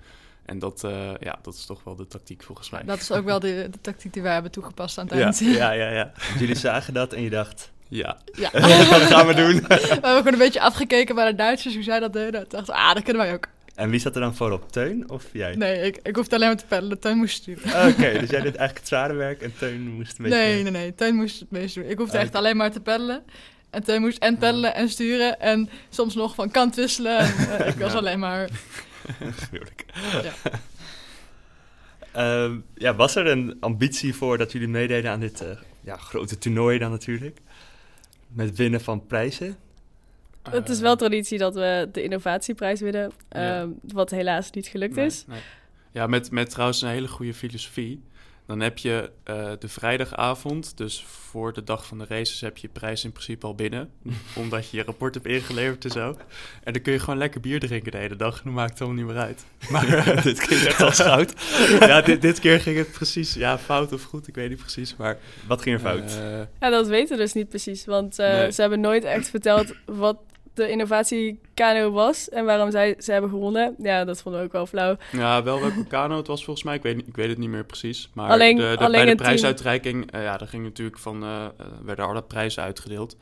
En 0.45 0.59
dat, 0.59 0.85
eh, 0.85 1.11
ja, 1.21 1.39
dat 1.43 1.55
is 1.55 1.67
toch 1.67 1.85
wel 1.85 1.97
de 1.97 2.07
tactiek 2.07 2.43
volgens 2.43 2.71
mij. 2.71 2.83
Dat 2.85 3.01
is 3.01 3.13
ook 3.13 3.25
wel 3.25 3.41
de, 3.41 3.69
de 3.71 3.81
tactiek 3.81 4.13
die 4.13 4.23
wij 4.23 4.33
hebben 4.33 4.51
toegepast 4.51 4.99
aan 4.99 5.07
het 5.07 5.19
ja, 5.19 5.25
eind. 5.25 5.39
ja, 5.39 5.71
ja, 5.71 5.91
ja. 5.91 6.13
Jullie 6.39 6.57
zagen 6.57 6.95
dat 6.95 7.13
en 7.13 7.23
je 7.23 7.31
dacht... 7.31 7.73
Ja, 7.89 8.19
Ja. 8.33 8.51
wat 8.91 9.03
gaan 9.03 9.27
we 9.27 9.35
doen? 9.35 9.55
We 9.69 9.75
hebben 9.91 10.17
gewoon 10.17 10.33
een 10.33 10.39
beetje 10.39 10.61
afgekeken 10.61 11.15
bij 11.15 11.31
de 11.31 11.35
Duitsers, 11.35 11.75
hoe 11.75 11.83
zij 11.83 12.01
dat 12.01 12.13
deden. 12.13 12.47
We, 12.49 12.73
ah, 12.73 12.95
dat 12.95 13.03
kunnen 13.03 13.23
wij 13.23 13.35
ook. 13.35 13.49
En 13.75 13.91
wie 13.91 14.01
zat 14.01 14.15
er 14.15 14.21
dan 14.21 14.35
voorop? 14.35 14.73
Teun 14.73 15.11
of 15.11 15.25
jij? 15.33 15.55
Nee, 15.55 15.81
ik, 15.81 15.99
ik 16.03 16.17
hoefde 16.17 16.35
alleen 16.37 16.49
maar 16.49 16.57
te 16.57 16.67
peddelen. 16.67 17.01
Teun 17.01 17.17
moest 17.17 17.35
sturen. 17.35 17.89
Oké, 17.89 18.19
dus 18.19 18.31
jij 18.31 18.41
deed 18.41 18.57
eigenlijk 18.57 18.79
het 18.79 18.89
zware 18.89 19.15
werk 19.15 19.43
en 19.43 19.53
Teun 19.59 19.81
moest 19.81 20.19
een 20.19 20.25
beetje... 20.25 20.39
Nee, 20.39 20.63
nee, 20.63 20.73
nee. 20.73 20.95
Teun 20.95 21.15
moest 21.15 21.41
het 21.41 21.51
meest 21.51 21.75
doen. 21.75 21.85
Ik 21.85 21.99
hoefde 21.99 22.17
Ah, 22.17 22.23
echt 22.23 22.35
alleen 22.35 22.57
maar 22.57 22.71
te 22.71 22.81
peddelen. 22.81 23.23
En 23.75 23.85
Teun 23.85 24.01
moest 24.01 24.19
en 24.19 24.39
peddelen 24.39 24.75
en 24.75 24.89
sturen. 24.89 25.41
En 25.41 25.69
soms 25.89 26.15
nog 26.15 26.35
van 26.35 26.51
kant 26.51 26.75
wisselen. 26.75 27.19
En, 27.19 27.59
eh, 27.59 27.69
ik 27.73 27.79
was 27.79 27.93
Ja. 27.93 27.99
alleen 27.99 28.19
maar... 28.19 28.49
Gruwelijk. 29.49 29.85
Ja. 30.23 30.33
Ehm, 32.13 32.59
ja, 32.75 32.95
was 32.95 33.15
er 33.15 33.27
een 33.27 33.57
ambitie 33.61 34.15
voor 34.15 34.39
dat 34.39 34.53
jullie 34.53 34.69
meededen 34.69 35.11
aan 35.11 35.21
dit 35.21 35.41
eh, 35.41 35.49
ja, 35.81 35.97
grote 35.97 36.39
toernooi 36.39 36.79
dan 36.79 36.91
natuurlijk? 36.91 37.41
Met 38.29 38.57
winnen 38.57 38.81
van 38.81 39.07
prijzen? 39.07 39.57
Het 40.51 40.69
is 40.69 40.81
wel 40.81 40.97
traditie 40.97 41.39
dat 41.39 41.55
we 41.55 41.89
de 41.93 42.03
innovatieprijs 42.03 42.81
winnen. 42.81 43.13
Ja. 43.31 43.61
ehm, 43.61 43.69
wat 43.83 44.11
helaas 44.11 44.51
niet 44.51 44.67
gelukt 44.67 44.95
nee, 44.95 45.07
is. 45.07 45.25
nee. 45.27 45.41
Ja, 45.93 46.07
met, 46.07 46.31
met 46.31 46.51
trouwens 46.51 46.83
een 46.83 46.89
hele 46.89 47.09
goede 47.09 47.35
filosofie. 47.35 48.03
Dan 48.47 48.61
heb 48.61 48.79
je 48.79 49.11
eh, 49.25 49.51
de 49.59 49.69
vrijdagavond, 49.69 50.77
dus 50.77 51.05
voor 51.09 51.53
de 51.53 51.65
dag 51.65 51.87
van 51.87 51.99
de 51.99 52.05
races, 52.09 52.41
heb 52.41 52.57
je 52.57 52.67
je 52.67 52.73
prijs 52.73 53.05
in 53.05 53.13
principe 53.13 53.47
al 53.47 53.55
binnen. 53.55 53.91
omdat 54.37 54.71
je 54.71 54.77
je 54.77 54.83
rapport 54.83 55.15
hebt 55.15 55.27
ingeleverd 55.27 55.85
en 55.85 55.91
zo. 55.91 56.17
En 56.65 56.73
dan 56.73 56.83
kun 56.83 56.93
je 56.93 56.99
gewoon 56.99 57.19
lekker 57.19 57.41
bier 57.41 57.61
drinken 57.61 57.93
de 57.93 57.99
hele 57.99 58.17
dag. 58.17 58.37
En 58.37 58.41
dan 58.45 58.53
maakt 58.53 58.71
het 58.71 58.81
allemaal 58.81 59.05
niet 59.05 59.13
meer 59.15 59.23
uit. 59.23 59.45
Maar 59.71 60.23
dit 60.23 60.47
keer 60.47 60.67
echt 60.67 60.81
als 60.81 61.01
goud. 61.01 61.33
ja, 61.81 62.01
dit, 62.01 62.23
dit 62.23 62.41
keer 62.41 62.61
ging 62.61 62.77
het 62.77 62.93
precies, 62.93 63.35
ja, 63.35 63.59
fout 63.59 63.93
of 63.93 64.03
goed, 64.03 64.29
ik 64.29 64.35
weet 64.35 64.49
niet 64.49 64.59
precies. 64.61 64.97
Maar 64.97 65.19
Wat 65.47 65.63
ging 65.63 65.75
er 65.75 65.81
fout? 65.81 66.11
eh, 66.11 66.39
Ja, 66.61 66.71
dat 66.71 66.87
weten 66.87 67.17
we 67.17 67.23
dus 67.23 67.33
niet 67.33 67.49
precies. 67.49 67.85
Want 67.85 68.19
eh, 68.19 68.33
Nee. 68.33 68.53
ze 68.53 68.61
hebben 68.61 68.81
nooit 68.81 69.05
echt 69.05 69.29
verteld 69.29 69.73
wat 69.87 70.17
de 70.55 70.69
innovatiekano 70.71 71.91
was 71.91 72.29
en 72.29 72.45
waarom 72.45 72.71
zij 72.71 72.95
ze 72.99 73.13
hebben 73.13 73.31
gewonnen. 73.31 73.75
Ja, 73.79 74.05
dat 74.05 74.23
vonden 74.23 74.41
we 74.41 74.47
ook 74.47 74.53
wel 74.53 74.67
flauw. 74.67 74.97
Ja, 75.13 75.43
wel 75.43 75.61
welke 75.61 75.87
kano 75.87 76.17
het 76.17 76.27
was 76.27 76.45
volgens 76.45 76.65
mij. 76.67 76.75
Ik 76.75 76.83
weet, 76.83 76.99
ik 77.07 77.17
weet 77.17 77.29
het 77.29 77.39
niet 77.39 77.49
meer 77.49 77.65
precies. 77.65 78.11
Maar 78.13 78.31
Alleen- 78.31 78.57
de, 78.57 78.63
de, 78.63 78.85
alleen 78.85 79.05
bij 79.05 79.15
de 79.15 79.23
prijsuitreiking, 79.23 80.11
eh, 80.11 80.23
ja, 80.23 80.37
daar 80.37 80.49
ging 80.49 80.63
natuurlijk 80.65 80.99
van, 80.99 81.23
eh, 81.23 81.45
eh, 81.45 81.67
werden 81.85 82.07
alle 82.07 82.23
prijzen 82.23 82.63
uitgedeeld. 82.63 83.17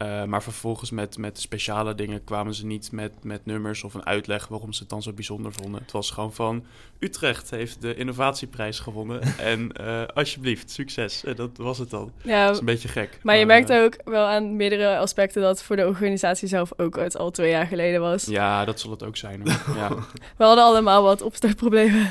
Eh, 0.00 0.24
maar 0.24 0.42
vervolgens 0.42 0.90
met, 0.90 1.18
met 1.18 1.40
speciale 1.40 1.94
dingen 1.94 2.24
kwamen 2.24 2.54
ze 2.54 2.66
niet 2.66 2.92
met, 2.92 3.12
met 3.22 3.46
nummers 3.46 3.84
of 3.84 3.94
een 3.94 4.06
uitleg 4.06 4.48
waarom 4.48 4.72
ze 4.72 4.80
het 4.80 4.88
dan 4.88 5.02
zo 5.02 5.12
bijzonder 5.12 5.52
vonden. 5.52 5.80
Het 5.80 5.92
was 5.92 6.10
gewoon 6.10 6.32
van 6.32 6.64
Utrecht 6.98 7.50
heeft 7.50 7.80
de 7.80 7.94
innovatieprijs 7.94 8.78
gewonnen. 8.78 9.22
en 9.38 9.72
eh, 9.72 10.02
alsjeblieft, 10.14 10.70
succes. 10.70 11.22
Dat 11.36 11.50
was 11.56 11.78
het 11.78 11.90
dan. 11.90 12.12
Ja, 12.22 12.44
Dat 12.44 12.54
is 12.54 12.60
een 12.60 12.64
beetje 12.64 12.88
gek. 12.88 13.18
maar 13.22 13.36
je 13.36 13.46
merkt 13.46 13.70
eh, 13.70 13.82
ook 13.82 13.96
wel 14.04 14.26
aan 14.26 14.56
meerdere 14.56 14.98
aspecten 14.98 15.42
dat 15.42 15.62
voor 15.62 15.76
de 15.76 15.86
organisatie 15.86 16.48
zelf 16.48 16.72
ook 16.76 16.96
het 16.96 17.16
al 17.16 17.30
twee 17.30 17.50
jaar 17.50 17.66
geleden 17.66 18.00
was. 18.00 18.24
Ja, 18.24 18.64
dat 18.64 18.80
zal 18.80 18.90
het 18.90 19.02
ook 19.02 19.16
zijn. 19.16 19.42
Ja. 19.74 19.88
We 20.38 20.44
hadden 20.44 20.64
allemaal 20.64 21.02
wat 21.02 21.22
opstartproblemen. 21.22 22.10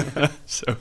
Zo, 0.44 0.76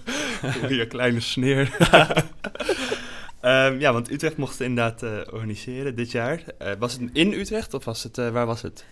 je 0.69 0.85
kleine 0.87 1.19
sneer. 1.19 1.75
Ehm, 3.47 3.79
ja, 3.79 3.93
want 3.93 4.11
Utrecht 4.11 4.37
mocht 4.37 4.51
het 4.51 4.67
inderdaad 4.67 5.03
eh, 5.03 5.33
organiseren 5.33 5.95
dit 5.95 6.11
jaar. 6.11 6.43
Eh, 6.57 6.71
was 6.79 6.93
het 6.93 7.01
in 7.13 7.33
Utrecht 7.33 7.73
of 7.73 7.85
was 7.85 8.03
het, 8.03 8.17
eh, 8.17 8.29
waar 8.29 8.45
was 8.45 8.61
het? 8.61 8.85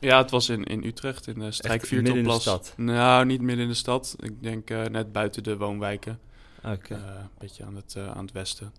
Ja, 0.00 0.18
het 0.18 0.30
was 0.30 0.48
in, 0.48 0.64
in 0.64 0.84
Utrecht, 0.84 1.26
in 1.26 1.32
de 1.34 1.38
midden 1.40 1.44
in 1.44 1.50
de 1.50 1.54
Strijkviertelplas. 1.56 2.40
stad? 2.40 2.72
Nou, 2.76 3.24
niet 3.24 3.40
midden 3.40 3.64
in 3.64 3.70
de 3.70 3.76
stad. 3.76 4.16
Ik 4.20 4.42
denk 4.42 4.70
eh, 4.70 4.84
net 4.84 5.12
buiten 5.12 5.42
de 5.42 5.56
woonwijken. 5.56 6.18
Oké. 6.64 6.94
Eh, 6.94 7.00
een 7.00 7.28
beetje 7.38 7.64
aan 7.64 7.76
het, 7.76 7.96
aan 8.14 8.24
het 8.24 8.32
westen. 8.32 8.72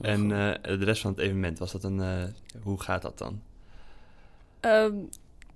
En 0.00 0.22
eh, 0.22 0.78
de 0.78 0.84
rest 0.84 1.02
van 1.02 1.10
het 1.10 1.20
evenement, 1.20 1.58
was 1.58 1.72
dat 1.72 1.84
een... 1.84 2.00
eh, 2.00 2.22
hoe 2.62 2.80
gaat 2.82 3.02
dat 3.02 3.18
dan? 3.18 3.42
Ehm, 4.60 4.94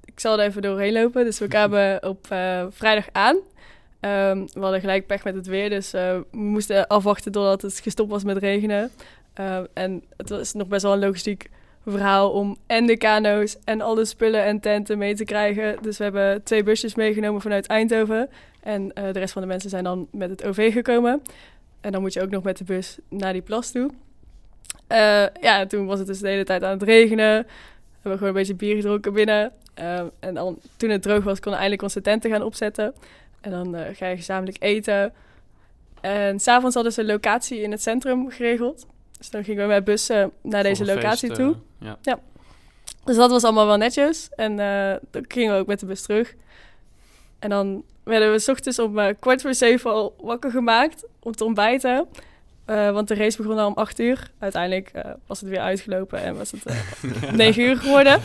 ik 0.05 0.21
zal 0.21 0.39
er 0.41 0.47
even 0.47 0.63
doorheen 0.63 0.93
lopen. 0.93 1.25
Dus 1.25 1.39
we 1.39 1.49
kwamen 1.55 2.03
op 2.09 2.27
eh, 2.31 2.67
vrijdag 2.71 3.07
aan. 3.13 3.37
Ehm, 4.05 4.47
we 4.53 4.61
hadden 4.61 4.81
gelijk 4.81 5.07
pech 5.07 5.25
met 5.25 5.35
het 5.35 5.47
weer, 5.47 5.69
dus 5.69 5.93
eh, 5.93 6.19
we 6.31 6.37
moesten 6.37 6.87
afwachten 6.87 7.33
totdat 7.33 7.63
het 7.63 7.81
gestopt 7.81 8.11
was 8.11 8.25
met 8.25 8.37
regenen. 8.37 8.91
Ehm, 9.35 9.65
en 9.73 10.03
het 10.17 10.29
was 10.29 10.53
nog 10.53 10.69
best 10.69 10.83
wel 10.83 10.93
een 10.93 10.99
logistiek 10.99 11.51
verhaal 11.87 12.31
om 12.31 12.57
en 12.67 12.87
de 12.87 12.97
kano's 12.97 13.57
en 13.65 13.81
alle 13.81 14.05
spullen 14.05 14.45
en 14.45 14.61
tenten 14.61 14.99
mee 14.99 15.15
te 15.15 15.25
krijgen. 15.25 15.77
Dus 15.83 15.99
we 15.99 16.05
hebben 16.05 16.43
twee 16.43 16.63
busjes 16.63 16.95
meegenomen 16.95 17.41
vanuit 17.41 17.67
Eindhoven. 17.67 18.29
En 18.61 18.93
eh, 18.93 19.13
de 19.13 19.19
rest 19.19 19.33
van 19.33 19.43
de 19.43 19.49
mensen 19.49 19.71
zijn 19.71 19.85
dan 19.85 20.09
met 20.11 20.31
het 20.31 20.45
OV 20.45 20.73
gekomen. 20.73 21.23
En 21.81 21.93
dan 21.93 22.01
moet 22.01 22.13
je 22.13 22.23
ook 22.23 22.31
nog 22.31 22.43
met 22.43 22.59
de 22.59 22.65
bus 22.65 22.99
naar 23.09 23.33
die 23.33 23.43
plas 23.43 23.71
toe. 23.71 23.91
Eh, 24.87 24.99
ja, 25.41 25.59
en 25.61 25.69
toen 25.69 25.87
was 25.87 25.99
het 25.99 26.07
dus 26.07 26.19
de 26.19 26.29
hele 26.29 26.45
tijd 26.45 26.63
aan 26.63 26.71
het 26.71 26.83
regenen. 26.83 27.43
We 27.43 28.11
hebben 28.11 28.19
gewoon 28.19 28.29
een 28.29 28.41
beetje 28.41 28.55
bier 28.55 28.77
gedronken 28.77 29.13
binnen. 29.13 29.53
Ehm, 29.75 30.07
en 30.21 30.35
dan, 30.35 30.59
toen 30.77 30.91
het 30.91 31.03
droog 31.03 31.25
was, 31.25 31.41
konden 31.41 31.53
we 31.53 31.57
eindelijk 31.57 31.83
onze 31.83 32.01
tenten 32.01 32.31
gaan 32.31 32.43
opzetten. 32.43 32.95
En 33.45 33.51
dan 33.51 33.75
eh, 33.75 33.97
ga 33.97 34.07
je 34.07 34.17
gezamenlijk 34.17 34.57
eten. 34.63 35.13
En 36.01 36.41
s'avonds 36.41 36.75
hadden 36.75 36.93
ze 36.93 37.01
een 37.01 37.07
locatie 37.07 37.61
in 37.61 37.71
het 37.71 37.83
centrum 37.83 38.31
geregeld. 38.31 38.87
Dus 39.19 39.31
dan 39.31 39.45
gingen 39.45 39.63
we 39.63 39.69
met 39.69 39.85
bussen 39.85 40.33
naar 40.43 40.63
deze 40.63 40.85
locatie 40.85 41.29
feest, 41.29 41.41
toe. 41.41 41.57
eh, 41.79 41.93
ja. 42.03 42.19
Dus 43.05 43.17
dat 43.17 43.31
was 43.31 43.45
allemaal 43.45 43.67
wel 43.67 43.77
netjes. 43.77 44.29
En 44.37 44.59
eh, 44.59 44.95
dan 45.11 45.25
gingen 45.29 45.55
we 45.55 45.61
ook 45.61 45.67
met 45.67 45.81
de 45.81 45.87
bus 45.87 46.03
terug. 46.03 46.35
En 47.39 47.51
dan 47.51 47.85
werden 48.03 48.33
we 48.33 48.39
s 48.39 48.49
ochtends 48.49 48.79
om 48.79 48.99
eh, 48.99 49.15
kwart 49.21 49.43
voor 49.43 49.55
zeven 49.55 49.91
al 49.91 50.15
wakker 50.21 50.51
gemaakt 50.51 51.05
om 51.21 51.33
te 51.33 51.45
ontbijten. 51.45 52.07
Eh, 52.65 52.91
want 52.91 53.09
de 53.09 53.15
race 53.15 53.43
begon 53.43 53.59
al 53.59 53.67
om 53.67 53.75
acht 53.75 53.99
uur. 53.99 54.31
Uiteindelijk 54.39 54.89
eh, 54.89 55.11
was 55.27 55.41
het 55.41 55.49
weer 55.49 55.61
uitgelopen 55.61 56.23
en 56.23 56.37
was 56.37 56.51
het 56.51 56.67
eh, 56.67 57.33
negen 57.43 57.63
uur 57.63 57.77
geworden. 57.77 58.21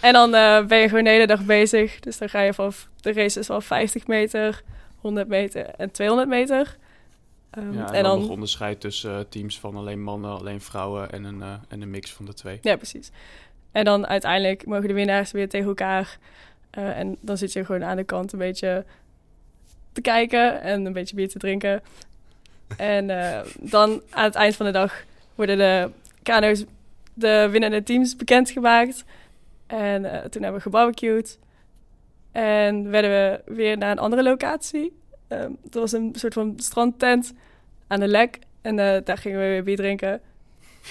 En 0.00 0.12
dan 0.12 0.30
ben 0.66 0.78
je 0.78 0.88
gewoon 0.88 1.04
de 1.04 1.10
hele 1.10 1.26
dag 1.26 1.44
bezig. 1.44 2.00
Dus 2.00 2.18
dan 2.18 2.28
ga 2.28 2.40
je 2.40 2.54
van 2.54 2.72
de 3.00 3.12
race 3.12 3.38
is 3.38 3.48
wel 3.48 3.60
50 3.60 4.06
meter, 4.06 4.62
100 4.96 5.28
meter 5.28 5.66
en 5.66 5.90
200 5.90 6.28
meter. 6.28 6.76
Ehm, 7.50 7.72
Ja, 7.72 7.86
en, 7.86 7.94
en 7.94 8.02
dan, 8.02 8.02
dan 8.02 8.20
nog 8.20 8.28
onderscheid 8.28 8.80
tussen 8.80 9.28
teams 9.28 9.58
van 9.58 9.76
alleen 9.76 10.02
mannen, 10.02 10.30
alleen 10.30 10.60
vrouwen 10.60 11.12
en 11.12 11.24
een, 11.24 11.42
en 11.68 11.82
een 11.82 11.90
mix 11.90 12.12
van 12.12 12.24
de 12.24 12.34
twee. 12.34 12.58
Ja, 12.62 12.76
precies. 12.76 13.10
En 13.72 13.84
dan 13.84 14.06
uiteindelijk 14.06 14.66
mogen 14.66 14.88
de 14.88 14.94
winnaars 14.94 15.32
weer 15.32 15.48
tegen 15.48 15.68
elkaar. 15.68 16.18
En 16.70 17.16
dan 17.20 17.36
zit 17.36 17.52
je 17.52 17.64
gewoon 17.64 17.84
aan 17.84 17.96
de 17.96 18.04
kant 18.04 18.32
een 18.32 18.38
beetje 18.38 18.84
te 19.92 20.00
kijken 20.00 20.62
en 20.62 20.84
een 20.84 20.92
beetje 20.92 21.14
bier 21.14 21.28
te 21.28 21.38
drinken. 21.38 21.82
En 22.76 23.10
eh, 23.10 23.40
dan 23.60 24.02
aan 24.10 24.24
het 24.24 24.34
eind 24.34 24.56
van 24.56 24.66
de 24.66 24.72
dag 24.72 25.04
worden 25.34 25.58
de 25.58 25.90
kano's, 26.22 26.64
de 27.14 27.48
winnende 27.50 27.82
teams 27.82 28.16
bekendgemaakt. 28.16 29.04
En 29.66 30.04
eh, 30.04 30.18
toen 30.18 30.42
hebben 30.42 30.54
we 30.54 30.60
gebarbecued. 30.60 31.38
En 32.32 32.90
werden 32.90 33.10
we 33.10 33.54
weer 33.54 33.78
naar 33.78 33.90
een 33.90 33.98
andere 33.98 34.22
locatie. 34.22 34.92
Ehm 35.28 35.50
dat 35.62 35.74
was 35.82 35.92
een 35.92 36.12
soort 36.16 36.32
van 36.34 36.52
strandtent 36.56 37.32
aan 37.86 38.00
de 38.00 38.08
lek. 38.08 38.38
En 38.62 38.78
eh, 38.78 39.00
daar 39.04 39.18
gingen 39.18 39.38
we 39.40 39.44
weer 39.46 39.62
bier 39.62 39.76
drinken. 39.76 40.20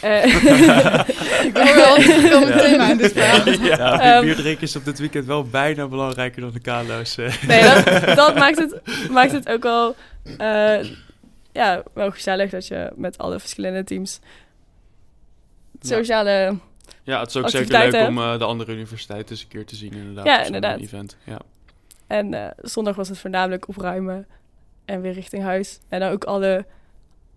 Eh, 0.01 0.25
Ik 1.45 1.57
hoor 1.57 1.75
wel 1.75 2.57
thema 2.57 2.89
in 2.91 2.97
dit 2.97 3.11
verhaal. 3.11 3.49
Ja, 3.49 3.99
Ehm, 3.99 4.23
bier 4.25 4.35
drinken 4.35 4.63
is 4.63 4.75
op 4.75 4.85
dit 4.85 4.99
weekend 4.99 5.25
wel 5.25 5.43
bijna 5.43 5.87
belangrijker 5.87 6.41
dan 6.41 6.51
de 6.51 6.59
kano's. 6.59 7.17
eh. 7.17 7.43
Nee, 7.47 7.61
dat, 7.63 8.15
dat 8.15 8.35
maakt, 8.35 8.57
het, 8.57 8.81
maakt 9.11 9.31
het 9.31 9.49
ook 9.49 9.63
wel, 9.63 9.95
eh, 10.37 10.79
ja, 11.51 11.83
wel 11.93 12.11
gezellig 12.11 12.49
dat 12.49 12.67
je 12.67 12.91
met 12.95 13.17
alle 13.17 13.39
verschillende 13.39 13.83
teams 13.83 14.19
sociale... 15.79 16.57
Ja, 17.03 17.19
het 17.19 17.29
is 17.29 17.35
ook 17.35 17.49
zeker 17.49 17.91
leuk 17.91 18.07
om 18.07 18.17
eh, 18.17 18.37
de 18.37 18.43
andere 18.43 18.73
universiteit 18.73 19.29
eens 19.29 19.41
een 19.41 19.47
keer 19.47 19.65
te 19.65 19.75
zien 19.75 19.93
inderdaad. 19.93 20.25
Ja, 20.25 20.43
inderdaad. 20.43 20.79
Event. 20.79 21.17
Ja. 21.23 21.39
En 22.07 22.33
eh, 22.33 22.51
zondag 22.57 22.95
was 22.95 23.09
het 23.09 23.17
voornamelijk 23.17 23.67
opruimen 23.67 24.27
en 24.85 25.01
weer 25.01 25.13
richting 25.13 25.43
huis. 25.43 25.79
En 25.87 25.99
dan 25.99 26.11
ook 26.11 26.23
alle, 26.23 26.65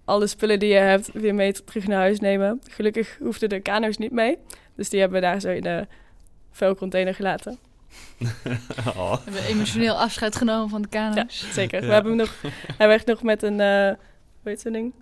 alle 0.04 0.26
spullen 0.26 0.58
die 0.58 0.68
je 0.68 0.78
hebt 0.78 1.12
weer 1.12 1.34
mee 1.34 1.52
terug 1.52 1.86
naar 1.86 1.98
huis 1.98 2.20
nemen. 2.20 2.60
Gelukkig 2.68 3.18
hoefden 3.20 3.48
de 3.48 3.60
kano's 3.60 3.96
niet 3.96 4.12
mee. 4.12 4.38
Dus 4.74 4.88
die 4.88 5.00
hebben 5.00 5.20
we 5.20 5.26
daar 5.26 5.40
zo 5.40 5.48
in 5.48 5.62
de 5.62 5.86
vuilcontainer 6.50 7.14
gelaten. 7.14 7.58
Oh. 8.96 9.12
We 9.12 9.18
hebben 9.24 9.44
emotioneel 9.44 9.94
afscheid 9.98 10.36
genomen 10.36 10.68
van 10.68 10.82
de 10.82 10.88
Ja, 10.90 11.08
kano's. 11.14 11.44
zeker. 11.52 11.80
Ja. 11.80 11.86
We 11.86 11.92
hebben 11.92 12.12
hem 12.18 12.20
nog, 12.20 12.34
hij 12.78 12.88
werd 12.88 13.06
nog 13.06 13.22
met 13.22 13.42
een, 13.42 13.60
eh 13.60 13.86
hoe 14.42 14.50
heet 14.50 14.60
zo'n 14.60 14.72
ding? 14.72 14.92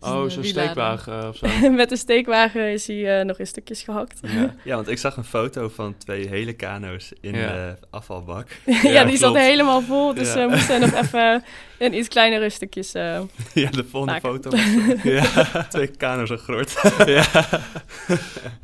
Oh, 0.00 0.10
zo'n 0.10 0.18
wielader. 0.42 0.44
steekwagen 0.44 1.22
eh, 1.22 1.28
of 1.28 1.36
zo. 1.36 1.46
met 1.70 1.90
een 1.90 1.96
steekwagen 1.96 2.72
is 2.72 2.86
hij 2.86 3.18
eh, 3.20 3.24
nog 3.24 3.38
in 3.38 3.46
stukjes 3.46 3.82
gehakt. 3.82 4.18
Ja. 4.22 4.54
Ja, 4.64 4.74
want 4.74 4.88
ik 4.88 4.98
zag 4.98 5.16
een 5.16 5.24
foto 5.24 5.68
van 5.68 5.96
twee 5.96 6.28
hele 6.28 6.52
kano's 6.52 7.12
in 7.20 7.34
Ja. 7.34 7.46
de 7.52 7.76
afvalbak. 7.90 8.48
Ja, 8.66 8.80
Ja, 8.90 9.04
die 9.04 9.16
zat 9.16 9.36
helemaal 9.36 9.80
vol. 9.82 10.14
Dus 10.14 10.34
Ja. 10.34 10.46
we 10.46 10.54
moesten 10.54 10.80
nog 10.80 10.92
even 10.92 11.44
in 11.78 11.94
iets 11.94 12.08
kleinere 12.08 12.50
stukjes. 12.50 12.92
eh, 12.94 13.20
ja, 13.54 13.70
de 13.70 13.84
volgende 13.84 14.20
Maken. 14.20 14.28
foto 14.30 14.50
was 14.50 15.02
ja. 15.02 15.62
twee 15.68 15.86
kano's 15.86 16.30
een 16.30 16.38
groot. 16.38 16.74
ja. 17.06 17.24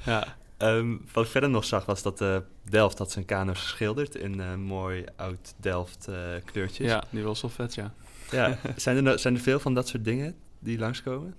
ja. 0.04 0.24
Ehm, 0.64 0.96
wat 1.12 1.24
ik 1.24 1.30
verder 1.30 1.50
nog 1.50 1.64
zag 1.64 1.86
was 1.86 2.02
dat 2.02 2.20
eh, 2.20 2.36
Delft 2.62 2.98
had 2.98 3.10
zijn 3.10 3.24
kano's 3.24 3.60
geschilderd 3.60 4.14
in 4.14 4.40
eh, 4.40 4.54
mooi 4.54 5.04
oud 5.16 5.54
Delft 5.56 6.08
eh, 6.08 6.16
kleurtjes. 6.44 6.90
ja, 6.90 7.04
die 7.10 7.22
was 7.22 7.40
wel 7.40 7.50
vet, 7.50 7.74
ja. 7.74 7.92
Ja, 8.30 8.58
zijn, 8.76 9.06
er, 9.06 9.18
zijn 9.18 9.34
er 9.34 9.40
veel 9.40 9.58
van 9.58 9.74
dat 9.74 9.88
soort 9.88 10.04
dingen 10.04 10.34
die 10.58 10.78
langskomen? 10.78 11.34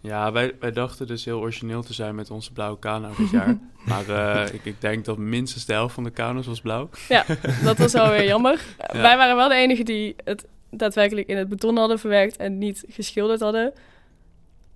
Ja, 0.00 0.32
wij, 0.32 0.54
wij 0.60 0.72
dachten 0.72 1.06
dus 1.06 1.24
heel 1.24 1.40
origineel 1.40 1.82
te 1.82 1.92
zijn 1.92 2.14
met 2.14 2.30
onze 2.30 2.52
blauwe 2.52 2.78
kano 2.78 3.14
dit 3.16 3.30
jaar. 3.30 3.58
maar 3.86 4.08
eh, 4.08 4.54
ik, 4.54 4.64
ik 4.64 4.80
denk 4.80 5.04
dat 5.04 5.18
minstens 5.18 5.64
de 5.64 5.72
helft 5.72 5.94
van 5.94 6.04
de 6.04 6.10
kano's 6.10 6.46
was 6.46 6.60
blauw. 6.60 6.88
ja, 7.08 7.24
dat 7.64 7.78
was 7.78 7.92
wel 7.92 8.10
weer 8.10 8.24
jammer. 8.34 8.60
Ja. 8.92 9.00
Wij 9.00 9.16
waren 9.16 9.36
wel 9.36 9.48
de 9.48 9.54
enigen 9.54 9.84
die 9.84 10.16
het 10.24 10.46
daadwerkelijk 10.70 11.28
in 11.28 11.36
het 11.36 11.48
beton 11.48 11.76
hadden 11.76 11.98
verwerkt 11.98 12.36
en 12.36 12.58
niet 12.58 12.84
geschilderd 12.88 13.40
hadden. 13.40 13.72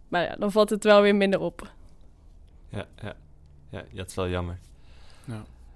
Maar 0.08 0.22
ja, 0.22 0.36
dan 0.38 0.52
valt 0.52 0.70
het 0.70 0.84
wel 0.84 1.02
weer 1.02 1.14
minder 1.14 1.40
op. 1.40 1.72
Ja, 2.68 2.86
ja. 3.02 3.14
Ja 3.70 3.82
dat 3.94 4.08
is 4.08 4.14
wel 4.14 4.28
jammer. 4.28 4.58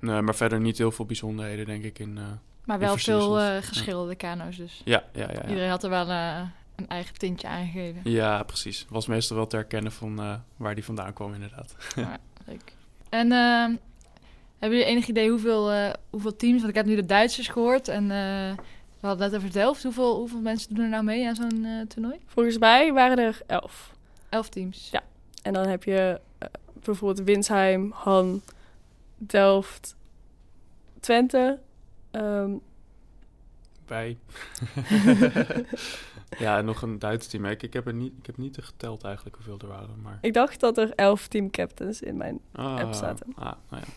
Nee, 0.00 0.20
maar 0.22 0.34
verder 0.34 0.60
niet 0.60 0.78
heel 0.78 0.90
veel 0.90 1.04
bijzonderheden, 1.04 1.66
denk 1.66 1.84
ik. 1.84 1.98
In, 1.98 2.18
eh, 2.18 2.24
Maar 2.64 2.78
wel 2.78 2.96
veel 2.96 3.40
eh, 3.40 3.56
geschilderde 3.62 4.14
kano's 4.14 4.56
dus. 4.56 4.82
ja, 4.84 5.04
ja, 5.12 5.22
ja, 5.22 5.32
ja. 5.32 5.48
Iedereen 5.48 5.70
had 5.70 5.84
er 5.84 5.90
wel 5.90 6.08
eh, 6.08 6.40
een 6.76 6.88
eigen 6.88 7.14
tintje 7.18 7.48
aangegeven. 7.48 8.00
Ja, 8.10 8.42
precies. 8.42 8.86
Was 8.88 9.06
meestal 9.06 9.36
wel 9.36 9.46
te 9.46 9.56
herkennen 9.56 9.92
van 9.92 10.20
eh, 10.20 10.34
waar 10.56 10.74
die 10.74 10.84
vandaan 10.84 11.12
kwam, 11.12 11.34
inderdaad. 11.34 11.76
Leuk. 12.46 12.72
En 13.08 13.32
ehm, 13.32 13.74
hebben 14.58 14.78
jullie 14.78 14.84
enig 14.84 15.06
idee 15.06 15.30
hoeveel, 15.30 15.70
eh, 15.72 15.90
hoeveel 16.10 16.36
teams? 16.36 16.56
Want 16.56 16.68
ik 16.68 16.74
heb 16.74 16.86
nu 16.86 16.94
de 16.94 17.06
Duitsers 17.06 17.48
gehoord 17.48 17.88
en 17.88 18.02
eh, 18.02 18.56
we 19.00 19.06
hadden 19.06 19.22
het 19.24 19.32
net 19.32 19.34
over 19.40 19.52
Delft. 19.52 19.82
Hoeveel, 19.82 20.16
hoeveel 20.16 20.40
mensen 20.40 20.74
doen 20.74 20.84
er 20.84 20.90
nou 20.90 21.04
mee 21.04 21.28
aan 21.28 21.34
zo'n 21.34 21.64
eh, 21.64 21.86
toernooi? 21.86 22.16
Volgens 22.26 22.58
mij 22.58 22.92
waren 22.92 23.18
er 23.18 23.40
elf. 23.46 23.92
Elf 24.28 24.48
teams. 24.48 24.88
Ja. 24.92 25.02
En 25.42 25.52
dan 25.52 25.66
heb 25.68 25.84
je 25.84 26.20
bijvoorbeeld 26.84 27.26
Winsheim, 27.26 27.92
Han, 27.94 28.42
Delft, 29.16 29.96
Twente. 31.00 31.58
ehm, 32.10 32.50
Bij. 33.86 34.18
ja, 36.38 36.58
en 36.58 36.64
nog 36.64 36.82
een 36.82 36.98
Duits 36.98 37.26
team. 37.26 37.44
Ik, 37.44 37.62
ik, 37.62 37.72
heb 37.72 37.86
er 37.86 37.94
niet, 37.94 38.12
ik 38.18 38.26
heb 38.26 38.36
niet 38.36 38.58
geteld 38.60 39.04
eigenlijk 39.04 39.36
hoeveel 39.36 39.58
er 39.58 39.66
waren, 39.66 40.00
maar... 40.02 40.18
ik 40.20 40.32
dacht 40.34 40.60
dat 40.60 40.78
er 40.78 40.92
elf 40.94 41.28
teamcaptains 41.28 42.00
in 42.00 42.16
mijn... 42.16 42.40
Ah, 42.52 42.80
app 42.80 42.94
zaten. 42.94 43.26
Ah, 43.34 43.52
nou 43.70 43.82
ja. 43.82 43.92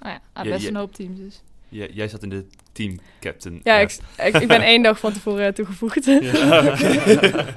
Nou 0.00 0.12
ja, 0.12 0.20
ah, 0.32 0.44
Ja, 0.44 0.50
best 0.50 0.66
een 0.66 0.76
hoop 0.76 0.94
teams 0.94 1.18
dus. 1.18 1.42
Jij, 1.68 1.90
jij 1.90 2.08
zat 2.08 2.22
in 2.22 2.28
de 2.28 2.46
team 2.72 2.98
captain. 3.20 3.60
Ja, 3.62 3.78
ik, 3.78 3.98
ik, 4.16 4.36
ik 4.36 4.48
ben 4.48 4.62
één 4.62 4.82
dag 4.82 4.98
van 4.98 5.12
tevoren 5.12 5.54
toegevoegd. 5.54 6.04
Ja. 6.06 6.76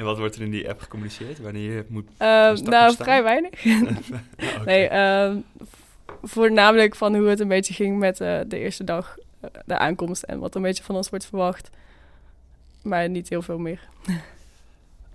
en 0.00 0.06
wat 0.06 0.18
wordt 0.18 0.34
er 0.36 0.42
in 0.42 0.50
die 0.50 0.68
app 0.68 0.80
gecommuniceerd? 0.80 1.38
Wanneer 1.38 1.72
je 1.72 1.84
moet... 1.88 2.06
Ehm, 2.16 2.54
dat 2.54 2.64
nou, 2.64 2.94
vrij 2.96 3.22
weinig. 3.22 3.64
Nee, 4.64 4.88
ehm, 4.88 5.36
v- 5.60 6.12
voornamelijk 6.22 6.96
van 6.96 7.14
hoe 7.16 7.26
het 7.26 7.40
een 7.40 7.48
beetje 7.48 7.74
ging 7.74 7.98
met 7.98 8.20
eh, 8.20 8.40
de 8.46 8.58
eerste 8.58 8.84
dag, 8.84 9.16
eh, 9.40 9.50
de 9.66 9.78
aankomst 9.78 10.22
en 10.22 10.38
wat 10.38 10.54
een 10.54 10.62
beetje 10.62 10.82
van 10.82 10.94
ons 10.96 11.08
wordt 11.10 11.24
verwacht. 11.26 11.70
Maar 12.82 13.08
niet 13.08 13.28
heel 13.28 13.42
veel 13.42 13.58
meer. 13.58 13.80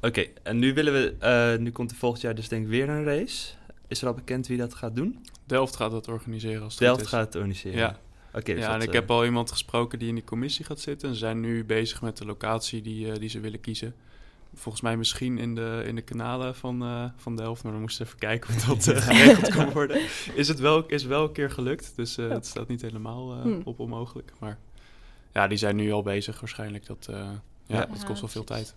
Oké, 0.02 0.26
en 0.44 0.60
nu 0.60 0.74
willen 0.74 0.94
we... 0.94 1.16
eh, 1.20 1.60
nu 1.60 1.72
komt 1.72 1.92
er 1.92 1.98
volgend 1.98 2.22
jaar 2.22 2.36
dus 2.36 2.48
denk 2.48 2.64
ik 2.64 2.70
weer 2.70 2.90
een 2.90 3.04
race. 3.04 3.54
Is 3.88 4.02
er 4.02 4.08
al 4.08 4.14
bekend 4.14 4.48
wie 4.48 4.58
dat 4.58 4.74
gaat 4.74 4.96
doen? 4.96 5.26
Delft 5.46 5.76
gaat 5.76 5.92
dat 5.92 6.08
organiseren 6.08 6.64
als 6.64 6.74
het 6.74 6.82
Delft 6.82 6.96
goed 6.96 7.06
is. 7.06 7.14
gaat 7.14 7.26
het 7.26 7.36
organiseren. 7.36 7.78
Ja, 7.80 8.00
Oké, 8.34 8.54
dus 8.54 8.64
ja 8.64 8.74
en 8.74 8.82
ik 8.82 8.94
heb 8.94 9.12
al 9.12 9.26
iemand 9.26 9.52
gesproken 9.52 10.00
die 10.00 10.08
in 10.08 10.16
die 10.16 10.24
commissie 10.24 10.66
gaat 10.66 10.80
zitten. 10.80 11.10
Ze 11.10 11.16
zijn 11.16 11.40
nu 11.40 11.64
bezig 11.66 12.02
met 12.02 12.18
de 12.18 12.26
locatie 12.26 12.82
die, 12.82 13.12
eh, 13.12 13.20
die 13.20 13.30
ze 13.30 13.40
willen 13.40 13.60
kiezen. 13.60 13.96
Volgens 14.56 14.84
mij 14.84 14.98
misschien 14.98 15.38
in 15.38 15.56
de, 15.56 15.84
in 15.88 15.96
de 15.96 16.02
kanalen 16.02 16.56
van, 16.56 16.84
eh, 16.84 17.06
van 17.16 17.36
Delft, 17.36 17.64
maar 17.64 17.74
we 17.74 17.80
moesten 17.80 18.06
even 18.06 18.18
kijken 18.20 18.56
of 18.56 18.66
dat 18.66 18.88
eh, 18.96 19.02
geregeld 19.02 19.48
kan 19.50 19.72
worden. 19.72 20.02
Is 20.34 20.48
het 20.48 20.60
wel, 20.60 20.86
is 20.88 21.04
wel 21.04 21.24
een 21.24 21.32
keer 21.32 21.52
gelukt, 21.52 21.94
dus 21.96 22.18
eh, 22.18 22.28
Ja. 22.28 22.34
het 22.34 22.46
staat 22.46 22.68
niet 22.68 22.82
helemaal 22.82 23.34
eh, 23.36 23.42
Hmm. 23.42 23.62
op 23.64 23.80
onmogelijk. 23.80 24.32
Maar 24.40 24.58
ja, 25.34 25.48
die 25.48 25.58
zijn 25.58 25.76
nu 25.76 25.92
al 25.92 26.02
bezig 26.04 26.40
waarschijnlijk. 26.40 26.86
Dat, 26.86 27.08
eh, 27.10 27.16
ja, 27.16 27.32
Ja. 27.80 27.86
dat 27.86 28.04
kost 28.06 28.20
wel 28.22 28.30
veel 28.30 28.44
tijd. 28.44 28.76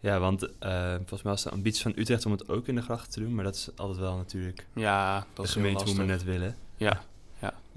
Ja, 0.00 0.18
want 0.18 0.48
eh, 0.58 0.94
volgens 0.96 1.22
mij 1.22 1.32
was 1.32 1.42
de 1.42 1.50
ambitie 1.50 1.82
van 1.82 1.92
Utrecht 1.96 2.26
om 2.26 2.32
het 2.32 2.48
ook 2.48 2.66
in 2.68 2.74
de 2.74 2.82
grachten 2.82 3.12
te 3.12 3.20
doen. 3.20 3.34
Maar 3.34 3.44
dat 3.44 3.54
is 3.54 3.68
altijd 3.76 3.98
wel 3.98 4.16
natuurlijk 4.16 4.66
Ja, 4.74 5.14
dat 5.18 5.26
de 5.36 5.42
is 5.42 5.54
hoe 5.54 5.62
we 5.62 5.72
lastig. 5.72 6.06
net 6.06 6.24
willen. 6.24 6.56
Ja, 6.76 7.02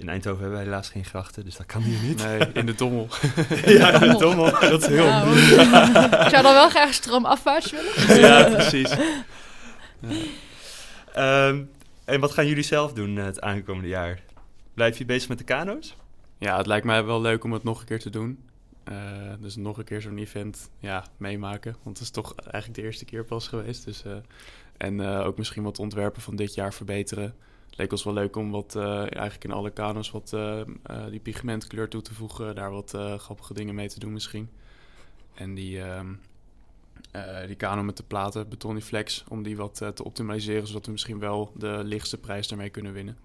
In 0.02 0.08
Eindhoven 0.08 0.40
hebben 0.40 0.58
wij 0.58 0.66
helaas 0.66 0.88
geen 0.88 1.04
grachten, 1.04 1.44
dus 1.44 1.56
dat 1.56 1.66
kan 1.66 1.82
hier 1.82 2.02
niet. 2.02 2.24
nee, 2.24 2.38
in 2.52 2.66
de 2.66 2.74
dommel. 2.74 3.08
ja, 3.66 3.98
Dommel. 3.98 4.18
dommel. 4.18 4.50
Dat 4.60 4.80
is 4.82 4.86
heel 4.86 5.04
Nou, 5.06 5.26
moeilijk. 5.26 5.60
ik 6.22 6.28
zou 6.28 6.42
dan 6.42 6.54
wel 6.54 6.68
graag 6.68 6.94
stroomafwaarts 6.94 7.70
willen. 7.70 8.20
ja, 8.20 8.44
precies. 8.50 8.90
Ehm, 11.12 11.62
en 12.04 12.20
wat 12.20 12.32
gaan 12.32 12.46
jullie 12.46 12.62
zelf 12.62 12.92
doen 12.92 13.18
eh, 13.18 13.24
het 13.24 13.40
aankomende 13.40 13.88
jaar? 13.88 14.20
Blijf 14.74 14.98
je 14.98 15.04
bezig 15.04 15.28
met 15.28 15.38
de 15.38 15.44
kano's? 15.44 15.96
Ja, 16.38 16.56
het 16.56 16.66
lijkt 16.66 16.86
mij 16.86 17.04
wel 17.04 17.20
leuk 17.20 17.44
om 17.44 17.52
het 17.52 17.64
nog 17.64 17.80
een 17.80 17.86
keer 17.86 18.00
te 18.00 18.10
doen. 18.10 18.38
Eh, 18.84 18.94
dus 19.40 19.56
nog 19.56 19.78
een 19.78 19.84
keer 19.84 20.00
zo'n 20.00 20.18
event 20.18 20.70
ja, 20.78 21.04
meemaken. 21.16 21.76
Want 21.82 21.96
het 21.98 22.06
is 22.06 22.12
toch 22.12 22.34
eigenlijk 22.36 22.74
de 22.74 22.82
eerste 22.82 23.04
keer 23.04 23.24
pas 23.24 23.48
geweest. 23.48 23.84
Dus, 23.84 24.04
eh, 24.04 24.12
en 24.76 25.00
eh, 25.00 25.26
ook 25.26 25.36
misschien 25.38 25.62
wat 25.62 25.78
ontwerpen 25.78 26.22
van 26.22 26.36
dit 26.36 26.54
jaar 26.54 26.74
verbeteren. 26.74 27.34
Leek 27.76 27.90
ons 27.90 28.04
wel 28.04 28.14
leuk 28.14 28.36
om 28.36 28.50
wat, 28.50 28.76
eh, 28.76 28.98
eigenlijk 28.98 29.44
in 29.44 29.52
alle 29.52 29.70
kano's 29.70 30.10
wat 30.10 30.32
eh, 30.32 30.60
eh, 30.60 30.66
die 31.10 31.20
pigmentkleur 31.20 31.88
toe 31.88 32.02
te 32.02 32.14
voegen. 32.14 32.54
Daar 32.54 32.70
wat 32.70 32.96
grappige 33.16 33.54
dingen 33.54 33.74
mee 33.74 33.88
te 33.88 33.98
doen 33.98 34.12
misschien. 34.12 34.50
En 35.34 35.54
die, 35.54 35.82
ehm, 35.82 36.14
eh, 37.10 37.46
die 37.46 37.56
kano 37.56 37.82
met 37.82 37.96
de 37.96 38.02
platen, 38.02 38.48
Betoniflex, 38.48 39.24
om 39.28 39.42
die 39.42 39.56
wat 39.56 39.76
te 39.94 40.04
optimaliseren, 40.04 40.66
zodat 40.66 40.86
we 40.86 40.92
misschien 40.92 41.18
wel 41.18 41.52
de 41.54 41.80
lichtste 41.84 42.18
prijs 42.18 42.48
daarmee 42.48 42.70
kunnen 42.70 42.92
winnen. 42.92 43.16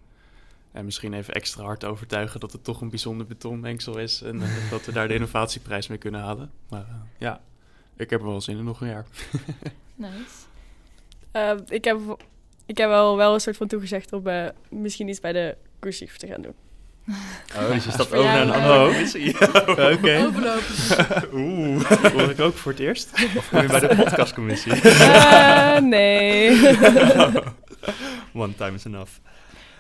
En 0.72 0.86
misschien 0.86 1.14
even 1.14 1.34
extra 1.34 1.64
hard 1.64 1.86
overtuigen 1.86 2.40
dat 2.40 2.52
het 2.52 2.64
toch 2.64 2.82
een 2.82 2.90
bijzonder 2.90 3.28
betonmengsel 3.28 3.98
is. 3.98 4.22
En 4.22 4.42
dat 4.70 4.86
we 4.86 4.92
daar 4.92 5.08
de 5.08 5.14
innovatieprijs 5.14 5.88
mee 5.88 5.98
kunnen 5.98 6.22
halen. 6.22 6.52
Maar 6.70 6.86
ja, 7.18 7.42
ik 7.96 8.10
heb 8.10 8.20
er 8.20 8.28
wel 8.28 8.42
zin 8.42 8.58
in 8.58 8.64
nog 8.64 8.82
een 8.82 8.88
jaar. 8.88 9.06
Nice. 9.96 10.46
Ik, 11.74 11.84
heb, 11.84 12.00
ik 12.68 12.78
heb 12.78 12.90
wel, 12.90 13.18
wel 13.18 13.34
een 13.34 13.40
soort 13.40 13.58
van 13.58 13.68
toegezegd 13.68 14.14
om 14.14 14.28
eh, 14.28 14.46
misschien 14.70 15.08
iets 15.08 15.20
bij 15.20 15.34
de 15.34 15.56
cursief 15.80 16.18
te 16.18 16.28
gaan 16.28 16.42
doen. 16.42 16.54
Oh, 17.56 17.72
dus 17.72 17.84
je 17.84 17.92
stapt 17.92 18.14
over 18.14 18.24
naar 18.26 18.42
een 18.42 18.54
eh, 18.54 18.64
andere 18.64 18.92
commissie. 18.92 19.36
Oké. 19.94 20.26
Overlopen. 20.26 21.34
Oeh, 21.40 21.84
Hoor 22.12 22.30
ik 22.30 22.40
ook 22.40 22.54
voor 22.54 22.72
het 22.72 22.82
eerst? 22.82 23.12
of 23.38 23.50
kom 23.50 23.62
je 23.62 23.68
bij 23.68 23.80
de 23.80 23.96
podcastcommissie? 24.04 24.74
Eh, 24.74 25.78
nee. 25.80 26.50
One 28.34 28.56
time 28.56 28.74
is 28.74 28.86
enough. 28.86 29.12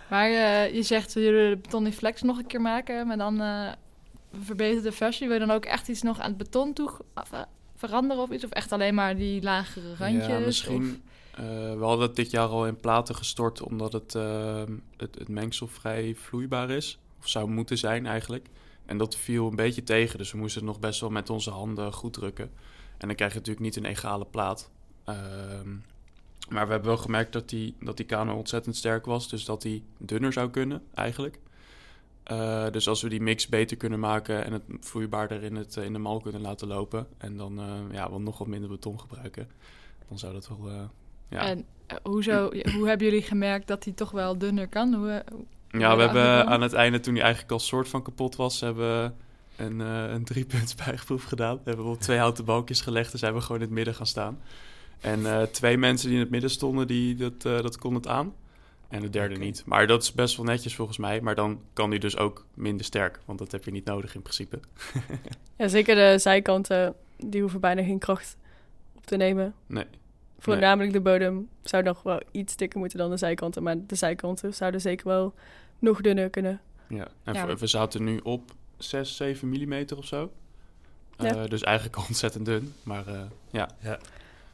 Maar 0.07 0.29
eh, 0.29 0.73
je 0.73 0.83
zegt, 0.83 1.13
we 1.13 1.21
willen 1.21 1.49
de 1.49 1.57
betonnen 1.57 1.93
flex 1.93 2.21
nog 2.21 2.37
een 2.37 2.47
keer 2.47 2.61
maken, 2.61 3.07
maar 3.07 3.17
dan 3.17 3.41
eh 3.41 3.71
verbeterde 4.43 4.91
versie. 4.91 5.27
Wil 5.27 5.39
je 5.39 5.45
dan 5.45 5.55
ook 5.55 5.65
echt 5.65 5.87
iets 5.87 6.01
nog 6.01 6.19
aan 6.19 6.29
het 6.29 6.37
beton 6.37 6.73
toe 6.73 6.91
veranderen 7.75 8.23
of 8.23 8.29
iets? 8.29 8.43
Of 8.43 8.49
echt 8.49 8.71
alleen 8.71 8.95
maar 8.95 9.15
die 9.15 9.41
lagere 9.41 9.95
randjes? 9.99 10.27
Ja, 10.27 10.39
misschien. 10.39 11.01
We 11.45 11.83
hadden 11.83 12.07
het 12.07 12.15
dit 12.15 12.31
jaar 12.31 12.47
al 12.47 12.67
in 12.67 12.79
platen 12.79 13.15
gestort 13.15 13.61
omdat 13.61 13.93
het, 13.93 14.15
eh, 14.15 14.63
het, 14.97 15.15
het 15.19 15.27
mengsel 15.27 15.67
vrij 15.67 16.15
vloeibaar 16.15 16.69
is. 16.69 16.99
Of 17.19 17.27
zou 17.27 17.49
moeten 17.49 17.77
zijn 17.77 18.05
eigenlijk. 18.05 18.47
En 18.85 18.97
dat 18.97 19.15
viel 19.15 19.47
een 19.47 19.55
beetje 19.55 19.83
tegen, 19.83 20.17
dus 20.17 20.31
we 20.31 20.37
moesten 20.37 20.61
het 20.61 20.69
nog 20.69 20.79
best 20.79 20.99
wel 20.99 21.09
met 21.09 21.29
onze 21.29 21.49
handen 21.49 21.93
goed 21.93 22.13
drukken. 22.13 22.51
En 22.97 23.07
dan 23.07 23.15
krijg 23.15 23.31
je 23.31 23.37
natuurlijk 23.37 23.65
niet 23.65 23.75
een 23.75 23.85
egale 23.85 24.25
plaat. 24.25 24.69
Ehm, 25.03 25.69
maar 26.49 26.65
we 26.65 26.71
hebben 26.71 26.89
wel 26.89 26.97
gemerkt 26.97 27.33
dat 27.33 27.49
die, 27.49 27.75
dat 27.79 27.97
die 27.97 28.05
kano 28.05 28.35
ontzettend 28.35 28.75
sterk 28.75 29.05
was, 29.05 29.29
dus 29.29 29.45
dat 29.45 29.61
die 29.61 29.83
dunner 29.97 30.33
zou 30.33 30.49
kunnen 30.49 30.83
eigenlijk. 30.93 31.39
Eh, 32.23 32.69
dus 32.71 32.87
als 32.87 33.01
we 33.01 33.09
die 33.09 33.21
mix 33.21 33.47
beter 33.47 33.77
kunnen 33.77 33.99
maken 33.99 34.45
en 34.45 34.53
het 34.53 34.63
vloeibaarder 34.79 35.43
in, 35.43 35.55
het, 35.55 35.77
eh, 35.77 35.83
in 35.83 35.93
de 35.93 35.99
mal 35.99 36.21
kunnen 36.21 36.41
laten 36.41 36.67
lopen... 36.67 37.07
en 37.17 37.37
dan 37.37 37.59
eh, 37.59 37.79
ja, 37.91 38.09
wat 38.09 38.19
nog 38.19 38.37
wat 38.37 38.47
minder 38.47 38.69
beton 38.69 38.99
gebruiken, 38.99 39.49
dan 40.07 40.19
zou 40.19 40.33
dat 40.33 40.47
wel... 40.47 40.69
eh, 40.69 40.83
ja. 41.29 41.39
En 41.41 41.65
eh, 41.87 41.97
hoezo, 42.03 42.49
hoe 42.77 42.87
hebben 42.87 43.07
jullie 43.07 43.21
gemerkt 43.21 43.67
dat 43.67 43.83
die 43.83 43.93
toch 43.93 44.11
wel 44.11 44.37
dunner 44.37 44.67
kan? 44.67 44.93
Hoe, 44.93 45.09
eh, 45.09 45.33
hoe- 45.33 45.45
ja, 45.79 45.95
we 45.95 46.01
hebben 46.01 46.45
aan 46.47 46.61
het 46.61 46.73
einde, 46.73 46.99
toen 46.99 47.13
hij 47.13 47.23
eigenlijk 47.23 47.51
al 47.53 47.59
soort 47.59 47.87
van 47.87 48.03
kapot 48.03 48.35
was... 48.35 48.59
hebben 48.59 49.03
we 49.03 49.11
een, 49.63 49.81
eh 49.81 50.11
een 50.13 50.23
driepunts 50.23 50.75
bijgeproef 50.85 51.23
gedaan. 51.23 51.55
We 51.55 51.61
hebben 51.63 51.85
op 51.85 51.99
twee 51.99 52.17
houten 52.17 52.45
balkjes 52.45 52.81
gelegd 52.81 53.13
en 53.13 53.19
zijn 53.19 53.33
we 53.33 53.41
gewoon 53.41 53.57
in 53.57 53.63
het 53.67 53.73
midden 53.75 53.95
gaan 53.95 54.05
staan. 54.05 54.39
En 55.01 55.51
twee 55.51 55.77
mensen 55.77 56.07
die 56.07 56.15
in 56.17 56.23
het 56.23 56.31
midden 56.31 56.49
stonden, 56.49 56.87
die, 56.87 57.15
dat, 57.15 57.41
dat 57.41 57.77
kon 57.77 57.93
het 57.93 58.07
aan. 58.07 58.33
En 58.89 59.01
de 59.01 59.09
derde 59.09 59.35
niet. 59.35 59.63
Maar 59.65 59.87
dat 59.87 60.03
is 60.03 60.13
best 60.13 60.35
wel 60.37 60.45
netjes 60.45 60.75
volgens 60.75 60.97
mij. 60.97 61.21
Maar 61.21 61.35
dan 61.35 61.61
kan 61.73 61.89
die 61.89 61.99
dus 61.99 62.17
ook 62.17 62.45
minder 62.53 62.85
sterk. 62.85 63.19
Want 63.25 63.39
dat 63.39 63.51
heb 63.51 63.63
je 63.65 63.71
niet 63.71 63.85
nodig 63.85 64.15
in 64.15 64.21
principe. 64.21 64.59
ja, 65.57 65.67
zeker 65.67 65.95
de 65.95 66.17
zijkanten, 66.19 66.93
die 67.17 67.41
hoeven 67.41 67.59
bijna 67.59 67.83
geen 67.83 67.99
kracht 67.99 68.37
op 68.95 69.05
te 69.05 69.15
nemen. 69.17 69.53
Nee. 69.67 69.85
Voornamelijk 70.39 70.93
de 70.93 71.01
bodem 71.01 71.49
zou 71.63 71.83
nog 71.83 72.03
wel 72.03 72.21
iets 72.31 72.55
dikker 72.55 72.79
moeten 72.79 72.97
dan 72.97 73.09
de 73.09 73.17
zijkanten. 73.17 73.63
Maar 73.63 73.75
de 73.87 73.95
zijkanten 73.95 74.53
zouden 74.53 74.81
zeker 74.81 75.07
wel 75.07 75.33
nog 75.79 76.01
dunner 76.01 76.29
kunnen. 76.29 76.61
Ja, 76.89 77.07
en 77.23 77.33
Ja, 77.33 77.55
we 77.55 77.67
zaten 77.67 78.03
nu 78.03 78.19
op 78.23 78.51
6, 78.77 79.15
7 79.15 79.49
millimeter 79.49 79.97
of 79.97 80.05
zo. 80.05 80.31
Ja. 81.17 81.35
Eh, 81.35 81.49
dus 81.49 81.61
eigenlijk 81.61 81.97
ontzettend 82.07 82.45
dun. 82.45 82.73
Maar 82.83 83.07
eh, 83.07 83.21
ja, 83.51 83.69
Ja, 83.79 83.99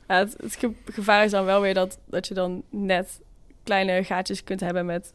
het, 0.06 0.36
het 0.42 0.56
ge- 0.56 0.74
gevaar 0.86 1.24
is 1.24 1.32
dan 1.32 1.46
wel 1.46 1.62
weer 1.62 1.74
dat, 1.74 2.00
dat 2.06 2.28
je 2.28 2.34
dan 2.34 2.64
net 2.70 3.22
kleine 3.64 4.04
gaatjes 4.04 4.44
kunt 4.44 4.60
hebben 4.60 4.86
met... 4.86 5.14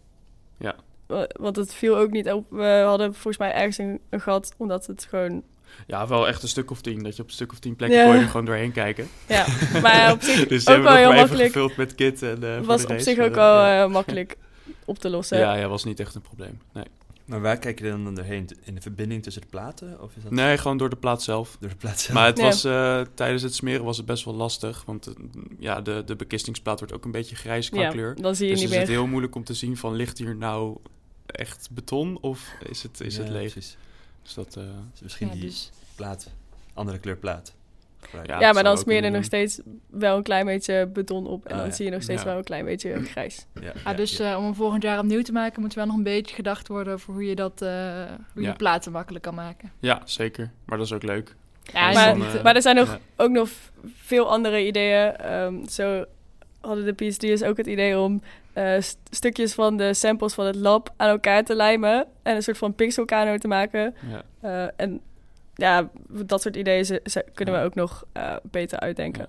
Ja. 0.57 0.75
Wa- 1.07 1.29
Want 1.33 1.57
het 1.57 1.75
viel 1.75 1.97
ook 1.97 2.11
niet 2.11 2.31
op. 2.33 2.47
We 2.51 2.83
hadden 2.87 3.13
volgens 3.15 3.37
mij 3.39 3.53
ergens 3.53 3.79
een, 3.79 4.01
een 4.09 4.21
gat, 4.21 4.55
omdat 4.57 4.87
het 4.87 5.05
gewoon... 5.05 5.43
ja, 5.87 6.07
wel 6.07 6.29
echt 6.29 6.43
een 6.43 6.49
stuk 6.49 6.71
of 6.71 6.81
tien. 6.81 7.03
Dat 7.03 7.17
je 7.17 7.23
op 7.23 7.29
een 7.29 7.35
stuk 7.35 7.53
of 7.53 7.59
tien 7.59 7.77
plekken 7.77 7.99
Ja. 7.99 8.05
kon 8.05 8.15
je 8.15 8.21
er 8.21 8.27
gewoon 8.29 8.47
doorheen 8.47 8.73
kijken. 8.73 9.09
Ja, 9.29 9.47
maar 9.83 10.13
op 10.13 10.23
zich 10.23 10.47
dus 10.49 10.65
die 10.65 10.75
ook 10.77 10.83
hebben 10.83 10.85
wel 10.85 10.95
heel 10.95 11.07
maar 11.07 11.15
even 11.17 11.19
makkelijk. 11.21 11.47
gevuld 11.53 11.77
met 11.77 11.95
kit. 11.95 12.23
En, 12.23 12.43
eh, 12.45 12.57
voor 12.57 12.65
was 12.67 12.83
op 12.83 12.89
race, 12.91 13.03
zich 13.05 13.19
ook 13.19 13.35
wel 13.35 13.55
ja. 13.57 13.83
eh, 13.85 13.91
makkelijk 13.91 14.37
op 14.85 14.99
te 14.99 15.11
lossen. 15.11 15.39
Ja, 15.39 15.55
ja, 15.55 15.69
was 15.69 15.85
niet 15.85 16.01
echt 16.01 16.15
een 16.15 16.21
probleem. 16.21 16.61
Nee, 16.73 16.85
Maar 17.25 17.41
waar 17.41 17.59
kijk 17.59 17.79
je 17.79 17.89
dan 17.91 18.15
doorheen? 18.15 18.49
In 18.65 18.75
de 18.75 18.81
verbinding 18.81 19.23
tussen 19.23 19.43
de 19.43 19.49
platen? 19.49 20.03
Of 20.03 20.17
is 20.17 20.23
dat 20.23 20.33
nee 20.33 20.59
gewoon 20.59 20.77
door 20.77 20.91
de 20.91 20.97
plaat 20.97 21.23
zelf. 21.23 21.57
door 21.61 21.69
de 21.69 21.77
plaat 21.77 22.01
zelf? 22.01 22.15
Maar 22.15 22.27
het 22.27 22.39
Ja. 22.39 22.45
was, 22.45 22.65
eh, 22.65 23.01
tijdens 23.15 23.43
het 23.43 23.55
smeren 23.55 23.85
was 23.85 23.97
het 23.97 24.07
best 24.07 24.25
wel 24.25 24.35
lastig. 24.35 24.83
Want 24.87 25.13
ja, 25.59 25.81
de, 25.81 26.03
de 26.07 26.17
bekistingsplaat 26.17 26.79
wordt 26.79 26.95
ook 26.95 27.05
een 27.05 27.11
beetje 27.11 27.37
grijs 27.37 27.69
qua 27.71 27.81
Ja, 27.81 27.91
kleur. 27.91 28.15
dan 28.21 28.35
zie 28.37 28.47
je 28.47 28.53
Dus 28.53 28.63
niet 28.63 28.71
is 28.73 28.77
het 28.77 28.89
heel 28.89 29.07
moeilijk 29.07 29.35
om 29.35 29.45
te 29.45 29.55
zien 29.55 29.77
van 29.77 29.95
ligt 29.95 30.19
hier 30.19 30.37
nou 30.37 30.77
echt 31.27 31.69
beton 31.73 32.19
of 32.21 32.41
is 32.69 32.83
het, 32.83 33.01
is 33.01 33.17
het 33.17 33.29
leeg? 33.29 33.53
precies. 33.53 33.77
Dus 34.29 34.37
dat, 34.37 34.57
eh, 34.57 34.63
Dus 34.93 35.01
misschien 35.01 35.27
ja, 35.27 35.33
die 35.33 35.43
dus, 35.43 35.71
plaat, 35.97 36.31
andere 36.75 36.99
kleur 36.99 37.17
plaat. 37.17 37.55
Ja, 38.27 38.53
maar 38.53 38.63
dan 38.63 38.79
smeer 38.79 38.97
je 38.97 39.03
er 39.03 39.11
nog 39.11 39.25
steeds 39.25 39.61
wel 39.87 40.17
een 40.17 40.23
klein 40.23 40.47
beetje 40.47 40.87
beton 40.87 41.27
op. 41.27 41.45
En 41.47 41.53
Ah, 41.53 41.59
dan 41.59 41.67
ja. 41.67 41.73
zie 41.75 41.85
je 41.85 41.91
nog 41.91 42.03
steeds 42.03 42.23
Ja. 42.23 42.29
wel 42.29 42.39
een 42.39 42.45
klein 42.45 42.65
beetje 42.65 43.05
grijs. 43.05 43.47
Ja, 43.61 43.73
ah, 43.85 43.97
dus 43.97 44.19
eh, 44.19 44.35
om 44.39 44.45
hem 44.45 44.55
volgend 44.55 44.83
jaar 44.83 44.99
opnieuw 44.99 45.23
te 45.23 45.33
maken, 45.33 45.61
moet 45.61 45.71
er 45.73 45.77
wel 45.79 45.87
nog 45.87 45.97
een 45.97 46.03
beetje 46.03 46.35
gedacht 46.35 46.69
worden 46.69 46.93
over 46.93 47.13
hoe 47.13 47.25
je 47.27 47.35
dat, 47.35 47.63
eh, 47.63 48.05
hoe 48.35 48.43
je 48.43 48.53
platen 48.53 48.93
makkelijk 48.93 49.25
kan 49.25 49.35
maken. 49.35 49.73
ja, 49.79 50.03
zeker. 50.05 50.51
Maar 50.65 50.79
dat 50.79 50.87
is 50.87 50.93
ook 50.93 51.03
leuk. 51.03 51.35
Ja, 51.63 51.93
maar- 51.93 52.43
dan, 52.43 52.55
er 52.55 52.63
zijn 52.63 52.77
nog, 52.77 52.89
ja. 52.89 52.99
ook 53.17 53.31
nog 53.31 53.49
veel 53.95 54.31
andere 54.31 54.67
ideeën. 54.67 55.17
Ehm, 55.17 55.67
zo 55.67 56.05
hadden 56.69 56.97
de 56.97 57.11
PhD'ers 57.11 57.43
ook 57.43 57.57
het 57.57 57.67
idee 57.67 57.99
om 57.99 58.23
eh, 58.53 58.81
st- 58.81 58.99
stukjes 59.11 59.55
van 59.55 59.77
de 59.77 59.95
samples 59.95 60.35
van 60.35 60.47
het 60.47 60.57
lab 60.57 60.93
aan 60.97 61.09
elkaar 61.09 61.45
te 61.45 61.55
lijmen. 61.55 62.07
En 62.23 62.37
een 62.37 62.43
soort 62.43 62.59
van 62.59 62.75
pixelkano 62.75 63.37
te 63.39 63.49
maken. 63.49 63.95
Ja. 64.11 64.23
Eh, 64.41 64.71
en 64.77 65.01
ja, 65.55 65.89
dat 66.09 66.43
soort 66.43 66.57
ideeën 66.57 66.85
ze- 66.85 67.01
ze- 67.05 67.25
kunnen 67.35 67.55
Ja. 67.55 67.61
we 67.61 67.67
ook 67.67 67.75
nog 67.75 68.05
eh, 68.13 68.37
beter 68.43 68.79
uitdenken. 68.81 69.27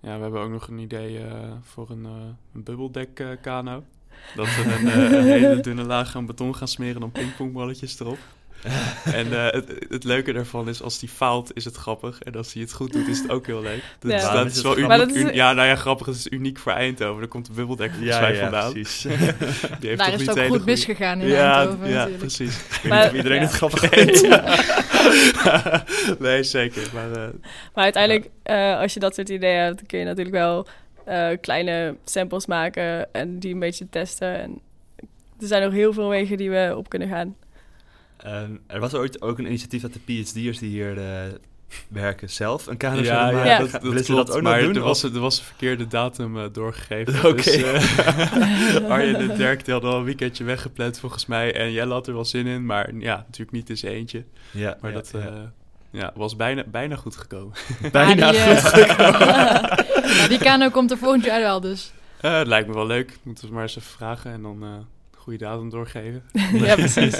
Ja. 0.00 0.10
Ja, 0.10 0.16
we 0.16 0.22
hebben 0.22 0.40
ook 0.40 0.50
nog 0.50 0.68
een 0.68 0.78
idee 0.78 1.20
voor 1.62 1.90
een, 1.90 2.04
een 2.54 2.62
bubbeldek 2.62 3.22
kano. 3.40 3.82
Dat 4.34 4.46
we 4.46 4.76
een, 4.80 5.14
een 5.18 5.24
hele 5.40 5.60
dunne 5.60 5.84
laag 5.84 6.16
aan 6.16 6.26
beton 6.26 6.54
gaan 6.54 6.68
smeren 6.68 6.94
en 6.94 7.00
dan 7.00 7.12
pingpongballetjes 7.12 8.00
erop. 8.00 8.18
en 9.20 9.32
eh, 9.32 9.52
het, 9.52 9.72
het 9.88 10.04
leuke 10.04 10.32
daarvan 10.32 10.68
is, 10.68 10.82
als 10.82 10.98
die 10.98 11.08
faalt, 11.08 11.50
is 11.56 11.64
het 11.64 11.76
grappig. 11.76 12.22
En 12.22 12.34
als 12.34 12.52
hij 12.52 12.62
het 12.62 12.72
goed 12.72 12.92
doet, 12.92 13.08
is 13.08 13.18
het 13.20 13.30
ook 13.30 13.46
heel 13.46 13.62
leuk. 13.62 13.82
Dat, 13.98 14.10
Ja. 14.10 14.16
is- 14.16 14.22
dat 14.22 14.46
is 14.46 14.62
wel 14.62 14.72
grappig? 14.74 15.00
uniek. 15.02 15.14
Is- 15.16 15.22
un- 15.22 15.34
ja, 15.34 15.52
nou 15.52 15.68
ja, 15.68 15.76
grappig. 15.76 16.06
Het 16.06 16.16
is 16.16 16.26
uniek 16.30 16.58
voor 16.58 16.72
Eindhoven. 16.72 17.18
Daar 17.20 17.28
komt 17.28 17.46
de 17.46 17.52
bubbeldek 17.52 17.90
volgens 17.92 18.20
mij 18.20 18.36
vandaan. 18.36 18.72
precies. 18.72 19.02
Die 19.80 19.88
heeft 19.88 19.98
daar 19.98 20.10
toch 20.10 20.20
is 20.20 20.26
het 20.26 20.38
ook 20.38 20.46
goed 20.46 20.64
misgegaan 20.64 21.20
in 21.20 21.28
ja, 21.28 21.58
Eindhoven 21.58 21.88
ja, 21.88 21.92
natuurlijk. 21.94 22.18
precies. 22.18 22.56
Ik 22.60 22.70
weet 22.82 22.92
Maar- 22.92 23.00
niet 23.02 23.10
of 23.10 23.16
iedereen 23.16 23.40
ja. 23.40 23.44
het 23.46 23.52
grappig 23.54 23.80
vindt. 23.88 24.22
nee, 26.18 26.42
zeker. 26.42 26.82
Maar 26.94 27.10
eh, 27.12 27.28
Maar 27.74 27.84
uiteindelijk, 27.84 28.30
eh, 28.42 28.78
als 28.78 28.94
je 28.94 29.00
dat 29.00 29.14
soort 29.14 29.28
ideeën 29.28 29.60
hebt, 29.62 29.76
dan 29.76 29.86
kun 29.86 29.98
je 29.98 30.04
natuurlijk 30.04 30.36
wel 30.36 30.66
eh, 31.04 31.28
kleine 31.40 31.96
samples 32.04 32.46
maken 32.46 33.12
en 33.12 33.38
die 33.38 33.52
een 33.52 33.58
beetje 33.58 33.86
testen. 33.90 34.38
En 34.40 34.60
er 35.40 35.46
zijn 35.46 35.62
nog 35.62 35.72
heel 35.72 35.92
veel 35.92 36.08
wegen 36.08 36.36
die 36.36 36.50
we 36.50 36.74
op 36.76 36.88
kunnen 36.88 37.08
gaan. 37.08 37.36
Ehm, 38.16 38.56
er 38.66 38.80
was 38.80 38.94
ooit 38.94 39.22
ook 39.22 39.38
een 39.38 39.46
initiatief 39.46 39.82
dat 39.82 39.92
de 39.92 40.00
PhD'ers 40.04 40.58
die 40.58 40.70
hier 40.70 40.98
eh, 40.98 41.32
werken 41.88 42.30
zelf 42.30 42.66
een 42.66 42.76
kader 42.76 43.04
ja, 43.04 43.04
zouden 43.04 43.28
ja, 43.28 43.44
maken. 43.44 43.50
Ja. 43.50 43.58
dat, 43.58 43.94
dat 43.94 44.04
klopt, 44.04 44.26
dat 44.26 44.36
ook 44.36 44.42
maar 44.42 44.56
nog 44.56 44.66
doen? 44.66 44.76
Er 44.76 44.88
was, 44.88 45.02
er 45.02 45.20
was 45.20 45.38
een 45.38 45.44
verkeerde 45.44 45.86
datum 45.86 46.38
eh, 46.38 46.44
doorgegeven. 46.52 47.14
Oké. 47.30 47.42
Dus, 47.42 47.62
eh, 47.62 48.90
Arjen 48.90 49.30
en 49.30 49.36
Dirk 49.36 49.64
die 49.64 49.72
hadden 49.72 49.92
al 49.92 49.98
een 49.98 50.04
weekendje 50.04 50.44
weggepland 50.44 50.98
volgens 50.98 51.26
mij. 51.26 51.54
En 51.54 51.72
Jelle 51.72 51.92
had 51.92 52.06
er 52.06 52.14
wel 52.14 52.24
zin 52.24 52.46
in, 52.46 52.66
maar 52.66 52.94
ja, 52.94 53.16
natuurlijk 53.16 53.50
niet 53.50 53.70
in 53.70 53.76
zijn 53.76 53.92
eentje. 53.92 54.24
ja, 54.50 54.76
Maar 54.80 54.90
ja, 54.90 54.96
dat 54.96 55.10
ja. 55.12 55.18
eh, 55.18 55.32
ja, 55.90 56.12
was 56.14 56.36
bijna, 56.36 56.64
bijna 56.66 56.96
goed 56.96 57.16
gekomen. 57.16 57.52
bijna 57.92 58.30
die, 58.30 58.40
goed. 58.40 58.86
ja, 58.86 60.26
die 60.28 60.38
kano 60.38 60.70
komt 60.70 60.90
er 60.90 60.98
volgend 60.98 61.24
jaar 61.24 61.40
wel 61.40 61.60
dus. 61.60 61.92
Eh, 62.20 62.38
het 62.38 62.46
lijkt 62.46 62.68
me 62.68 62.74
wel 62.74 62.86
leuk. 62.86 63.18
Moeten 63.22 63.48
we 63.48 63.54
maar 63.54 63.62
eens 63.62 63.76
even 63.76 63.90
vragen 63.90 64.32
en 64.32 64.42
dan 64.42 64.62
eh 64.62 64.68
goede 65.16 65.38
datum 65.38 65.70
doorgeven. 65.70 66.22
ja, 66.52 66.74
precies. 66.74 67.16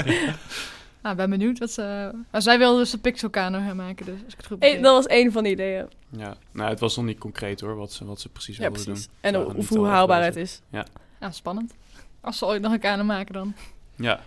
Nou, 1.05 1.17
ben 1.17 1.31
benieuwd 1.31 1.59
wat 1.59 1.71
ze... 1.71 2.11
Maar 2.31 2.43
zij 2.43 2.59
wilden 2.59 2.79
dus 2.79 2.91
de 2.91 2.99
pixelkano 2.99 3.59
gaan 3.59 3.77
maken, 3.77 4.07
dus 4.07 4.15
als 4.25 4.33
ik 4.33 4.37
het 4.37 4.47
goed 4.47 4.57
Eén- 4.61 4.83
dat 4.83 4.93
was 4.95 5.07
één 5.07 5.33
van 5.33 5.43
de 5.43 5.51
ideeën. 5.51 5.87
Ja, 6.11 6.35
nou, 6.53 6.71
het 6.71 6.81
was 6.81 6.97
nog 6.97 7.05
niet 7.05 7.19
concreet 7.19 7.61
hoor, 7.61 7.77
wat 7.77 7.93
ze, 7.93 8.05
wat 8.05 8.21
ze 8.21 8.29
precies 8.29 8.57
Ja, 8.57 8.63
wilden 8.63 8.85
precies. 8.85 9.07
doen. 9.07 9.15
En 9.21 9.57
of, 9.57 9.69
hoe 9.69 9.79
al 9.79 9.87
haalbaar 9.87 10.23
het 10.25 10.37
is. 10.37 10.61
Ja, 10.71 11.31
spannend. 11.31 11.75
Als 12.21 12.39
ze 12.39 12.47
ooit 12.47 12.63
nog 12.63 12.73
een 12.73 12.79
kano 12.81 13.05
maken 13.05 13.33
dan. 13.35 13.55
Ja, 13.97 14.21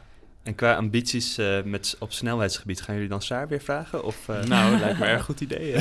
En 0.44 0.56
qua 0.56 0.76
ambities 0.76 1.38
eh, 1.38 1.64
met, 1.64 1.96
op 2.00 2.12
snelheidsgebied, 2.12 2.82
gaan 2.82 2.96
jullie 2.96 3.10
dan 3.10 3.22
Saar 3.22 3.48
weer 3.48 3.62
vragen? 3.62 4.04
Of, 4.04 4.30
eh, 4.30 4.44
Nou, 4.44 4.80
lijkt 4.80 5.00
me 5.00 5.06
erg 5.06 5.24
goed 5.26 5.42
idee. 5.42 5.72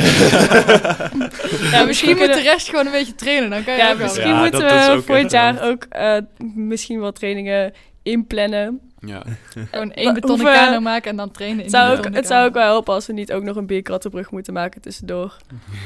Ja, 1.70 1.84
misschien 1.84 2.16
moet 2.16 2.32
de 2.34 2.40
rest 2.42 2.68
gewoon 2.68 2.86
een 2.86 2.92
beetje 2.92 3.14
trainen. 3.14 3.50
Dan 3.50 3.64
kan 3.64 3.72
je 3.74 3.78
Ja, 3.80 3.90
ook 3.90 3.96
wel. 3.96 4.06
misschien 4.06 4.28
Ja, 4.28 4.40
moeten 4.40 4.60
dat 4.60 4.72
is 4.80 4.86
we 4.86 4.92
ook 4.92 5.02
voor 5.04 5.14
het 5.14 5.24
echt 5.24 5.32
jaar 5.32 5.54
wel. 5.54 5.62
ook 5.70 5.84
eh, 5.84 6.18
misschien 6.54 6.98
wat 7.00 7.14
trainingen 7.14 7.72
inplannen. 8.02 8.80
Ja. 9.06 9.22
Gewoon 9.70 9.92
één 9.92 10.14
betonnen 10.14 10.46
kano 10.52 10.80
maken 10.80 11.10
en 11.10 11.16
dan 11.16 11.30
trainen 11.30 11.58
in 11.58 11.64
Het 11.64 11.72
zou, 11.74 11.96
ook, 11.98 12.14
het 12.14 12.26
zou 12.26 12.46
ook 12.48 12.54
wel 12.54 12.62
helpen 12.64 12.94
als 12.94 13.06
we 13.06 13.12
niet 13.12 13.32
ook 13.32 13.42
nog 13.42 13.56
een 13.56 13.66
bierkrattenbrug 13.66 14.30
moeten 14.30 14.52
maken 14.52 14.80
tussendoor. 14.80 15.36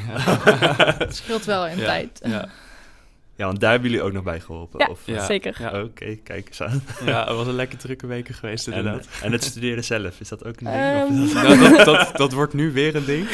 Het 0.99 1.17
scheelt 1.17 1.45
wel 1.45 1.67
in 1.67 1.79
Ja. 1.79 1.85
tijd. 1.85 2.21
Ja. 2.25 2.49
ja, 3.37 3.47
want 3.47 3.61
daar 3.61 3.71
hebben 3.71 3.91
jullie 3.91 4.05
ook 4.05 4.13
nog 4.13 4.23
bij 4.23 4.41
geholpen. 4.41 4.79
Ja, 4.81 4.87
of, 4.91 5.01
Ja. 5.05 5.25
zeker. 5.25 5.57
Ja. 5.59 5.83
Oké, 5.83 6.15
kijk 6.17 6.47
eens 6.49 6.63
aan. 6.63 6.83
ja, 7.07 7.27
het 7.27 7.37
was 7.37 7.47
een 7.47 7.55
lekker 7.55 7.79
drukke 7.79 8.07
weken 8.07 8.35
geweest 8.35 8.67
En, 8.67 8.73
inderdaad. 8.73 9.07
en 9.23 9.33
het 9.33 9.45
studeren 9.45 9.85
zelf, 9.85 10.21
is 10.21 10.29
dat 10.29 10.45
ook 10.45 10.61
een 10.61 10.67
ding? 10.67 10.77
Ehm, 10.77 11.23
Of 11.23 11.33
dat- 11.33 11.43
Nou, 11.43 11.77
dat, 11.77 11.85
dat, 11.85 12.17
dat 12.17 12.33
wordt 12.33 12.55
nu 12.55 12.73
weer 12.73 12.97
een 12.97 13.05
ding. 13.05 13.27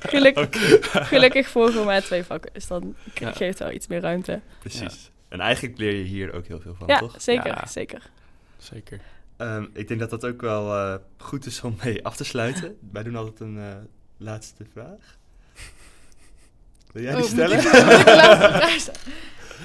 Geluk, 0.00 0.56
Gelukkig 0.92 1.48
volgen 1.48 1.78
we 1.78 1.84
maar 1.84 2.02
twee 2.02 2.24
vakken, 2.24 2.50
dus 2.52 2.66
dan 2.66 2.94
ge- 3.14 3.24
Ja. 3.24 3.32
geeft 3.32 3.58
wel 3.58 3.70
iets 3.70 3.86
meer 3.86 4.00
ruimte. 4.00 4.40
Precies. 4.60 5.10
En 5.28 5.40
eigenlijk 5.40 5.78
leer 5.78 5.94
je 5.94 6.04
hier 6.04 6.32
ook 6.32 6.46
heel 6.46 6.60
veel 6.60 6.74
van, 6.78 6.86
ja, 6.88 6.98
toch? 6.98 7.14
zeker, 7.18 7.46
Ja. 7.46 7.66
zeker. 7.66 8.02
Zeker. 8.58 9.00
Ehm, 9.36 9.64
ik 9.72 9.88
denk 9.88 10.00
dat 10.00 10.10
dat 10.10 10.24
ook 10.24 10.40
wel 10.40 10.74
eh, 10.74 10.94
goed 11.18 11.46
is 11.46 11.60
om 11.62 11.76
mee 11.84 12.04
af 12.04 12.16
te 12.16 12.24
sluiten. 12.24 12.76
Wij 12.92 13.02
doen 13.02 13.16
altijd 13.16 13.40
een 13.40 13.58
eh, 13.58 13.76
laatste 14.16 14.64
vraag. 14.72 15.16
Wil 16.92 17.02
jij 17.02 17.14
die 17.14 17.22
Oh, 17.22 17.28
stellen? 17.28 17.58
ik- 17.58 17.64
laatste 17.64 18.48
vraag 18.50 18.80
stellen? 18.80 19.00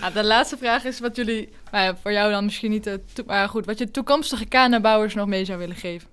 Ja, 0.02 0.10
de 0.10 0.24
laatste 0.24 0.58
vraag 0.58 0.84
is 0.84 1.00
wat 1.00 1.16
jullie, 1.16 1.50
nou 1.72 1.84
ja, 1.86 1.96
voor 1.96 2.12
jou 2.12 2.32
dan 2.32 2.44
misschien 2.44 2.72
niet, 2.72 2.84
toe- 2.84 3.24
maar 3.26 3.50
goed, 3.50 3.66
wat 3.66 3.78
je 3.78 3.92
toekomstige 3.92 4.46
kanabouwers 4.46 5.14
nog 5.14 5.28
mee 5.28 5.46
zou 5.46 5.60
willen 5.60 5.76
geven. 5.76 6.08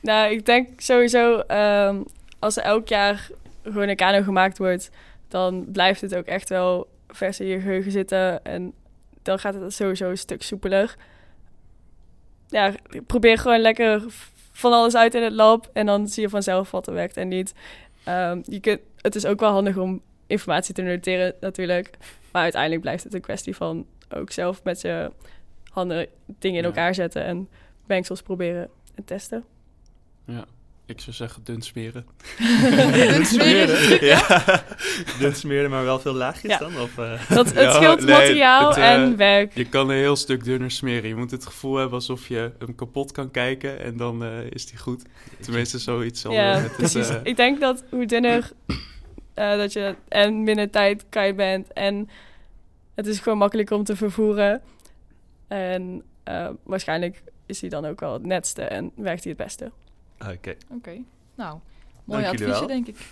Nou, 0.00 0.30
ik 0.32 0.46
denk 0.46 0.80
sowieso, 0.80 1.38
ehm, 1.38 2.02
als 2.38 2.56
er 2.56 2.62
elk 2.62 2.88
jaar 2.88 3.28
gewoon 3.64 3.88
een 3.88 3.96
kano 3.96 4.22
gemaakt 4.22 4.58
wordt, 4.58 4.90
dan 5.28 5.66
blijft 5.72 6.00
het 6.00 6.14
ook 6.14 6.24
echt 6.26 6.48
wel 6.48 6.88
vers 7.08 7.40
in 7.40 7.46
je 7.46 7.60
geheugen 7.60 7.92
zitten. 7.92 8.44
En 8.44 8.72
dan 9.22 9.38
gaat 9.38 9.54
het 9.54 9.74
sowieso 9.74 10.10
een 10.10 10.18
stuk 10.18 10.42
soepeler. 10.42 10.96
Ja, 12.48 12.72
probeer 13.06 13.38
gewoon 13.38 13.60
lekker 13.60 14.04
van 14.52 14.72
alles 14.72 14.96
uit 14.96 15.14
in 15.14 15.22
het 15.22 15.32
lab 15.32 15.70
en 15.72 15.86
dan 15.86 16.08
zie 16.08 16.22
je 16.22 16.28
vanzelf 16.28 16.70
wat 16.70 16.86
er 16.86 16.94
werkt 16.94 17.16
en 17.16 17.28
niet. 17.28 17.54
Ehm, 18.04 18.40
je 18.44 18.60
kunt, 18.60 18.80
het 19.00 19.14
is 19.14 19.26
ook 19.26 19.40
wel 19.40 19.50
handig 19.52 19.76
om 19.76 20.02
informatie 20.26 20.74
te 20.74 20.82
noteren 20.82 21.34
natuurlijk. 21.40 21.90
Maar 22.32 22.42
uiteindelijk 22.42 22.82
blijft 22.82 23.04
het 23.04 23.14
een 23.14 23.20
kwestie 23.20 23.56
van 23.56 23.86
ook 24.08 24.30
zelf 24.30 24.64
met 24.64 24.80
je 24.80 25.12
handen 25.70 26.06
dingen 26.26 26.58
in 26.58 26.64
elkaar 26.64 26.94
zetten 26.94 27.24
en 27.24 27.48
mengsels 27.86 28.22
proberen 28.22 28.68
en 28.94 29.04
testen. 29.04 29.44
Ja. 30.24 30.44
Ik 30.86 31.00
zou 31.00 31.16
zeggen 31.16 31.44
dun 31.44 31.62
smeren. 31.62 32.06
Dun 32.92 33.24
smeren. 33.26 34.04
ja, 34.14 34.44
dun 35.18 35.34
smeren, 35.34 35.70
maar 35.70 35.84
wel 35.84 35.98
veel 35.98 36.14
laagjes 36.14 36.50
Ja. 36.50 36.58
dan? 36.58 36.80
Of, 36.80 36.98
eh? 36.98 37.28
Dat, 37.28 37.46
het 37.46 37.54
Ja, 37.64 37.72
scheelt 37.72 38.00
nee, 38.04 38.16
materiaal 38.16 38.68
het, 38.68 38.76
eh, 38.76 38.92
en 38.92 39.16
werk. 39.16 39.54
Je 39.54 39.68
kan 39.68 39.88
een 39.90 39.96
heel 39.96 40.16
stuk 40.16 40.44
dunner 40.44 40.70
smeren. 40.70 41.08
Je 41.08 41.14
moet 41.16 41.30
het 41.30 41.46
gevoel 41.46 41.76
hebben 41.76 41.94
alsof 41.94 42.28
je 42.28 42.52
hem 42.58 42.74
kapot 42.74 43.12
kan 43.12 43.30
kijken 43.30 43.80
en 43.80 43.96
dan 43.96 44.24
eh, 44.24 44.30
is 44.50 44.66
die 44.66 44.78
goed. 44.78 45.02
Tenminste, 45.40 45.78
zoiets 45.78 46.20
zal 46.20 46.32
Ja, 46.32 46.58
het, 46.58 46.76
precies. 46.76 47.08
Ik 47.22 47.36
denk 47.36 47.60
dat 47.60 47.84
hoe 47.90 48.06
dunner 48.06 48.50
eh, 49.34 49.56
dat 49.56 49.72
je 49.72 49.94
en 50.08 50.42
minder 50.42 50.70
tijd 50.70 51.04
kwijt 51.08 51.36
bent 51.36 51.72
en 51.72 52.08
het 52.94 53.06
is 53.06 53.18
gewoon 53.18 53.38
makkelijker 53.38 53.76
om 53.76 53.84
te 53.84 53.96
vervoeren. 53.96 54.62
En 55.48 56.02
eh, 56.24 56.48
waarschijnlijk 56.62 57.22
is 57.46 57.60
hij 57.60 57.70
dan 57.70 57.86
ook 57.86 58.00
wel 58.00 58.12
het 58.12 58.26
netste 58.26 58.62
en 58.62 58.90
werkt 58.94 59.24
hij 59.24 59.32
het 59.36 59.42
beste. 59.46 59.70
Oké. 60.20 60.54
Oké, 60.68 60.98
nou, 61.34 61.58
mooie 62.04 62.22
Dank 62.22 62.40
adviezen 62.40 62.66
denk 62.66 62.86
ik. 62.86 62.96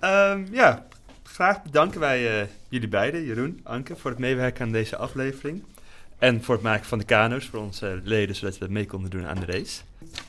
Ehm, 0.00 0.44
ja, 0.52 0.86
graag 1.22 1.62
bedanken 1.62 2.00
wij 2.00 2.40
eh, 2.40 2.46
jullie 2.68 2.88
beiden, 2.88 3.24
Jeroen, 3.24 3.60
Anke, 3.62 3.96
voor 3.96 4.10
het 4.10 4.20
meewerken 4.20 4.64
aan 4.64 4.72
deze 4.72 4.96
aflevering. 4.96 5.64
En 6.18 6.42
voor 6.44 6.54
het 6.54 6.64
maken 6.64 6.86
van 6.86 6.98
de 6.98 7.04
kano's 7.04 7.46
voor 7.46 7.60
onze 7.60 8.00
leden, 8.04 8.34
zodat 8.34 8.58
we 8.58 8.66
mee 8.68 8.86
konden 8.86 9.10
doen 9.10 9.26
aan 9.26 9.40
de 9.40 9.46
race. 9.46 9.80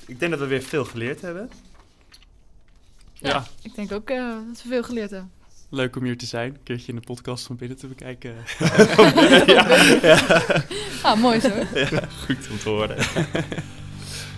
Ik 0.05 0.19
denk 0.19 0.31
dat 0.31 0.39
we 0.39 0.47
weer 0.47 0.61
veel 0.61 0.85
geleerd 0.85 1.21
hebben. 1.21 1.49
Ja, 3.13 3.29
Ja. 3.29 3.43
ik 3.61 3.75
denk 3.75 3.91
ook 3.91 4.09
eh, 4.09 4.17
dat 4.47 4.63
we 4.63 4.69
veel 4.69 4.83
geleerd 4.83 5.11
hebben. 5.11 5.31
Leuk 5.69 5.95
om 5.95 6.03
hier 6.03 6.17
te 6.17 6.25
zijn. 6.25 6.53
Een 6.53 6.63
keertje 6.63 6.91
in 6.91 6.95
de 6.99 7.05
podcast 7.05 7.45
van 7.45 7.55
binnen 7.55 7.77
te 7.77 7.87
bekijken. 7.87 8.35
Ah, 11.03 11.15
mooi 11.19 11.39
zo. 11.39 11.49
Goed 12.25 12.49
om 12.51 12.57
te 12.57 12.69
horen. 12.69 12.97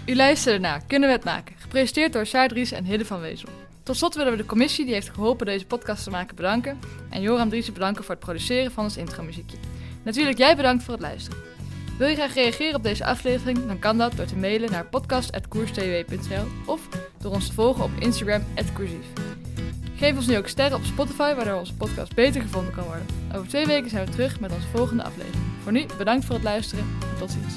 U 0.06 0.16
luisterde 0.16 0.60
naar 0.60 0.82
Kunnen 0.88 1.10
we 1.10 1.16
het 1.16 1.24
maken? 1.24 1.56
Gepresenteerd 1.58 2.14
door 2.14 2.26
Saar 2.26 2.50
en 2.50 2.84
Hidde 2.84 3.06
van 3.06 3.20
Wezel. 3.20 3.50
Tot 3.84 3.98
slot 3.98 4.16
willen 4.16 4.32
we 4.32 4.38
de 4.38 4.46
commissie 4.46 4.86
die 4.86 4.94
heeft 4.94 5.10
geholpen 5.10 5.46
deze 5.46 5.66
podcast 5.66 6.04
te 6.04 6.10
maken 6.10 6.36
bedanken. 6.36 6.80
En 7.10 7.22
Joram 7.22 7.50
Driessen 7.50 7.74
bedanken 7.74 8.04
voor 8.04 8.16
het 8.16 8.24
produceren 8.24 8.72
van 8.72 8.84
ons 8.84 8.98
intromuziekje. 8.98 9.58
Natuurlijk 10.04 10.38
jij 10.38 10.56
bedankt 10.56 10.84
voor 10.84 10.94
het 10.94 11.02
luisteren. 11.02 11.40
Wil 11.98 12.08
je 12.08 12.16
graag 12.16 12.34
reageren 12.34 12.76
op 12.76 12.84
deze 12.84 13.06
aflevering? 13.06 13.68
Dan 13.68 13.80
kan 13.80 13.98
dat 13.98 14.16
door 14.16 14.26
te 14.26 14.36
mailen 14.36 14.72
naar 14.72 14.86
podcast.koerstw.nl 14.86 16.46
of 16.66 16.88
door 17.18 17.32
ons 17.32 17.48
te 17.48 17.54
volgen 17.54 17.84
op 17.84 17.92
Instagram 18.00 18.44
@koersief. 18.74 19.06
Geef 19.96 20.16
ons 20.16 20.28
nu 20.28 20.38
ook 20.38 20.48
sterren 20.48 20.78
op 20.78 20.84
Spotify, 20.84 21.34
waardoor 21.36 21.60
onze 21.60 21.76
podcast 21.76 22.16
beter 22.16 22.42
gevonden 22.42 22.74
kan 22.74 22.84
worden. 22.84 23.06
Over 23.36 23.48
twee 23.48 23.66
weken 23.66 23.90
zijn 23.90 24.06
we 24.06 24.12
terug 24.12 24.40
met 24.40 24.52
onze 24.52 24.68
volgende 24.68 25.04
aflevering. 25.04 25.44
Voor 25.64 25.72
nu, 25.72 25.86
bedankt 25.98 26.26
voor 26.26 26.36
het 26.36 26.44
luisteren 26.44 26.86
en 27.12 27.18
tot 27.18 27.32
ziens. 27.32 27.56